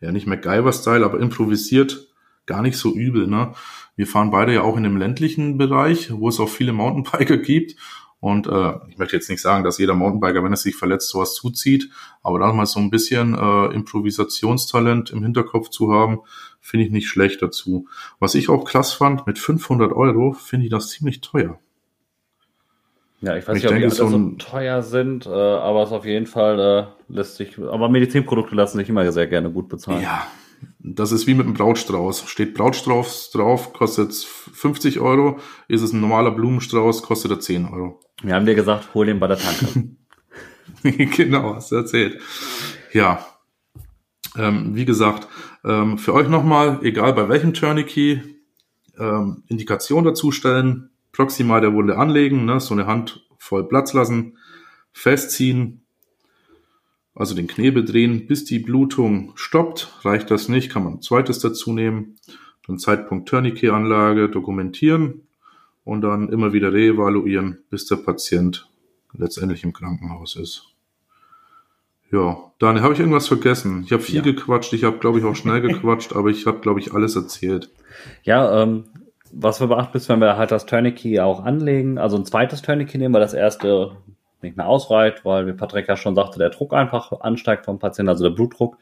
ja 0.00 0.12
nicht 0.12 0.26
MacGyver-Style, 0.26 1.04
aber 1.04 1.18
improvisiert 1.18 2.08
gar 2.48 2.62
nicht 2.62 2.76
so 2.76 2.92
übel. 2.92 3.28
Ne? 3.28 3.52
Wir 3.94 4.08
fahren 4.08 4.30
beide 4.30 4.54
ja 4.54 4.62
auch 4.62 4.76
in 4.76 4.82
dem 4.82 4.96
ländlichen 4.96 5.58
Bereich, 5.58 6.10
wo 6.12 6.28
es 6.28 6.40
auch 6.40 6.48
viele 6.48 6.72
Mountainbiker 6.72 7.36
gibt. 7.38 7.76
Und 8.20 8.48
äh, 8.48 8.72
ich 8.88 8.98
möchte 8.98 9.14
jetzt 9.14 9.30
nicht 9.30 9.40
sagen, 9.40 9.62
dass 9.62 9.78
jeder 9.78 9.94
Mountainbiker, 9.94 10.42
wenn 10.42 10.52
er 10.52 10.56
sich 10.56 10.74
verletzt, 10.74 11.08
sowas 11.08 11.34
zuzieht, 11.34 11.88
aber 12.24 12.40
da 12.40 12.52
mal 12.52 12.66
so 12.66 12.80
ein 12.80 12.90
bisschen 12.90 13.34
äh, 13.34 13.66
Improvisationstalent 13.74 15.10
im 15.10 15.22
Hinterkopf 15.22 15.68
zu 15.68 15.92
haben, 15.92 16.18
finde 16.60 16.86
ich 16.86 16.90
nicht 16.90 17.08
schlecht 17.08 17.42
dazu. 17.42 17.86
Was 18.18 18.34
ich 18.34 18.48
auch 18.48 18.64
klasse 18.64 18.96
fand, 18.96 19.28
mit 19.28 19.38
500 19.38 19.92
Euro 19.92 20.32
finde 20.32 20.66
ich 20.66 20.70
das 20.72 20.88
ziemlich 20.88 21.20
teuer. 21.20 21.60
Ja, 23.20 23.36
ich 23.36 23.46
weiß 23.46 23.56
ich 23.56 23.62
nicht, 23.64 23.72
denke, 23.72 23.86
ob 23.86 23.90
die 23.90 23.96
so, 23.96 24.08
so 24.08 24.30
teuer 24.38 24.82
sind, 24.82 25.26
äh, 25.26 25.30
aber 25.30 25.82
es 25.82 25.92
auf 25.92 26.04
jeden 26.04 26.26
Fall 26.26 26.60
äh, 27.08 27.12
lässt 27.12 27.36
sich, 27.36 27.58
aber 27.58 27.88
Medizinprodukte 27.88 28.54
lassen 28.54 28.78
sich 28.78 28.88
immer 28.88 29.10
sehr 29.10 29.26
gerne 29.26 29.50
gut 29.50 29.68
bezahlen. 29.68 30.02
Ja, 30.02 30.26
das 30.80 31.12
ist 31.12 31.26
wie 31.26 31.34
mit 31.34 31.46
einem 31.46 31.54
Brautstrauß. 31.54 32.28
Steht 32.28 32.54
Brautstrauß 32.54 33.30
drauf, 33.30 33.72
kostet 33.72 34.14
50 34.14 35.00
Euro. 35.00 35.40
Ist 35.66 35.82
es 35.82 35.92
ein 35.92 36.00
normaler 36.00 36.30
Blumenstrauß, 36.30 37.02
kostet 37.02 37.32
er 37.32 37.40
10 37.40 37.66
Euro. 37.66 38.00
Wir 38.22 38.34
haben 38.34 38.46
dir 38.46 38.54
gesagt, 38.54 38.94
hol 38.94 39.06
den 39.06 39.18
bei 39.18 39.26
der 39.26 39.38
Tante. 39.38 39.90
genau, 41.16 41.54
hast 41.54 41.72
du 41.72 41.76
erzählt. 41.76 42.20
Ja, 42.92 43.26
ähm, 44.36 44.74
wie 44.74 44.84
gesagt, 44.84 45.28
ähm, 45.64 45.98
für 45.98 46.14
euch 46.14 46.28
nochmal, 46.28 46.80
egal 46.82 47.12
bei 47.12 47.28
welchem 47.28 47.54
Tourniquet, 47.54 48.22
ähm, 48.98 49.42
Indikation 49.48 50.04
dazu 50.04 50.30
stellen, 50.30 50.90
proximal 51.12 51.60
der 51.60 51.74
Wunde 51.74 51.96
anlegen, 51.96 52.44
ne, 52.44 52.60
so 52.60 52.74
eine 52.74 52.86
Hand 52.86 53.26
voll 53.38 53.66
Platz 53.66 53.92
lassen, 53.92 54.38
festziehen, 54.92 55.84
also 57.18 57.34
den 57.34 57.48
Knebel 57.48 57.84
drehen, 57.84 58.26
bis 58.26 58.44
die 58.44 58.60
Blutung 58.60 59.32
stoppt. 59.34 59.92
Reicht 60.02 60.30
das 60.30 60.48
nicht, 60.48 60.70
kann 60.70 60.84
man 60.84 60.94
ein 60.94 61.02
zweites 61.02 61.40
dazu 61.40 61.72
nehmen. 61.72 62.16
Dann 62.66 62.78
Zeitpunkt 62.78 63.28
Tourniquet-Anlage 63.28 64.28
dokumentieren 64.28 65.22
und 65.84 66.02
dann 66.02 66.28
immer 66.28 66.52
wieder 66.52 66.72
reevaluieren, 66.72 67.58
bis 67.70 67.86
der 67.86 67.96
Patient 67.96 68.70
letztendlich 69.12 69.64
im 69.64 69.72
Krankenhaus 69.72 70.36
ist. 70.36 70.66
Ja, 72.12 72.38
Daniel, 72.58 72.84
habe 72.84 72.94
ich 72.94 73.00
irgendwas 73.00 73.26
vergessen? 73.26 73.82
Ich 73.84 73.92
habe 73.92 74.02
viel 74.02 74.16
ja. 74.16 74.22
gequatscht, 74.22 74.72
ich 74.72 74.84
habe, 74.84 74.98
glaube 74.98 75.18
ich, 75.18 75.24
auch 75.24 75.34
schnell 75.34 75.60
gequatscht, 75.62 76.14
aber 76.14 76.28
ich 76.30 76.46
habe, 76.46 76.60
glaube 76.60 76.78
ich, 76.78 76.94
alles 76.94 77.16
erzählt. 77.16 77.70
Ja, 78.22 78.62
ähm, 78.62 78.84
was 79.32 79.60
wir 79.60 79.66
beachten 79.66 79.90
müssen, 79.94 80.08
wenn 80.10 80.20
wir 80.20 80.36
halt 80.36 80.52
das 80.52 80.66
Tourniquet 80.66 81.20
auch 81.20 81.44
anlegen, 81.44 81.98
also 81.98 82.16
ein 82.16 82.24
zweites 82.24 82.62
Tourniquet 82.62 82.98
nehmen, 82.98 83.12
weil 83.12 83.20
das 83.20 83.34
erste 83.34 83.96
nicht 84.42 84.56
mehr 84.56 84.68
ausreicht, 84.68 85.24
weil, 85.24 85.46
wie 85.46 85.52
Patrick 85.52 85.88
ja 85.88 85.96
schon 85.96 86.14
sagte, 86.14 86.38
der 86.38 86.50
Druck 86.50 86.74
einfach 86.74 87.12
ansteigt 87.20 87.64
vom 87.64 87.78
Patienten, 87.78 88.10
also 88.10 88.24
der 88.24 88.34
Blutdruck, 88.34 88.78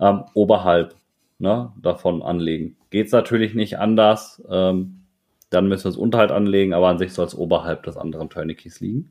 ähm, 0.00 0.24
oberhalb 0.34 0.94
ne, 1.38 1.72
davon 1.80 2.22
anlegen. 2.22 2.76
Geht's 2.90 3.12
natürlich 3.12 3.54
nicht 3.54 3.78
anders, 3.78 4.42
ähm, 4.50 5.02
dann 5.50 5.68
müssen 5.68 5.84
wir 5.84 5.90
es 5.90 5.96
unterhalb 5.96 6.30
anlegen, 6.30 6.74
aber 6.74 6.88
an 6.88 6.98
sich 6.98 7.12
soll 7.12 7.26
es 7.26 7.36
oberhalb 7.36 7.82
des 7.84 7.96
anderen 7.96 8.30
Tourniquets 8.30 8.80
liegen. 8.80 9.10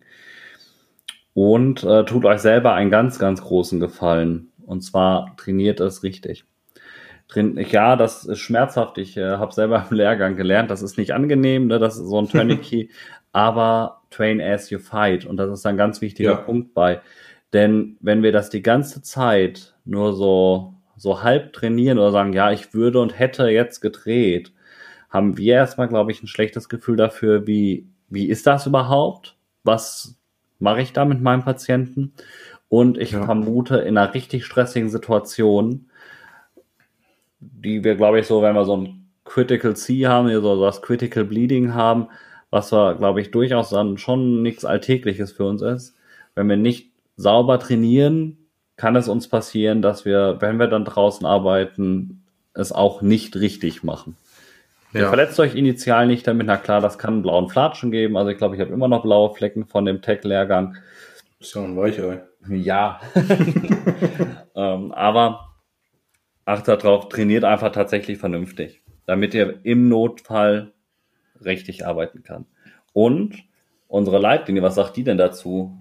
Und 1.33 1.83
äh, 1.83 2.05
tut 2.05 2.25
euch 2.25 2.39
selber 2.39 2.73
einen 2.73 2.91
ganz, 2.91 3.19
ganz 3.19 3.41
großen 3.41 3.79
Gefallen. 3.79 4.51
Und 4.65 4.81
zwar 4.81 5.35
trainiert 5.37 5.79
es 5.79 6.01
richtig. 6.01 6.45
Train 7.27 7.57
ja, 7.69 7.95
das 7.95 8.25
ist 8.25 8.39
schmerzhaft. 8.39 8.97
Ich 8.97 9.17
äh, 9.17 9.37
habe 9.37 9.53
selber 9.53 9.85
im 9.89 9.97
Lehrgang 9.97 10.35
gelernt, 10.35 10.71
das 10.71 10.81
ist 10.81 10.97
nicht 10.97 11.13
angenehm, 11.13 11.67
ne, 11.67 11.79
das 11.79 11.97
ist 11.97 12.07
so 12.07 12.19
ein 12.19 12.29
Tourniquet, 12.29 12.89
aber 13.33 14.01
train 14.15 14.41
as 14.41 14.69
you 14.69 14.79
fight. 14.79 15.25
Und 15.25 15.37
das 15.37 15.51
ist 15.51 15.65
ein 15.65 15.77
ganz 15.77 16.01
wichtiger 16.01 16.31
ja. 16.31 16.37
Punkt 16.37 16.73
bei. 16.73 17.01
Denn 17.53 17.97
wenn 18.01 18.23
wir 18.23 18.31
das 18.31 18.49
die 18.49 18.61
ganze 18.61 19.01
Zeit 19.01 19.75
nur 19.85 20.13
so, 20.13 20.73
so 20.97 21.23
halb 21.23 21.53
trainieren 21.53 21.97
oder 21.97 22.11
sagen, 22.11 22.33
ja, 22.33 22.51
ich 22.51 22.73
würde 22.73 22.99
und 22.99 23.17
hätte 23.17 23.49
jetzt 23.49 23.81
gedreht, 23.81 24.53
haben 25.09 25.37
wir 25.37 25.55
erstmal, 25.55 25.87
glaube 25.87 26.11
ich, 26.11 26.21
ein 26.21 26.27
schlechtes 26.27 26.67
Gefühl 26.69 26.97
dafür, 26.97 27.47
wie, 27.47 27.87
wie 28.09 28.27
ist 28.27 28.47
das 28.47 28.65
überhaupt? 28.65 29.37
Was 29.63 30.17
mache 30.59 30.81
ich 30.81 30.93
da 30.93 31.05
mit 31.05 31.21
meinem 31.21 31.43
Patienten? 31.43 32.13
Und 32.67 32.97
ich 32.97 33.11
ja. 33.11 33.23
vermute, 33.23 33.77
in 33.77 33.97
einer 33.97 34.13
richtig 34.13 34.45
stressigen 34.45 34.89
Situation, 34.89 35.89
die 37.39 37.83
wir, 37.83 37.95
glaube 37.95 38.19
ich, 38.19 38.27
so, 38.27 38.41
wenn 38.41 38.55
wir 38.55 38.65
so 38.65 38.77
ein 38.77 39.07
Critical 39.23 39.75
C 39.75 40.07
haben, 40.07 40.29
so 40.41 40.61
das 40.61 40.81
Critical 40.81 41.23
Bleeding 41.23 41.73
haben, 41.73 42.07
was 42.55 42.71
wir, 42.71 42.95
glaube 42.95 43.19
ich, 43.19 43.31
durchaus 43.31 43.71
dann 43.71 43.97
schon 43.97 44.41
nichts 44.41 44.63
Alltägliches 44.63 45.33
für 45.33 45.43
uns 45.43 45.61
ist. 45.61 45.93
Wenn 46.35 46.47
wir 46.47 46.55
nicht 46.55 46.89
sauber 47.17 47.59
trainieren, 47.59 48.37
kann 48.77 48.95
es 48.95 49.09
uns 49.09 49.27
passieren, 49.27 49.81
dass 49.81 50.05
wir, 50.05 50.37
wenn 50.39 50.57
wir 50.57 50.67
dann 50.67 50.85
draußen 50.85 51.25
arbeiten, 51.25 52.23
es 52.53 52.71
auch 52.71 53.01
nicht 53.01 53.35
richtig 53.35 53.83
machen. 53.83 54.15
Ja. 54.93 55.01
Ihr 55.01 55.07
verletzt 55.09 55.37
euch 55.41 55.53
initial 55.53 56.07
nicht 56.07 56.25
damit, 56.27 56.47
na 56.47 56.55
klar, 56.55 56.79
das 56.79 56.97
kann 56.97 57.15
einen 57.15 57.23
blauen 57.23 57.49
Flatschen 57.49 57.91
geben. 57.91 58.15
Also 58.15 58.29
ich 58.29 58.37
glaube, 58.37 58.55
ich 58.55 58.61
habe 58.61 58.71
immer 58.71 58.87
noch 58.87 59.03
blaue 59.03 59.35
Flecken 59.35 59.65
von 59.65 59.83
dem 59.83 60.01
Tech-Lehrgang. 60.01 60.77
Ist 61.41 61.55
ja 61.55 61.61
ein 61.61 61.75
Weichei. 61.75 62.23
Ja. 62.47 63.01
ähm, 64.55 64.93
aber 64.93 65.57
achtet 66.45 66.85
darauf, 66.85 67.09
trainiert 67.09 67.43
einfach 67.43 67.73
tatsächlich 67.73 68.17
vernünftig, 68.17 68.81
damit 69.05 69.33
ihr 69.33 69.59
im 69.63 69.89
Notfall 69.89 70.71
richtig 71.43 71.85
arbeiten 71.85 72.23
kann. 72.23 72.45
Und 72.93 73.35
unsere 73.87 74.19
Leitlinie, 74.19 74.63
was 74.63 74.75
sagt 74.75 74.95
die 74.97 75.03
denn 75.03 75.17
dazu? 75.17 75.77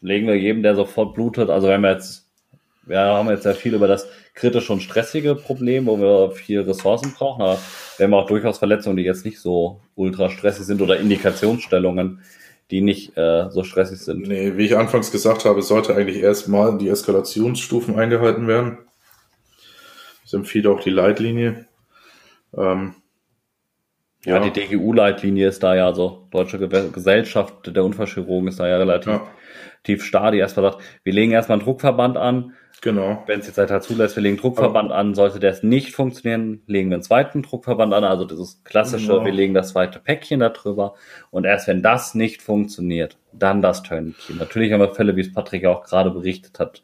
Legen 0.00 0.26
wir 0.26 0.38
jedem, 0.38 0.62
der 0.62 0.74
sofort 0.74 1.14
blutet, 1.14 1.50
also 1.50 1.68
wenn 1.68 1.80
wir 1.80 1.92
jetzt, 1.92 2.28
wir 2.84 2.98
haben 2.98 3.28
jetzt 3.28 3.44
sehr 3.44 3.54
viel 3.54 3.74
über 3.74 3.88
das 3.88 4.06
kritische 4.34 4.72
und 4.72 4.82
stressige 4.82 5.34
Problem, 5.34 5.86
wo 5.86 5.98
wir 5.98 6.32
viel 6.32 6.60
Ressourcen 6.60 7.12
brauchen, 7.12 7.42
aber 7.42 7.58
wir 7.96 8.04
haben 8.04 8.14
auch 8.14 8.26
durchaus 8.26 8.58
Verletzungen, 8.58 8.96
die 8.96 9.04
jetzt 9.04 9.24
nicht 9.24 9.40
so 9.40 9.80
ultra 9.94 10.28
stressig 10.28 10.66
sind 10.66 10.82
oder 10.82 10.98
Indikationsstellungen, 10.98 12.20
die 12.70 12.80
nicht 12.80 13.16
äh, 13.16 13.50
so 13.50 13.62
stressig 13.62 14.00
sind. 14.00 14.26
Nee, 14.26 14.56
wie 14.56 14.66
ich 14.66 14.76
anfangs 14.76 15.10
gesagt 15.10 15.44
habe, 15.44 15.62
sollte 15.62 15.94
eigentlich 15.94 16.22
erstmal 16.22 16.76
die 16.76 16.88
Eskalationsstufen 16.88 17.98
eingehalten 17.98 18.48
werden. 18.48 18.78
Das 20.22 20.32
empfiehlt 20.32 20.66
auch 20.66 20.80
die 20.80 20.90
Leitlinie. 20.90 21.66
Ähm, 22.56 22.94
ja, 24.24 24.36
ja, 24.36 24.48
die 24.48 24.50
DGU-Leitlinie 24.50 25.48
ist 25.48 25.62
da 25.62 25.74
ja 25.74 25.92
so, 25.92 26.26
Deutsche 26.30 26.58
Gesellschaft 26.68 27.74
der 27.74 27.84
Unfallchirurgen 27.84 28.48
ist 28.48 28.58
da 28.58 28.66
ja 28.66 28.78
relativ 28.78 29.12
ja. 29.12 29.26
tief 29.82 30.04
starr, 30.04 30.30
die 30.30 30.38
erstmal 30.38 30.72
sagt, 30.72 30.82
wir 31.02 31.12
legen 31.12 31.32
erstmal 31.32 31.58
einen 31.58 31.64
Druckverband 31.64 32.16
an. 32.16 32.54
Genau. 32.80 33.22
Wenn 33.26 33.40
es 33.40 33.46
jetzt 33.46 33.58
halt 33.58 33.82
zulässt, 33.82 34.16
wir 34.16 34.22
legen 34.22 34.34
einen 34.34 34.42
Druckverband 34.42 34.90
Aber 34.90 34.98
an, 34.98 35.14
sollte 35.14 35.40
das 35.40 35.62
nicht 35.62 35.94
funktionieren, 35.94 36.62
legen 36.66 36.90
wir 36.90 36.96
einen 36.96 37.02
zweiten 37.02 37.42
Druckverband 37.42 37.94
an, 37.94 38.04
also 38.04 38.24
dieses 38.24 38.62
klassische, 38.64 39.12
genau. 39.12 39.24
wir 39.24 39.32
legen 39.32 39.54
das 39.54 39.70
zweite 39.70 39.98
Päckchen 39.98 40.40
da 40.40 40.50
drüber 40.50 40.94
und 41.30 41.44
erst 41.44 41.66
wenn 41.66 41.82
das 41.82 42.14
nicht 42.14 42.42
funktioniert, 42.42 43.16
dann 43.32 43.62
das 43.62 43.82
Turnkey. 43.82 44.34
Natürlich 44.38 44.72
haben 44.72 44.80
wir 44.80 44.94
Fälle, 44.94 45.16
wie 45.16 45.22
es 45.22 45.32
Patrick 45.32 45.62
ja 45.62 45.70
auch 45.70 45.84
gerade 45.84 46.10
berichtet 46.10 46.58
hat, 46.58 46.82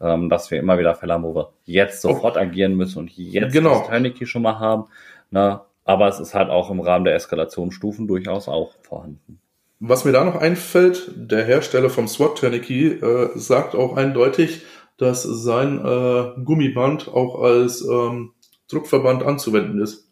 ähm, 0.00 0.30
dass 0.30 0.50
wir 0.50 0.58
immer 0.58 0.78
wieder 0.78 0.94
Fälle 0.94 1.14
haben, 1.14 1.24
wo 1.24 1.34
wir 1.34 1.52
jetzt 1.64 2.04
oh. 2.04 2.12
sofort 2.14 2.36
oh. 2.36 2.40
agieren 2.40 2.74
müssen 2.74 3.00
und 3.00 3.10
jetzt 3.10 3.52
genau. 3.52 3.80
das 3.80 3.88
Turnkey 3.88 4.26
schon 4.26 4.42
mal 4.42 4.58
haben. 4.58 4.86
Na, 5.30 5.66
aber 5.84 6.08
es 6.08 6.20
ist 6.20 6.34
halt 6.34 6.50
auch 6.50 6.70
im 6.70 6.80
Rahmen 6.80 7.04
der 7.04 7.14
Eskalationsstufen 7.14 8.06
durchaus 8.06 8.48
auch 8.48 8.74
vorhanden. 8.82 9.40
Was 9.80 10.04
mir 10.04 10.12
da 10.12 10.24
noch 10.24 10.36
einfällt, 10.36 11.10
der 11.16 11.44
Hersteller 11.44 11.90
vom 11.90 12.06
SWAT 12.06 12.38
Tourniquet 12.38 13.02
äh, 13.02 13.30
sagt 13.34 13.74
auch 13.74 13.96
eindeutig, 13.96 14.62
dass 14.96 15.24
sein 15.24 15.84
äh, 15.84 16.40
Gummiband 16.44 17.08
auch 17.08 17.42
als 17.42 17.82
ähm, 17.82 18.32
Druckverband 18.68 19.24
anzuwenden 19.24 19.82
ist. 19.82 20.08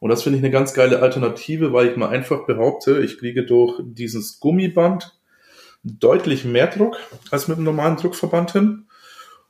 Und 0.00 0.10
das 0.10 0.24
finde 0.24 0.38
ich 0.38 0.44
eine 0.44 0.50
ganz 0.50 0.74
geile 0.74 1.00
Alternative, 1.00 1.72
weil 1.72 1.86
ich 1.86 1.96
mal 1.96 2.08
einfach 2.08 2.44
behaupte, 2.46 3.00
ich 3.00 3.18
kriege 3.18 3.46
durch 3.46 3.80
dieses 3.84 4.40
Gummiband 4.40 5.16
deutlich 5.84 6.44
mehr 6.44 6.66
Druck 6.66 6.96
als 7.30 7.46
mit 7.46 7.58
einem 7.58 7.66
normalen 7.66 7.96
Druckverband 7.96 8.52
hin. 8.52 8.86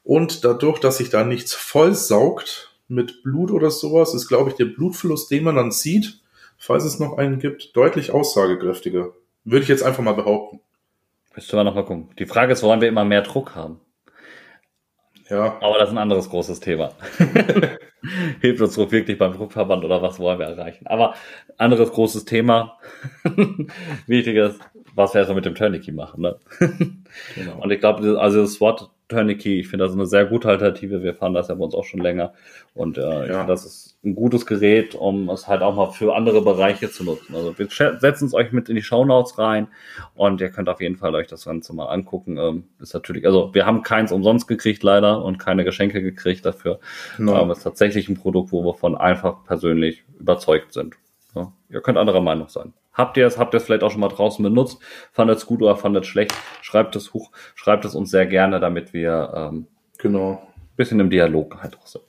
Und 0.05 0.45
dadurch, 0.45 0.79
dass 0.81 0.99
sich 0.99 1.09
da 1.09 1.25
nichts 1.25 1.55
vollsaugt, 1.55 2.72
mit 2.93 3.23
Blut 3.23 3.51
oder 3.51 3.71
sowas 3.71 4.15
ist, 4.15 4.29
glaube 4.29 4.51
ich, 4.51 4.57
der 4.57 4.67
Blutfluss, 4.67 5.29
den 5.29 5.45
man 5.45 5.57
dann 5.57 5.73
sieht, 5.73 6.21
falls 6.59 6.85
es 6.85 6.99
noch 6.99 7.19
einen 7.19 7.39
gibt, 7.39 7.77
deutlich 7.77 8.13
aussagekräftiger. 8.13 9.13
Würde 9.45 9.63
ich 9.63 9.69
jetzt 9.69 9.83
einfach 9.83 10.03
mal 10.03 10.13
behaupten. 10.13 10.61
Müsste 11.35 11.57
man 11.57 11.67
noch 11.67 11.75
mal 11.75 11.85
gucken. 11.85 12.11
Die 12.19 12.27
Frage 12.27 12.53
ist, 12.53 12.63
woran 12.63 12.81
wir 12.81 12.89
immer 12.89 13.05
mehr 13.05 13.23
Druck 13.23 13.55
haben. 13.55 13.81
Ja. 15.29 15.57
Aber 15.63 15.79
das 15.79 15.89
ist 15.89 15.95
ein 15.95 15.99
anderes 15.99 16.29
großes 16.29 16.61
Thema. 16.61 16.93
Hilft 18.41 18.61
uns 18.61 18.75
doch 18.75 18.91
wirklich 18.93 19.17
beim 19.17 19.33
Druckverband 19.33 19.85
oder 19.85 20.03
was 20.03 20.19
wollen 20.19 20.39
wir 20.39 20.47
erreichen? 20.47 20.87
Aber 20.87 21.15
anderes 21.57 21.91
großes 21.91 22.27
Thema. 22.27 22.79
Wichtiges, 24.07 24.59
was 24.95 25.15
wir 25.15 25.21
erstmal 25.21 25.37
mit 25.37 25.47
dem 25.47 25.55
Tourniquet 25.55 25.93
machen. 25.93 26.21
Ne? 26.23 26.37
genau. 27.35 27.63
Und 27.63 27.71
ich 27.71 27.81
glaube, 27.81 28.21
also 28.21 28.43
das 28.43 28.55
SWAT 28.55 28.91
Tourniquet, 29.13 29.61
ich 29.61 29.69
finde 29.69 29.85
das 29.85 29.95
eine 29.95 30.07
sehr 30.07 30.27
gute 30.27 30.49
Alternative. 30.49 31.03
Wir 31.03 31.15
fahren 31.15 31.35
das 31.35 31.49
ja 31.49 31.55
bei 31.55 31.65
uns 31.65 31.75
auch 31.75 31.85
schon 31.85 32.01
länger. 32.01 32.33
Und 32.75 32.99
äh, 32.99 33.01
ja. 33.01 33.21
ich 33.23 33.29
finde, 33.29 33.47
das 33.47 33.65
ist 33.65 33.99
ein 34.05 34.15
gutes 34.15 34.47
Gerät, 34.47 34.95
um 34.95 35.29
es 35.31 35.47
halt 35.47 35.63
auch 35.63 35.75
mal 35.75 35.91
für 35.93 36.15
andere 36.15 36.43
Bereiche 36.43 36.91
zu 36.91 37.05
nutzen. 37.05 37.35
Also 37.35 37.57
wir 37.57 37.69
setzen 37.69 38.27
es 38.27 38.35
euch 38.35 38.51
mit 38.51 38.69
in 38.69 38.75
die 38.75 38.83
Shownotes 38.83 39.39
rein 39.39 39.69
und 40.15 40.41
ihr 40.41 40.51
könnt 40.51 40.69
auf 40.69 40.81
jeden 40.81 40.97
Fall 40.97 41.15
euch 41.15 41.29
das 41.29 41.45
Ganze 41.45 41.75
mal 41.75 41.87
angucken. 41.87 42.37
Ähm, 42.37 42.65
ist 42.81 42.95
natürlich, 42.95 43.25
also 43.27 43.55
wir 43.55 43.65
haben 43.65 43.83
keins 43.83 44.11
umsonst 44.11 44.49
gekriegt 44.49 44.83
leider 44.83 45.25
und 45.25 45.39
keine 45.39 45.65
Geschenke 45.65 46.03
gekriegt 46.03 46.45
dafür. 46.45 46.81
No. 47.19 47.35
Aber 47.35 47.53
es 47.53 47.59
ist 47.59 47.65
tatsächlich 47.65 48.09
ein 48.09 48.17
Produkt, 48.17 48.51
wo 48.51 48.65
wir 48.65 48.75
von 48.75 48.97
einfach 48.97 49.45
persönlich 49.45 50.03
überzeugt 50.19 50.73
sind. 50.73 50.97
Ja, 51.35 51.53
ihr 51.71 51.81
könnt 51.81 51.99
anderer 51.99 52.21
Meinung 52.21 52.49
sein. 52.49 52.73
Habt 52.93 53.17
ihr 53.17 53.27
es, 53.27 53.39
habt 53.39 53.55
ihr 53.55 53.59
es 53.59 53.65
vielleicht 53.65 53.83
auch 53.83 53.91
schon 53.91 54.01
mal 54.01 54.09
draußen 54.09 54.43
benutzt? 54.43 54.79
Fandet 55.13 55.39
es 55.39 55.47
gut 55.47 55.63
oder 55.63 55.77
fandet 55.77 56.05
es 56.05 56.09
schlecht? 56.09 56.35
Schreibt 56.61 56.95
es 56.97 57.15
hoch, 57.15 57.31
schreibt 57.55 57.85
es 57.85 57.95
uns 57.95 58.11
sehr 58.11 58.27
gerne, 58.27 58.61
damit 58.61 58.93
wir 58.93 59.33
ähm, 59.35 59.67
genau. 59.99 60.43
bisschen 60.77 61.01
im 61.01 61.11
Dialog 61.11 61.63
halt 61.63 61.79
auch 61.79 61.87
sind. 61.87 62.05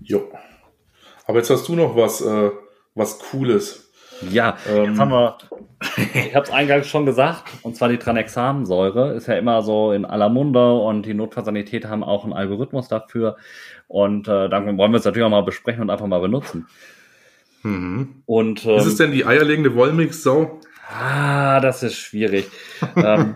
Jo. 0.00 0.28
Aber 1.26 1.38
jetzt 1.38 1.50
hast 1.50 1.66
du 1.68 1.74
noch 1.74 1.96
was, 1.96 2.20
äh, 2.20 2.50
was 2.94 3.18
Cooles. 3.18 3.90
Ja, 4.30 4.56
ähm, 4.68 4.84
jetzt 4.90 4.98
haben 4.98 5.10
wir, 5.10 5.38
ich 6.14 6.34
habe 6.34 6.46
es 6.46 6.52
eingangs 6.52 6.86
schon 6.86 7.04
gesagt, 7.06 7.44
und 7.62 7.76
zwar 7.76 7.88
die 7.88 7.98
Tranexamensäure 7.98 9.12
ist 9.14 9.26
ja 9.26 9.34
immer 9.34 9.62
so 9.62 9.92
in 9.92 10.04
aller 10.04 10.28
Munde 10.28 10.74
und 10.74 11.04
die 11.04 11.14
Notfallsanität 11.14 11.86
haben 11.86 12.02
auch 12.02 12.24
einen 12.24 12.32
Algorithmus 12.32 12.88
dafür. 12.88 13.36
Und 13.88 14.28
äh, 14.28 14.48
dann 14.48 14.78
wollen 14.78 14.92
wir 14.92 14.98
es 14.98 15.04
natürlich 15.04 15.24
auch 15.24 15.30
mal 15.30 15.42
besprechen 15.42 15.82
und 15.82 15.90
einfach 15.90 16.06
mal 16.06 16.20
benutzen. 16.20 16.66
Mhm. 17.66 18.22
Und, 18.26 18.64
ähm, 18.64 18.76
ist 18.76 18.86
es 18.86 18.96
denn 18.96 19.12
die 19.12 19.26
eierlegende 19.26 19.74
Wollmilchsau? 19.74 20.60
Ah, 20.88 21.60
das 21.60 21.82
ist 21.82 21.96
schwierig. 21.96 22.48
ähm, 22.96 23.34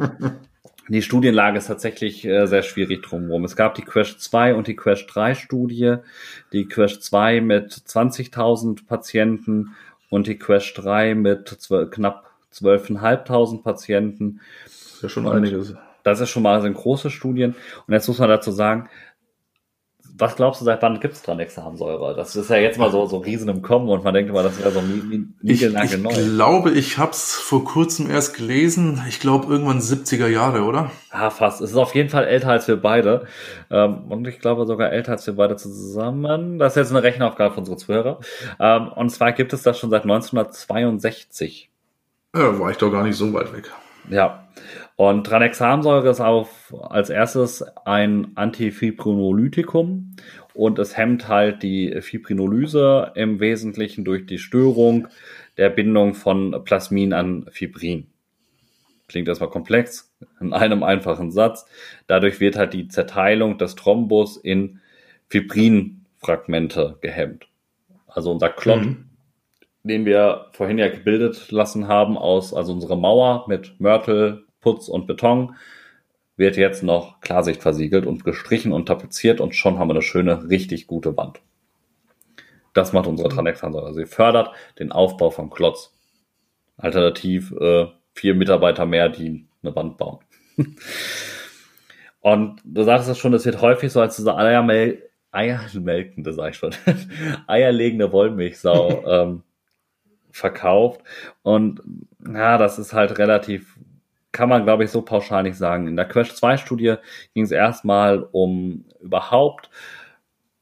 die 0.88 1.02
Studienlage 1.02 1.58
ist 1.58 1.66
tatsächlich 1.66 2.24
äh, 2.24 2.46
sehr 2.46 2.62
schwierig 2.62 3.02
drumherum. 3.02 3.44
Es 3.44 3.56
gab 3.56 3.74
die 3.74 3.82
Crash 3.82 4.18
2 4.18 4.54
und 4.54 4.66
die 4.68 4.76
Crash 4.76 5.06
3 5.06 5.34
Studie. 5.34 5.96
Die 6.52 6.66
Crash 6.66 7.00
2 7.00 7.40
mit 7.40 7.72
20.000 7.72 8.86
Patienten 8.86 9.74
und 10.10 10.26
die 10.26 10.38
Crash 10.38 10.74
3 10.74 11.14
mit 11.14 11.48
12, 11.48 11.90
knapp 11.90 12.30
12.500 12.52 13.62
Patienten. 13.62 14.40
Das 14.64 14.74
ist 14.74 15.02
ja 15.02 15.08
schon 15.08 15.26
und 15.26 15.36
einiges. 15.36 15.74
Das 16.02 16.20
ist 16.20 16.30
schon 16.30 16.42
mal 16.42 16.62
sind 16.62 16.74
große 16.74 17.10
Studien. 17.10 17.54
Und 17.86 17.94
jetzt 17.94 18.08
muss 18.08 18.18
man 18.18 18.28
dazu 18.28 18.52
sagen, 18.52 18.88
was 20.20 20.36
glaubst 20.36 20.60
du, 20.60 20.64
seit 20.64 20.82
wann 20.82 21.00
gibt 21.00 21.14
es 21.14 21.22
Tranexamsäure? 21.22 22.14
Das 22.14 22.36
ist 22.36 22.50
ja 22.50 22.56
jetzt 22.56 22.78
mal 22.78 22.90
so, 22.90 23.06
so 23.06 23.18
riesen 23.18 23.48
im 23.48 23.62
Kommen 23.62 23.88
und 23.88 24.04
man 24.04 24.14
denkt 24.14 24.30
immer, 24.30 24.42
das 24.42 24.58
wäre 24.58 24.70
so 24.70 24.80
neu. 24.80 25.20
Ich, 25.42 25.62
ich 25.62 26.02
glaube, 26.02 26.70
ich 26.72 26.98
habe 26.98 27.12
es 27.12 27.34
vor 27.34 27.64
kurzem 27.64 28.10
erst 28.10 28.36
gelesen. 28.36 29.02
Ich 29.08 29.20
glaube, 29.20 29.52
irgendwann 29.52 29.80
70er 29.80 30.28
Jahre, 30.28 30.62
oder? 30.62 30.90
Ah, 31.10 31.30
fast. 31.30 31.60
Es 31.60 31.70
ist 31.70 31.76
auf 31.76 31.94
jeden 31.94 32.08
Fall 32.08 32.24
älter 32.24 32.48
als 32.48 32.68
wir 32.68 32.76
beide. 32.76 33.26
Ähm, 33.70 34.04
und 34.08 34.26
ich 34.26 34.40
glaube 34.40 34.66
sogar 34.66 34.92
älter 34.92 35.12
als 35.12 35.26
wir 35.26 35.34
beide 35.34 35.56
zusammen. 35.56 36.58
Das 36.58 36.72
ist 36.72 36.76
jetzt 36.76 36.90
eine 36.90 37.02
Rechenaufgabe 37.02 37.54
von 37.54 37.62
unseren 37.62 37.78
Zuhörer. 37.78 38.20
Ähm, 38.58 38.88
und 38.88 39.10
zwar 39.10 39.32
gibt 39.32 39.52
es 39.52 39.62
das 39.62 39.78
schon 39.78 39.90
seit 39.90 40.02
1962. 40.02 41.70
Ja, 42.34 42.58
war 42.58 42.70
ich 42.70 42.76
doch 42.76 42.90
gar 42.90 43.02
nicht 43.02 43.16
so 43.16 43.32
weit 43.32 43.52
weg. 43.52 43.70
Ja. 44.08 44.44
Und 44.96 45.26
Tranexamsäure 45.26 46.10
ist 46.10 46.20
auf, 46.20 46.74
als 46.82 47.10
erstes 47.10 47.62
ein 47.84 48.32
Antifibrinolytikum 48.34 50.16
und 50.54 50.78
es 50.78 50.96
hemmt 50.96 51.28
halt 51.28 51.62
die 51.62 52.00
Fibrinolyse 52.00 53.12
im 53.14 53.40
Wesentlichen 53.40 54.04
durch 54.04 54.26
die 54.26 54.38
Störung 54.38 55.08
der 55.56 55.70
Bindung 55.70 56.14
von 56.14 56.64
Plasmin 56.64 57.12
an 57.12 57.46
Fibrin. 57.50 58.08
Klingt 59.08 59.28
erstmal 59.28 59.50
komplex, 59.50 60.12
in 60.40 60.52
einem 60.52 60.82
einfachen 60.82 61.30
Satz. 61.32 61.66
Dadurch 62.06 62.40
wird 62.40 62.56
halt 62.56 62.74
die 62.74 62.88
Zerteilung 62.88 63.58
des 63.58 63.74
Thrombus 63.74 64.36
in 64.36 64.80
Fibrinfragmente 65.28 66.98
gehemmt. 67.00 67.48
Also 68.06 68.30
unser 68.30 68.50
Klott, 68.50 68.82
mhm. 68.82 69.04
den 69.82 70.04
wir 70.04 70.46
vorhin 70.52 70.78
ja 70.78 70.88
gebildet 70.88 71.50
lassen 71.50 71.88
haben 71.88 72.18
aus, 72.18 72.54
also 72.54 72.72
unsere 72.72 72.96
Mauer 72.96 73.46
mit 73.48 73.80
Mörtel, 73.80 74.44
Putz 74.60 74.88
und 74.88 75.06
Beton 75.06 75.56
wird 76.36 76.56
jetzt 76.56 76.82
noch 76.82 77.20
Klarsicht 77.20 77.62
versiegelt 77.62 78.06
und 78.06 78.24
gestrichen 78.24 78.72
und 78.72 78.86
tapeziert 78.86 79.40
und 79.40 79.54
schon 79.54 79.78
haben 79.78 79.88
wir 79.88 79.94
eine 79.94 80.02
schöne, 80.02 80.48
richtig 80.48 80.86
gute 80.86 81.16
Wand. 81.16 81.40
Das 82.72 82.92
macht 82.92 83.06
unsere 83.06 83.28
Tranexansäure. 83.28 83.86
Also 83.86 84.00
sie 84.00 84.06
fördert 84.06 84.50
den 84.78 84.92
Aufbau 84.92 85.30
vom 85.30 85.50
Klotz. 85.50 85.92
Alternativ 86.76 87.52
äh, 87.52 87.86
vier 88.14 88.34
Mitarbeiter 88.34 88.86
mehr, 88.86 89.08
die 89.08 89.46
eine 89.62 89.76
Wand 89.76 89.98
bauen. 89.98 90.20
und 92.20 92.60
du 92.64 92.84
sagtest 92.84 93.10
es 93.10 93.18
schon, 93.18 93.34
es 93.34 93.44
wird 93.44 93.60
häufig 93.60 93.92
so 93.92 94.00
als 94.00 94.16
diese 94.16 94.34
Eiermel 94.36 95.10
Eiermelkende, 95.32 96.32
sag 96.32 96.50
ich 96.50 96.56
schon, 96.56 96.74
eierlegende 97.46 98.12
Wollmilchsau 98.12 99.04
ähm, 99.06 99.42
verkauft. 100.30 101.02
Und 101.42 101.82
ja, 102.26 102.58
das 102.58 102.78
ist 102.78 102.92
halt 102.92 103.18
relativ 103.18 103.78
kann 104.32 104.48
man, 104.48 104.64
glaube 104.64 104.84
ich, 104.84 104.90
so 104.90 105.02
pauschal 105.02 105.42
nicht 105.42 105.56
sagen. 105.56 105.88
In 105.88 105.96
der 105.96 106.06
Quest 106.06 106.36
2 106.36 106.56
Studie 106.56 106.96
ging 107.34 107.44
es 107.44 107.50
erstmal 107.50 108.28
um 108.32 108.84
überhaupt 109.00 109.70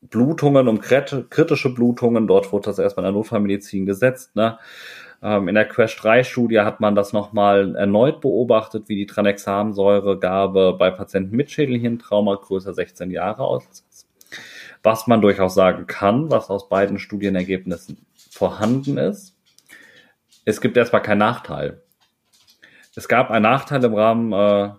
Blutungen, 0.00 0.68
um 0.68 0.80
kritische 0.80 1.74
Blutungen. 1.74 2.26
Dort 2.26 2.52
wurde 2.52 2.66
das 2.66 2.78
erstmal 2.78 3.04
in 3.04 3.12
der 3.12 3.18
Notfallmedizin 3.18 3.84
gesetzt. 3.84 4.34
Ne? 4.36 4.58
Ähm, 5.22 5.48
in 5.48 5.54
der 5.54 5.66
Quest 5.66 6.02
3 6.02 6.24
Studie 6.24 6.60
hat 6.60 6.80
man 6.80 6.94
das 6.94 7.12
nochmal 7.12 7.76
erneut 7.76 8.20
beobachtet, 8.20 8.88
wie 8.88 8.96
die 8.96 9.06
Tranexamsäuregabe 9.06 10.76
bei 10.78 10.90
Patienten 10.90 11.36
mit 11.36 11.50
Schädelhirntrauma 11.50 12.36
größer 12.36 12.72
16 12.72 13.10
Jahre 13.10 13.42
aussieht. 13.42 13.84
Was 14.82 15.06
man 15.06 15.20
durchaus 15.20 15.54
sagen 15.54 15.86
kann, 15.86 16.30
was 16.30 16.50
aus 16.50 16.68
beiden 16.68 16.98
Studienergebnissen 16.98 18.06
vorhanden 18.30 18.96
ist. 18.96 19.34
Es 20.44 20.60
gibt 20.60 20.76
erstmal 20.76 21.02
keinen 21.02 21.18
Nachteil 21.18 21.82
es 22.98 23.06
gab 23.06 23.30
einen 23.30 23.44
Nachteil 23.44 23.84
im 23.84 23.94
Rahmen 23.94 24.32
äh, 24.32 24.70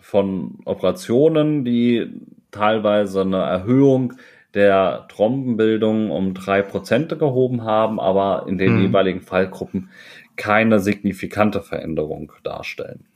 von 0.00 0.58
Operationen, 0.64 1.64
die 1.64 2.10
teilweise 2.50 3.20
eine 3.20 3.36
Erhöhung 3.36 4.14
der 4.52 5.06
Trombenbildung 5.08 6.10
um 6.10 6.34
drei 6.34 6.60
Prozent 6.60 7.16
gehoben 7.16 7.62
haben, 7.62 8.00
aber 8.00 8.46
in 8.48 8.58
den 8.58 8.74
mhm. 8.74 8.82
jeweiligen 8.82 9.20
Fallgruppen 9.20 9.90
keine 10.34 10.80
signifikante 10.80 11.62
Veränderung 11.62 12.32
darstellen. 12.42 13.06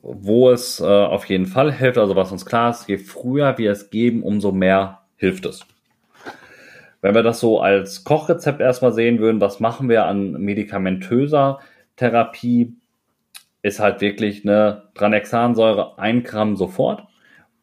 Wo 0.00 0.50
es 0.50 0.80
äh, 0.80 0.84
auf 0.84 1.26
jeden 1.26 1.46
Fall 1.46 1.70
hilft, 1.70 1.98
also 1.98 2.16
was 2.16 2.32
uns 2.32 2.46
klar 2.46 2.70
ist, 2.70 2.88
je 2.88 2.96
früher 2.96 3.58
wir 3.58 3.72
es 3.72 3.90
geben, 3.90 4.22
umso 4.22 4.52
mehr 4.52 5.02
hilft 5.16 5.44
es. 5.44 5.66
Wenn 7.02 7.16
wir 7.16 7.24
das 7.24 7.40
so 7.40 7.60
als 7.60 8.04
Kochrezept 8.04 8.60
erstmal 8.60 8.92
sehen 8.92 9.18
würden, 9.18 9.40
was 9.40 9.58
machen 9.58 9.88
wir 9.88 10.06
an 10.06 10.32
medikamentöser 10.32 11.58
Therapie, 11.96 12.76
ist 13.60 13.80
halt 13.80 14.00
wirklich 14.00 14.44
eine 14.44 14.84
Tranexansäure, 14.94 15.98
ein 15.98 16.22
Gramm 16.22 16.56
sofort 16.56 17.04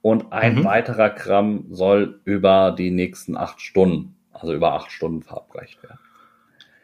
und 0.01 0.31
ein 0.33 0.55
mhm. 0.55 0.65
weiterer 0.65 1.09
Gramm 1.09 1.65
soll 1.69 2.19
über 2.25 2.75
die 2.77 2.91
nächsten 2.91 3.37
acht 3.37 3.61
Stunden, 3.61 4.15
also 4.33 4.53
über 4.53 4.73
acht 4.73 4.91
Stunden 4.91 5.23
verabreicht 5.23 5.81
werden. 5.83 5.99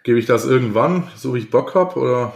Gebe 0.03 0.19
ich 0.19 0.25
das 0.25 0.45
irgendwann, 0.45 1.03
so 1.15 1.33
wie 1.33 1.39
ich 1.39 1.51
Bock 1.51 1.75
habe, 1.75 1.99
oder? 1.99 2.33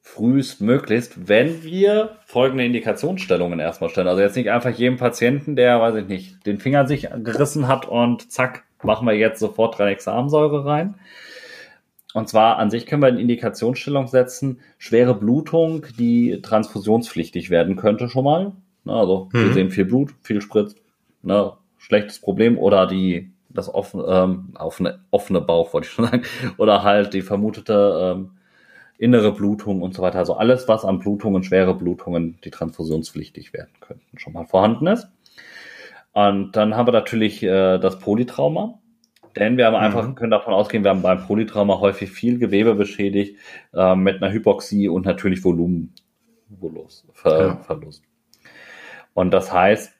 Frühestmöglichst, 0.00 1.28
wenn 1.28 1.62
wir 1.64 2.16
folgende 2.24 2.64
Indikationsstellungen 2.64 3.58
erstmal 3.58 3.90
stellen. 3.90 4.08
Also 4.08 4.22
jetzt 4.22 4.36
nicht 4.36 4.50
einfach 4.50 4.70
jedem 4.70 4.96
Patienten, 4.96 5.54
der, 5.54 5.80
weiß 5.80 5.96
ich 5.96 6.06
nicht, 6.06 6.46
den 6.46 6.58
Finger 6.58 6.86
sich 6.86 7.08
gerissen 7.22 7.68
hat 7.68 7.86
und 7.86 8.32
zack, 8.32 8.64
machen 8.82 9.06
wir 9.06 9.14
jetzt 9.14 9.40
sofort 9.40 9.74
Tranexamsäure 9.74 10.64
rein. 10.64 10.94
Und 12.14 12.28
zwar 12.28 12.58
an 12.58 12.70
sich 12.70 12.86
können 12.86 13.02
wir 13.02 13.08
in 13.08 13.18
Indikationsstellung 13.18 14.06
setzen, 14.06 14.60
schwere 14.78 15.14
Blutung, 15.14 15.84
die 15.98 16.40
transfusionspflichtig 16.42 17.50
werden 17.50 17.76
könnte 17.76 18.08
schon 18.08 18.24
mal. 18.24 18.52
Also 18.86 19.28
mhm. 19.32 19.44
wir 19.44 19.52
sehen 19.52 19.70
viel 19.70 19.84
Blut, 19.84 20.14
viel 20.22 20.40
Spritz, 20.40 20.74
ne, 21.22 21.52
schlechtes 21.76 22.20
Problem 22.20 22.58
oder 22.58 22.86
die 22.86 23.32
das 23.50 23.72
offene, 23.72 24.04
ähm, 24.06 24.54
offene, 24.58 25.00
offene 25.10 25.40
Bauch, 25.40 25.72
wollte 25.72 25.86
ich 25.86 25.92
schon 25.92 26.06
sagen, 26.06 26.22
oder 26.58 26.82
halt 26.82 27.14
die 27.14 27.22
vermutete 27.22 28.16
ähm, 28.16 28.30
innere 28.98 29.32
Blutung 29.32 29.80
und 29.80 29.94
so 29.94 30.02
weiter. 30.02 30.18
Also 30.18 30.34
alles, 30.34 30.68
was 30.68 30.84
an 30.84 30.98
Blutungen, 30.98 31.44
schwere 31.44 31.74
Blutungen, 31.74 32.38
die 32.44 32.50
transfusionspflichtig 32.50 33.52
werden 33.52 33.72
könnten, 33.80 34.18
schon 34.18 34.32
mal 34.32 34.44
vorhanden 34.44 34.86
ist. 34.86 35.08
Und 36.18 36.56
dann 36.56 36.74
haben 36.74 36.88
wir 36.88 36.92
natürlich 36.92 37.44
äh, 37.44 37.78
das 37.78 38.00
Polytrauma. 38.00 38.80
Denn 39.36 39.56
wir 39.56 39.66
haben 39.66 39.74
mhm. 39.74 39.80
einfach, 39.80 40.14
können 40.16 40.32
davon 40.32 40.52
ausgehen, 40.52 40.82
wir 40.82 40.90
haben 40.90 41.02
beim 41.02 41.24
Polytrauma 41.24 41.78
häufig 41.78 42.10
viel 42.10 42.40
Gewebe 42.40 42.74
beschädigt, 42.74 43.36
äh, 43.72 43.94
mit 43.94 44.20
einer 44.20 44.32
Hypoxie 44.32 44.88
und 44.88 45.06
natürlich 45.06 45.44
Volumenverlust. 45.44 47.06
Ver 47.12 47.60
ja. 47.68 47.78
Und 49.14 49.30
das 49.30 49.52
heißt, 49.52 49.92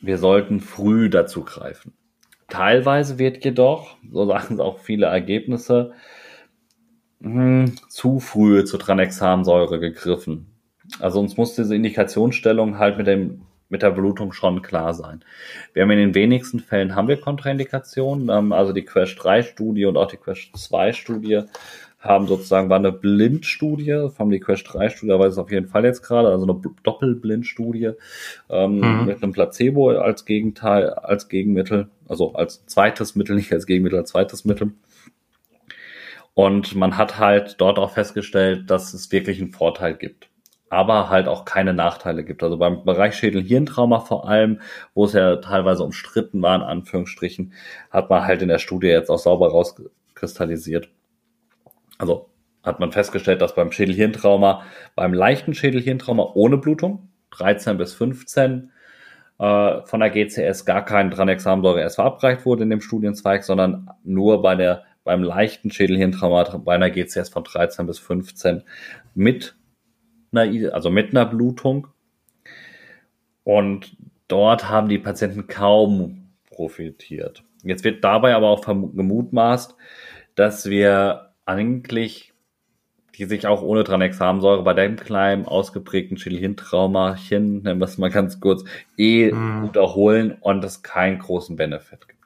wir 0.00 0.18
sollten 0.18 0.58
früh 0.58 1.08
dazu 1.08 1.44
greifen. 1.44 1.92
Teilweise 2.48 3.20
wird 3.20 3.44
jedoch, 3.44 3.96
so 4.10 4.26
sagen 4.26 4.54
es 4.54 4.60
auch 4.60 4.80
viele 4.80 5.06
Ergebnisse, 5.06 5.92
hm, 7.20 7.76
zu 7.88 8.18
früh 8.18 8.64
zur 8.64 8.80
Tranexamsäure 8.80 9.78
gegriffen. 9.78 10.48
Also 10.98 11.20
uns 11.20 11.36
muss 11.36 11.54
diese 11.54 11.76
Indikationsstellung 11.76 12.78
halt 12.78 12.98
mit 12.98 13.06
dem 13.06 13.42
mit 13.70 13.82
der 13.82 13.90
Blutung 13.90 14.32
schon 14.32 14.62
klar 14.62 14.92
sein. 14.92 15.24
Wir 15.72 15.82
haben 15.82 15.90
in 15.90 15.98
den 15.98 16.14
wenigsten 16.14 16.60
Fällen 16.60 16.94
haben 16.94 17.08
wir 17.08 17.18
Kontraindikationen, 17.18 18.28
ähm, 18.28 18.52
also 18.52 18.72
die 18.72 18.84
Quest 18.84 19.16
3 19.22 19.42
Studie 19.42 19.86
und 19.86 19.96
auch 19.96 20.08
die 20.08 20.18
Quest 20.18 20.50
2 20.56 20.92
Studie 20.92 21.42
haben 22.00 22.26
sozusagen, 22.26 22.70
war 22.70 22.78
eine 22.78 22.92
Blindstudie, 22.92 24.08
haben 24.18 24.30
die 24.30 24.40
Quest 24.40 24.66
3 24.72 24.88
Studie, 24.88 25.10
da 25.10 25.18
weiß 25.18 25.32
es 25.32 25.38
auf 25.38 25.50
jeden 25.50 25.68
Fall 25.68 25.84
jetzt 25.84 26.02
gerade, 26.02 26.28
also 26.28 26.44
eine 26.44 26.60
Doppelblindstudie 26.82 27.92
ähm, 28.48 28.80
mhm. 28.80 29.06
mit 29.06 29.22
einem 29.22 29.32
Placebo 29.32 29.90
als 29.90 30.24
Gegenteil, 30.24 30.90
als 30.90 31.28
Gegenmittel, 31.28 31.88
also 32.08 32.32
als 32.32 32.64
zweites 32.66 33.16
Mittel, 33.16 33.36
nicht 33.36 33.52
als 33.52 33.66
Gegenmittel, 33.66 33.98
als 33.98 34.10
zweites 34.10 34.44
Mittel. 34.44 34.72
Und 36.32 36.74
man 36.74 36.96
hat 36.96 37.18
halt 37.18 37.56
dort 37.58 37.78
auch 37.78 37.92
festgestellt, 37.92 38.70
dass 38.70 38.94
es 38.94 39.12
wirklich 39.12 39.40
einen 39.40 39.52
Vorteil 39.52 39.94
gibt 39.94 40.29
aber 40.70 41.10
halt 41.10 41.28
auch 41.28 41.44
keine 41.44 41.74
Nachteile 41.74 42.24
gibt. 42.24 42.42
Also 42.42 42.56
beim 42.56 42.84
Bereich 42.84 43.16
Schädel-Hirntrauma 43.16 44.00
vor 44.00 44.28
allem, 44.28 44.60
wo 44.94 45.04
es 45.04 45.12
ja 45.12 45.36
teilweise 45.36 45.82
umstritten 45.82 46.40
war, 46.40 46.54
in 46.54 46.62
Anführungsstrichen, 46.62 47.52
hat 47.90 48.08
man 48.08 48.24
halt 48.24 48.40
in 48.40 48.48
der 48.48 48.60
Studie 48.60 48.86
jetzt 48.86 49.10
auch 49.10 49.18
sauber 49.18 49.50
rauskristallisiert. 49.50 50.88
Also 51.98 52.30
hat 52.62 52.78
man 52.78 52.92
festgestellt, 52.92 53.42
dass 53.42 53.54
beim 53.54 53.72
Schädel-Hirntrauma, 53.72 54.62
beim 54.94 55.12
leichten 55.12 55.54
Schädel-Hirntrauma 55.54 56.30
ohne 56.34 56.56
Blutung, 56.56 57.08
13 57.30 57.76
bis 57.76 57.92
15, 57.94 58.70
äh, 59.40 59.82
von 59.84 60.00
der 60.00 60.10
GCS 60.10 60.66
gar 60.66 60.84
kein 60.84 61.10
Tranexamsäure 61.10 61.80
erst 61.80 61.96
verabreicht 61.96 62.46
wurde 62.46 62.62
in 62.62 62.70
dem 62.70 62.80
Studienzweig, 62.80 63.42
sondern 63.42 63.90
nur 64.04 64.40
bei 64.40 64.54
der 64.54 64.84
beim 65.02 65.22
leichten 65.24 65.70
Schädel-Hirntrauma 65.70 66.58
bei 66.58 66.74
einer 66.74 66.90
GCS 66.90 67.30
von 67.30 67.42
13 67.42 67.86
bis 67.86 67.98
15 67.98 68.62
mit 69.14 69.56
einer, 70.32 70.74
also 70.74 70.90
mit 70.90 71.10
einer 71.10 71.26
Blutung. 71.26 71.88
Und 73.44 73.96
dort 74.28 74.68
haben 74.68 74.88
die 74.88 74.98
Patienten 74.98 75.46
kaum 75.46 76.30
profitiert. 76.50 77.42
Jetzt 77.62 77.84
wird 77.84 78.04
dabei 78.04 78.34
aber 78.34 78.48
auch 78.48 78.64
gemutmaßt, 78.64 79.74
dass 80.34 80.70
wir 80.70 81.32
eigentlich 81.46 82.30
die 83.20 83.26
sich 83.26 83.46
auch 83.46 83.60
ohne 83.60 83.84
Tranexamsäure 83.84 84.62
bei 84.62 84.72
dem 84.72 84.96
kleinen 84.96 85.44
ausgeprägten 85.44 86.16
Schädelhirntraumachen, 86.16 87.62
nennen 87.62 87.78
wir 87.78 87.84
es 87.84 87.98
mal 87.98 88.10
ganz 88.10 88.40
kurz, 88.40 88.64
eh 88.96 89.30
mhm. 89.30 89.60
gut 89.60 89.76
erholen 89.76 90.38
und 90.40 90.64
es 90.64 90.82
keinen 90.82 91.18
großen 91.18 91.54
Benefit 91.54 92.08
gibt. 92.08 92.19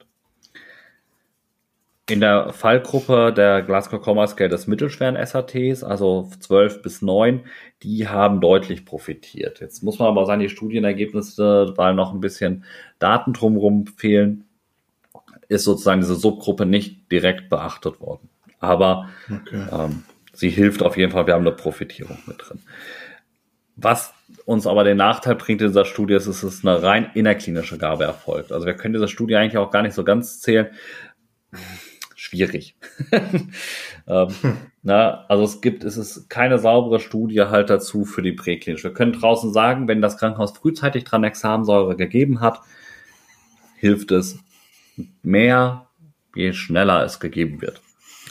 In 2.07 2.21
der 2.21 2.53
Fallgruppe 2.53 3.33
der 3.35 3.63
Glasgow 3.63 4.01
Coma 4.01 4.27
Scale 4.27 4.51
des 4.51 4.67
mittelschweren 4.67 5.17
SATs, 5.25 5.83
also 5.83 6.29
12 6.39 6.83
bis 6.83 7.01
9, 7.01 7.45
die 7.83 8.09
haben 8.09 8.43
deutlich 8.43 8.85
profitiert. 8.85 9.61
Jetzt 9.61 9.83
muss 9.83 9.99
man 9.99 10.09
aber 10.09 10.27
sagen, 10.27 10.43
die 10.43 10.51
Studienergebnisse, 10.51 11.73
weil 11.77 11.95
noch 11.95 12.13
ein 12.13 12.21
bisschen 12.21 12.65
Daten 12.99 13.33
drumherum 13.33 13.87
fehlen, 13.87 14.45
ist 15.49 15.65
sozusagen 15.65 16.03
diese 16.03 16.17
Subgruppe 16.17 16.67
nicht 16.67 17.11
direkt 17.11 17.49
beachtet 17.49 18.01
worden. 18.03 18.29
Aber 18.61 19.09
okay. 19.31 19.65
ähm, 19.73 20.05
sie 20.35 20.51
hilft 20.51 20.83
auf 20.83 20.99
jeden 20.99 21.11
Fall, 21.11 21.27
wir 21.27 21.33
haben 21.33 21.47
eine 21.47 21.57
Profitierung 21.57 22.19
mit 22.27 22.37
drin. 22.39 22.61
Was 23.77 24.13
uns 24.45 24.67
aber 24.67 24.85
den 24.85 24.99
Nachteil 24.99 25.37
bringt 25.37 25.63
in 25.63 25.69
dieser 25.69 25.87
Studie, 25.87 26.15
ist, 26.15 26.29
dass 26.29 26.43
es 26.43 26.67
eine 26.67 26.83
rein 26.83 27.11
innerklinische 27.15 27.79
Gabe 27.79 28.05
erfolgt. 28.05 28.53
Also 28.53 28.67
wir 28.67 28.75
können 28.75 28.93
diese 28.93 29.09
Studie 29.09 29.37
eigentlich 29.37 29.57
auch 29.57 29.71
gar 29.71 29.83
nicht 29.83 29.95
so 29.95 30.05
ganz 30.05 30.41
zählen 30.41 30.69
schwierig. 32.25 32.75
ähm, 34.07 34.29
hm. 34.41 34.57
na, 34.83 35.25
also 35.29 35.45
es 35.45 35.61
gibt, 35.61 35.85
es 35.85 35.97
ist 35.97 36.29
keine 36.31 36.59
saubere 36.59 36.99
Studie 36.99 37.43
halt 37.43 37.71
dazu 37.71 38.05
für 38.05 38.23
die 38.23 38.33
Präklinisch. 38.33 38.83
Wir 38.83 38.95
können 38.95 39.13
draußen 39.13 39.53
sagen, 39.53 39.89
wenn 39.89 40.01
das 40.01 40.17
Krankenhaus 40.17 40.57
frühzeitig 40.57 41.05
dran 41.05 41.25
Examensäure 41.25 41.97
gegeben 41.97 42.41
hat, 42.41 42.61
hilft 43.77 44.11
es 44.11 44.39
mehr, 45.23 45.87
je 46.35 46.53
schneller 46.55 47.05
es 47.05 47.21
gegeben 47.21 47.61
wird. 47.61 47.83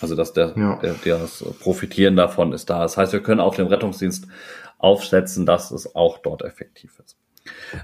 Also 0.02 0.16
dass 0.16 0.34
der, 0.34 0.54
ja. 0.58 0.76
der, 0.78 0.94
der 0.96 1.20
das 1.20 1.44
Profitieren 1.60 2.16
davon 2.16 2.52
ist 2.52 2.70
da. 2.70 2.82
Das 2.82 2.98
heißt, 2.98 3.14
wir 3.14 3.22
können 3.22 3.39
auf 3.39 3.56
dem 3.56 3.68
Rettungsdienst 3.68 4.28
aufsetzen, 4.80 5.46
dass 5.46 5.72
es 5.72 5.96
auch 5.96 6.18
dort 6.18 6.41
effektiv 6.41 7.00
ist. 7.00 7.16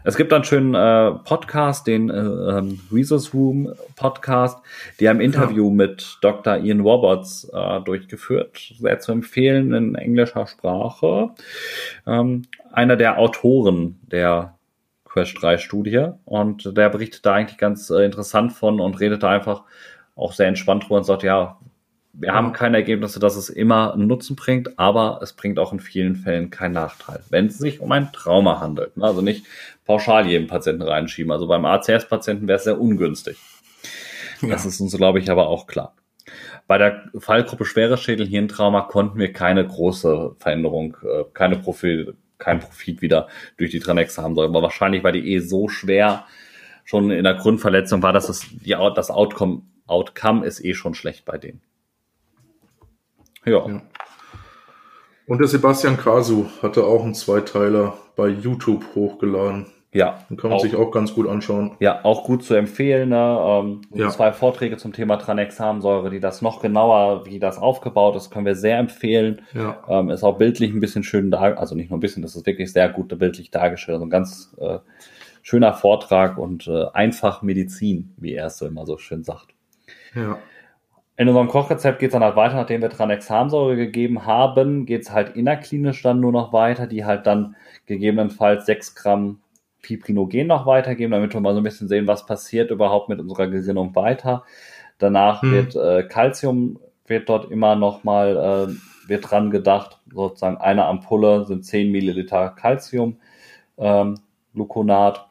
Es 0.04 0.16
gibt 0.16 0.32
einen 0.32 0.44
schönen 0.44 0.74
äh, 0.74 1.12
Podcast, 1.24 1.88
den 1.88 2.10
äh, 2.10 2.14
ähm, 2.14 2.80
Resource 2.92 3.34
Room 3.34 3.74
Podcast, 3.96 4.58
die 5.00 5.10
haben 5.10 5.20
Interview 5.20 5.68
ja. 5.70 5.76
mit 5.76 6.18
Dr. 6.22 6.58
Ian 6.58 6.80
Roberts 6.80 7.50
äh, 7.54 7.82
durchgeführt. 7.82 8.74
Sehr 8.80 9.00
zu 9.00 9.12
empfehlen 9.12 9.74
in 9.74 9.96
englischer 9.96 10.48
Sprache. 10.48 11.32
Ähm, 12.08 12.44
einer 12.72 12.96
der 12.96 13.18
Autoren 13.20 14.00
der 14.04 14.56
Quest 15.04 15.42
3 15.42 15.58
Studie 15.58 16.08
und 16.26 16.78
der 16.78 16.90
berichtet 16.90 17.26
da 17.26 17.34
eigentlich 17.34 17.58
ganz 17.58 17.90
äh, 17.90 18.06
interessant 18.06 18.54
von 18.54 18.80
und 18.80 19.00
redet 19.00 19.24
da 19.24 19.32
einfach 19.32 19.64
auch 20.16 20.34
sehr 20.34 20.48
entspannt 20.48 20.84
drüber 20.84 20.98
und 20.98 21.04
sagt, 21.04 21.24
ja, 21.24 21.58
wir 22.20 22.34
haben 22.34 22.52
keine 22.52 22.78
Ergebnisse, 22.78 23.20
dass 23.20 23.38
es 23.38 23.50
immer 23.50 23.94
einen 23.94 24.08
Nutzen 24.08 24.36
bringt, 24.36 24.78
aber 24.78 25.20
es 25.24 25.34
bringt 25.34 25.58
auch 25.58 25.72
in 25.72 25.80
vielen 25.80 26.18
Fällen 26.18 26.50
keinen 26.50 26.74
Nachteil, 26.74 27.22
wenn 27.30 27.48
es 27.48 27.58
sich 27.58 27.80
um 27.80 27.92
ein 27.92 28.12
Trauma 28.12 28.60
handelt. 28.60 28.92
Also 29.00 29.22
nicht 29.22 29.46
pauschal 29.86 30.28
jedem 30.28 30.48
Patienten 30.48 30.82
reinschieben. 30.82 31.32
Also 31.32 31.48
beim 31.48 31.66
ACS-Patienten 31.66 32.48
wäre 32.48 32.58
es 32.58 32.66
sehr 32.66 32.80
ungünstig. 32.80 33.38
Ja. 34.42 34.50
Das 34.50 34.66
ist 34.66 34.82
uns, 34.82 34.96
glaube 34.96 35.20
ich, 35.20 35.32
aber 35.32 35.48
auch 35.48 35.66
klar. 35.66 35.96
Bei 36.68 36.78
der 36.78 37.10
Fallgruppe 37.18 37.66
schweres 37.66 38.02
Schädel-Hirntrauma 38.02 38.82
konnten 38.82 39.18
wir 39.18 39.34
keine 39.34 39.66
große 39.66 40.36
Veränderung, 40.40 40.98
äh, 41.04 41.24
keine 41.34 41.56
Profil, 41.58 42.16
kein 42.38 42.60
Profit 42.60 43.02
wieder 43.02 43.28
durch 43.58 43.72
die 43.72 43.80
Tranexamsäure. 43.80 44.50
Aber 44.50 44.62
wahrscheinlich, 44.62 45.04
weil 45.04 45.14
die 45.14 45.34
eh 45.34 45.40
so 45.40 45.70
schwer 45.70 46.26
schon 46.84 47.12
in 47.12 47.24
der 47.24 47.36
Grundverletzung 47.36 48.04
war, 48.04 48.14
dass 48.14 48.30
es 48.30 48.46
die, 48.50 48.76
das 48.96 49.10
Outcome, 49.10 49.62
Outcome 49.88 50.46
ist 50.46 50.64
eh 50.64 50.74
schon 50.74 50.94
schlecht 50.94 51.26
bei 51.26 51.38
denen. 51.38 51.62
Ja. 53.50 53.68
ja. 53.68 53.82
Und 55.28 55.40
der 55.40 55.48
Sebastian 55.48 55.98
Kasu 55.98 56.48
hatte 56.62 56.84
auch 56.84 57.04
einen 57.04 57.14
Zweiteiler 57.14 57.94
bei 58.16 58.28
YouTube 58.28 58.84
hochgeladen. 58.96 59.68
Ja. 59.92 60.20
Den 60.30 60.38
kann 60.38 60.50
man 60.50 60.58
auch, 60.58 60.62
sich 60.64 60.76
auch 60.76 60.92
ganz 60.92 61.14
gut 61.14 61.28
anschauen. 61.28 61.76
Ja, 61.80 62.04
auch 62.04 62.24
gut 62.24 62.44
zu 62.44 62.54
empfehlen. 62.54 63.10
Ne? 63.10 63.40
Ähm, 63.42 63.82
ja. 63.94 64.10
Zwei 64.10 64.32
Vorträge 64.34 64.78
zum 64.78 64.94
Thema 64.94 65.18
Tranexamsäure, 65.18 66.10
die 66.10 66.20
das 66.20 66.42
noch 66.42 66.62
genauer, 66.62 67.26
wie 67.26 67.40
das 67.40 67.58
aufgebaut 67.58 68.16
ist, 68.16 68.30
können 68.30 68.46
wir 68.46 68.56
sehr 68.56 68.78
empfehlen. 68.78 69.42
Ja. 69.54 69.84
Ähm, 69.88 70.10
ist 70.10 70.24
auch 70.24 70.38
bildlich 70.38 70.72
ein 70.72 70.80
bisschen 70.80 71.04
schön 71.04 71.32
da, 71.32 71.40
also 71.54 71.76
nicht 71.76 71.90
nur 71.90 71.98
ein 71.98 72.02
bisschen, 72.02 72.22
das 72.22 72.36
ist 72.36 72.46
wirklich 72.46 72.72
sehr 72.72 72.90
gut 72.90 73.18
bildlich 73.18 73.50
dargestellt. 73.52 73.96
Also 73.96 74.06
ein 74.06 74.12
ganz 74.12 74.56
äh, 74.60 74.80
schöner 75.42 75.74
Vortrag 75.74 76.38
und 76.38 76.68
äh, 76.68 76.86
einfach 76.94 77.42
Medizin, 77.42 78.14
wie 78.18 78.34
er 78.34 78.48
es 78.48 78.58
so 78.60 78.68
immer 78.68 78.86
so 78.86 78.98
schön 78.98 79.24
sagt. 79.24 79.50
Ja. 80.16 80.38
In 81.20 81.28
unserem 81.28 81.50
Kochrezept 81.50 82.00
geht 82.00 82.12
es 82.12 82.14
dann 82.14 82.24
halt 82.24 82.38
weiter, 82.38 82.56
nachdem 82.56 82.82
wir 82.82 82.90
Tranexamsäure 82.90 83.76
gegeben 83.76 84.26
haben, 84.26 84.86
geht 84.86 85.02
es 85.02 85.12
halt 85.12 85.36
innerklinisch 85.36 86.02
dann 86.02 86.22
nur 86.22 86.32
noch 86.32 86.54
weiter, 86.54 86.88
die 86.88 87.04
halt 87.04 87.28
dann 87.28 87.58
gegebenenfalls 87.88 88.66
6 88.66 88.96
Gramm 88.96 89.42
Fibrinogen 89.80 90.48
noch 90.48 90.66
weitergeben, 90.66 91.12
damit 91.12 91.34
wir 91.34 91.42
mal 91.42 91.54
so 91.54 91.60
ein 91.60 91.64
bisschen 91.64 91.90
sehen, 91.90 92.08
was 92.08 92.26
passiert 92.26 92.72
überhaupt 92.72 93.10
mit 93.10 93.20
unserer 93.20 93.48
Gesinnung 93.48 93.94
weiter. 93.96 94.46
Danach 94.98 95.42
hm. 95.42 95.52
wird 95.52 95.76
äh, 95.76 96.08
Calcium 96.08 96.80
wird 97.06 97.28
dort 97.28 97.52
immer 97.52 97.76
noch 97.76 98.06
mal 98.06 98.70
äh, 98.70 99.10
wird 99.10 99.30
dran 99.30 99.52
gedacht, 99.52 100.00
sozusagen 100.10 100.56
eine 100.56 100.86
Ampulle 100.86 101.44
sind 101.44 101.66
10 101.66 101.92
Milliliter 101.92 102.52
Calcium 102.52 103.18
ähm, 103.78 104.22
Gluconat 104.54 105.28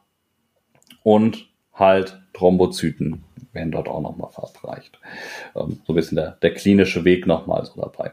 und 1.02 1.48
halt 1.72 2.20
Thrombozyten 2.34 3.24
werden 3.52 3.72
dort 3.72 3.88
auch 3.88 4.00
nochmal 4.00 4.30
verabreicht. 4.30 4.98
Ähm, 5.56 5.80
so 5.86 5.92
ein 5.92 5.96
bisschen 5.96 6.16
der, 6.16 6.32
der 6.42 6.54
klinische 6.54 7.04
Weg 7.04 7.26
nochmal 7.26 7.64
so 7.64 7.80
dabei. 7.80 8.12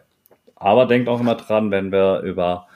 Aber 0.56 0.86
denkt 0.86 1.10
auch 1.10 1.20
immer 1.20 1.36
dran, 1.36 1.72
wenn 1.72 1.92
wir 1.92 2.22
über 2.22 2.68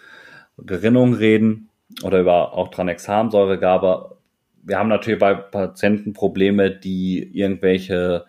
Gerinnung 0.58 1.14
reden 1.14 1.70
oder 2.04 2.20
über 2.20 2.54
auch 2.54 2.70
Tranexamsäuregabe, 2.70 4.18
wir 4.64 4.78
haben 4.78 4.90
natürlich 4.90 5.20
bei 5.20 5.34
Patienten 5.34 6.14
Probleme, 6.14 6.70
die 6.72 7.24
irgendwelche, 7.34 8.26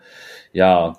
ja, 0.53 0.97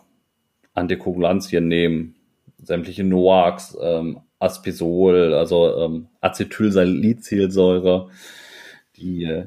Antikoagulantien 0.75 1.69
nehmen, 1.69 2.15
sämtliche 2.63 3.05
NOACs, 3.05 3.77
ähm, 3.83 4.21
Aspisol, 4.39 5.35
also 5.35 5.79
ähm, 5.79 6.09
Acetylsalicylsäure, 6.21 8.09
die, 8.97 9.25
äh, 9.25 9.47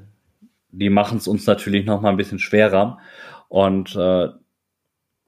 die 0.72 0.90
machen 0.90 1.18
es 1.18 1.28
uns 1.28 1.46
natürlich 1.46 1.86
noch 1.86 2.02
mal 2.02 2.10
ein 2.10 2.18
bisschen 2.18 2.40
schwerer. 2.40 3.00
Und 3.48 3.96
äh, 3.96 4.30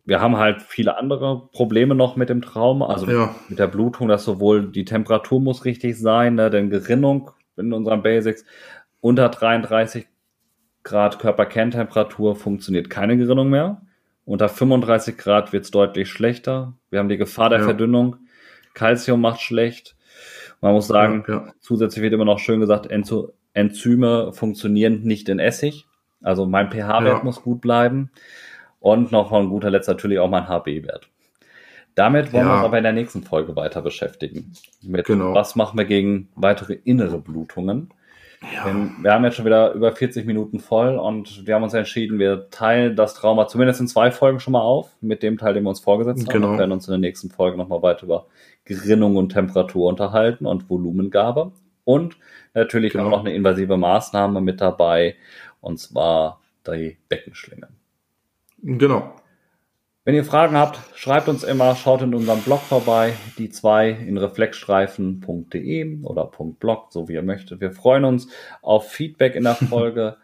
wir 0.05 0.22
haben 0.22 0.38
halt 0.38 0.61
viele 0.61 0.97
andere 0.97 1.49
Probleme 1.51 1.93
noch 1.93 2.15
mit 2.15 2.30
dem 2.30 2.41
Traum, 2.41 2.82
also 2.82 3.09
ja. 3.11 3.36
mit 3.49 3.59
der 3.59 3.68
Blutung, 3.68 4.07
dass 4.07 4.24
sowohl 4.24 4.72
die 4.72 4.86
Temperatur 4.86 5.41
muss 5.41 5.65
richtig 5.65 5.99
sein, 5.99 6.36
ne, 6.36 6.49
denn 6.49 6.70
Gerinnung 6.70 7.32
in 7.57 7.74
unseren 7.74 8.03
Basics, 8.03 8.45
unter 9.01 9.30
33 9.30 10.07
Grad 10.84 11.20
Körperkerntemperatur 11.20 12.38
funktioniert 12.38 12.89
keine 12.89 13.18
Gerinnung 13.18 13.49
mehr. 13.49 13.82
Unter 14.24 14.47
35 14.47 15.18
Grad 15.18 15.51
wird 15.51 15.65
es 15.65 15.72
deutlich 15.72 16.09
schlechter. 16.09 16.74
Wir 16.89 16.99
haben 16.99 17.09
die 17.09 17.18
Gefahr 17.18 17.49
der 17.49 17.59
ja. 17.59 17.65
Verdünnung. 17.65 18.15
Calcium 18.74 19.20
macht 19.20 19.41
schlecht. 19.41 19.97
Man 20.61 20.74
muss 20.74 20.88
sagen, 20.88 21.26
ja, 21.28 21.53
zusätzlich 21.59 22.01
wird 22.01 22.13
immer 22.13 22.26
noch 22.26 22.39
schön 22.39 22.61
gesagt, 22.61 22.88
Enzyme 23.53 24.32
funktionieren 24.32 25.01
nicht 25.03 25.28
in 25.28 25.39
Essig. 25.39 25.87
Also 26.22 26.45
mein 26.45 26.72
pH-Wert 26.72 27.24
muss 27.24 27.41
gut 27.41 27.61
bleiben. 27.61 28.11
Und 28.80 29.11
noch 29.11 29.30
von 29.30 29.49
guter 29.49 29.70
Letzt 29.70 29.88
natürlich 29.88 30.20
auch 30.20 30.30
mein 30.30 30.47
HB-Wert. 30.47 31.09
Damit 31.95 32.32
wollen 32.32 32.45
wir 32.45 32.53
uns 32.53 32.63
aber 32.63 32.78
in 32.78 32.84
der 32.84 32.93
nächsten 32.93 33.24
Folge 33.24 33.55
weiter 33.55 33.82
beschäftigen. 33.82 34.53
Mit 34.84 35.07
genau. 35.07 35.34
was 35.34 35.55
machen 35.55 35.80
wir 35.80 35.86
gegen 35.86 36.30
weitere 36.36 36.74
innere 36.74 37.18
Blutungen. 37.18 37.91
Ja. 38.53 38.65
Denn 38.65 38.91
wir 39.01 39.13
haben 39.13 39.24
jetzt 39.24 39.36
schon 39.36 39.45
wieder 39.45 39.72
über 39.74 39.91
40 39.91 40.28
Minuten 40.28 40.59
voll 40.59 40.95
und 40.95 41.47
wir 41.47 41.55
haben 41.55 41.63
uns 41.63 41.74
entschieden, 41.74 42.20
wir 42.20 42.51
teilen 42.51 42.95
das 42.95 43.15
Trauma 43.15 43.47
zumindest 43.47 43.82
in 43.82 43.88
zwei 43.88 44.11
Folgen 44.11 44.39
schon 44.39 44.53
mal 44.53 44.61
auf, 44.61 44.95
mit 45.01 45.24
dem 45.24 45.39
Teil, 45.39 45.55
den 45.55 45.63
wir 45.63 45.70
uns 45.70 45.80
vorgesetzt 45.80 46.28
haben. 46.28 46.34
Genau. 46.34 46.51
Wir 46.51 46.59
werden 46.59 46.72
uns 46.72 46.88
in 46.88 46.91
der 46.91 46.99
nächsten 46.99 47.32
Folge 47.32 47.57
nochmal 47.57 47.82
weiter 47.82 48.03
über 48.03 48.28
Gerinnung 48.63 49.15
und 49.15 49.30
Temperatur 49.30 49.89
unterhalten 49.89 50.45
und 50.45 50.70
Volumengabe. 50.70 51.51
Und 51.84 52.18
natürlich 52.53 52.91
genau. 52.91 53.05
auch 53.05 53.09
noch 53.09 53.20
eine 53.22 53.34
invasive 53.34 53.76
Maßnahme 53.76 54.41
mit 54.41 54.61
dabei, 54.61 55.15
und 55.68 55.80
zwar 55.80 56.41
die 56.65 56.97
Beckenschlinge. 57.09 57.68
Genau. 58.63 59.15
Wenn 60.05 60.15
ihr 60.15 60.24
Fragen 60.24 60.55
habt, 60.55 60.80
schreibt 60.95 61.28
uns 61.28 61.43
immer, 61.43 61.76
schaut 61.76 62.01
in 62.01 62.15
unserem 62.15 62.41
Blog 62.41 62.61
vorbei, 62.61 63.13
die 63.38 63.49
zwei 63.49 63.89
in 63.89 64.18
reflexstreifen.de 64.18 66.03
oder 66.03 66.32
.blog, 66.59 66.88
so 66.91 67.09
wie 67.09 67.13
ihr 67.15 67.22
möchtet. 67.22 67.59
Wir 67.59 67.72
freuen 67.72 68.05
uns 68.05 68.30
auf 68.61 68.89
Feedback 68.89 69.36
in 69.36 69.43
der 69.43 69.55
Folge. 69.70 70.15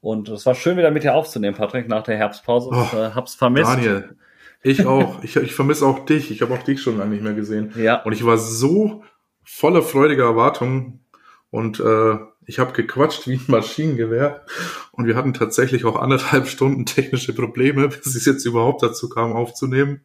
Und 0.00 0.28
es 0.28 0.44
war 0.46 0.56
schön, 0.56 0.76
wieder 0.76 0.90
mit 0.90 1.04
dir 1.04 1.14
aufzunehmen, 1.14 1.56
Patrick, 1.56 1.86
nach 1.86 2.02
der 2.02 2.16
Herbstpause. 2.16 2.70
Oh, 2.72 2.96
äh, 2.96 3.10
hab's 3.14 3.36
vermisst. 3.36 3.70
Daniel, 3.70 4.16
ich 4.62 4.84
auch. 4.86 5.22
ich, 5.22 5.36
ich 5.36 5.54
vermisse 5.54 5.86
auch 5.86 6.04
dich. 6.04 6.32
Ich 6.32 6.42
habe 6.42 6.52
auch 6.54 6.64
dich 6.64 6.82
schon 6.82 6.98
lange 6.98 7.12
nicht 7.12 7.22
mehr 7.22 7.34
gesehen. 7.34 7.72
Ja. 7.76 8.02
Und 8.02 8.12
ich 8.12 8.26
war 8.26 8.38
so 8.38 9.04
voller 9.44 9.82
freudiger 9.82 10.24
Erwartungen. 10.24 11.04
Und 11.50 11.78
äh, 11.78 12.16
ich 12.50 12.58
habe 12.58 12.72
gequatscht 12.72 13.28
wie 13.28 13.36
ein 13.36 13.44
Maschinengewehr 13.46 14.44
und 14.90 15.06
wir 15.06 15.14
hatten 15.14 15.34
tatsächlich 15.34 15.84
auch 15.84 15.94
anderthalb 15.94 16.48
Stunden 16.48 16.84
technische 16.84 17.32
Probleme, 17.32 17.88
bis 18.02 18.16
es 18.16 18.24
jetzt 18.26 18.44
überhaupt 18.44 18.82
dazu 18.82 19.08
kam, 19.08 19.32
aufzunehmen. 19.32 20.00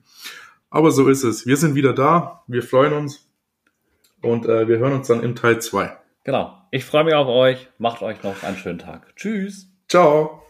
Aber 0.70 0.92
so 0.92 1.10
ist 1.10 1.24
es. 1.24 1.48
Wir 1.48 1.58
sind 1.58 1.74
wieder 1.74 1.94
da, 1.94 2.44
wir 2.48 2.62
freuen 2.62 2.94
uns 2.94 3.28
und 4.22 4.46
äh, 4.46 4.68
wir 4.68 4.78
hören 4.78 4.94
uns 4.94 5.08
dann 5.08 5.24
im 5.24 5.36
Teil 5.36 5.60
2. 5.60 5.98
Genau. 6.24 6.56
Ich 6.70 6.86
freue 6.86 7.04
mich 7.04 7.16
auf 7.16 7.28
euch. 7.28 7.68
Macht 7.80 8.04
euch 8.04 8.22
noch 8.22 8.44
einen 8.44 8.58
schönen 8.58 8.80
Tag. 8.80 9.16
Tschüss. 9.16 9.68
Ciao. 9.90 10.45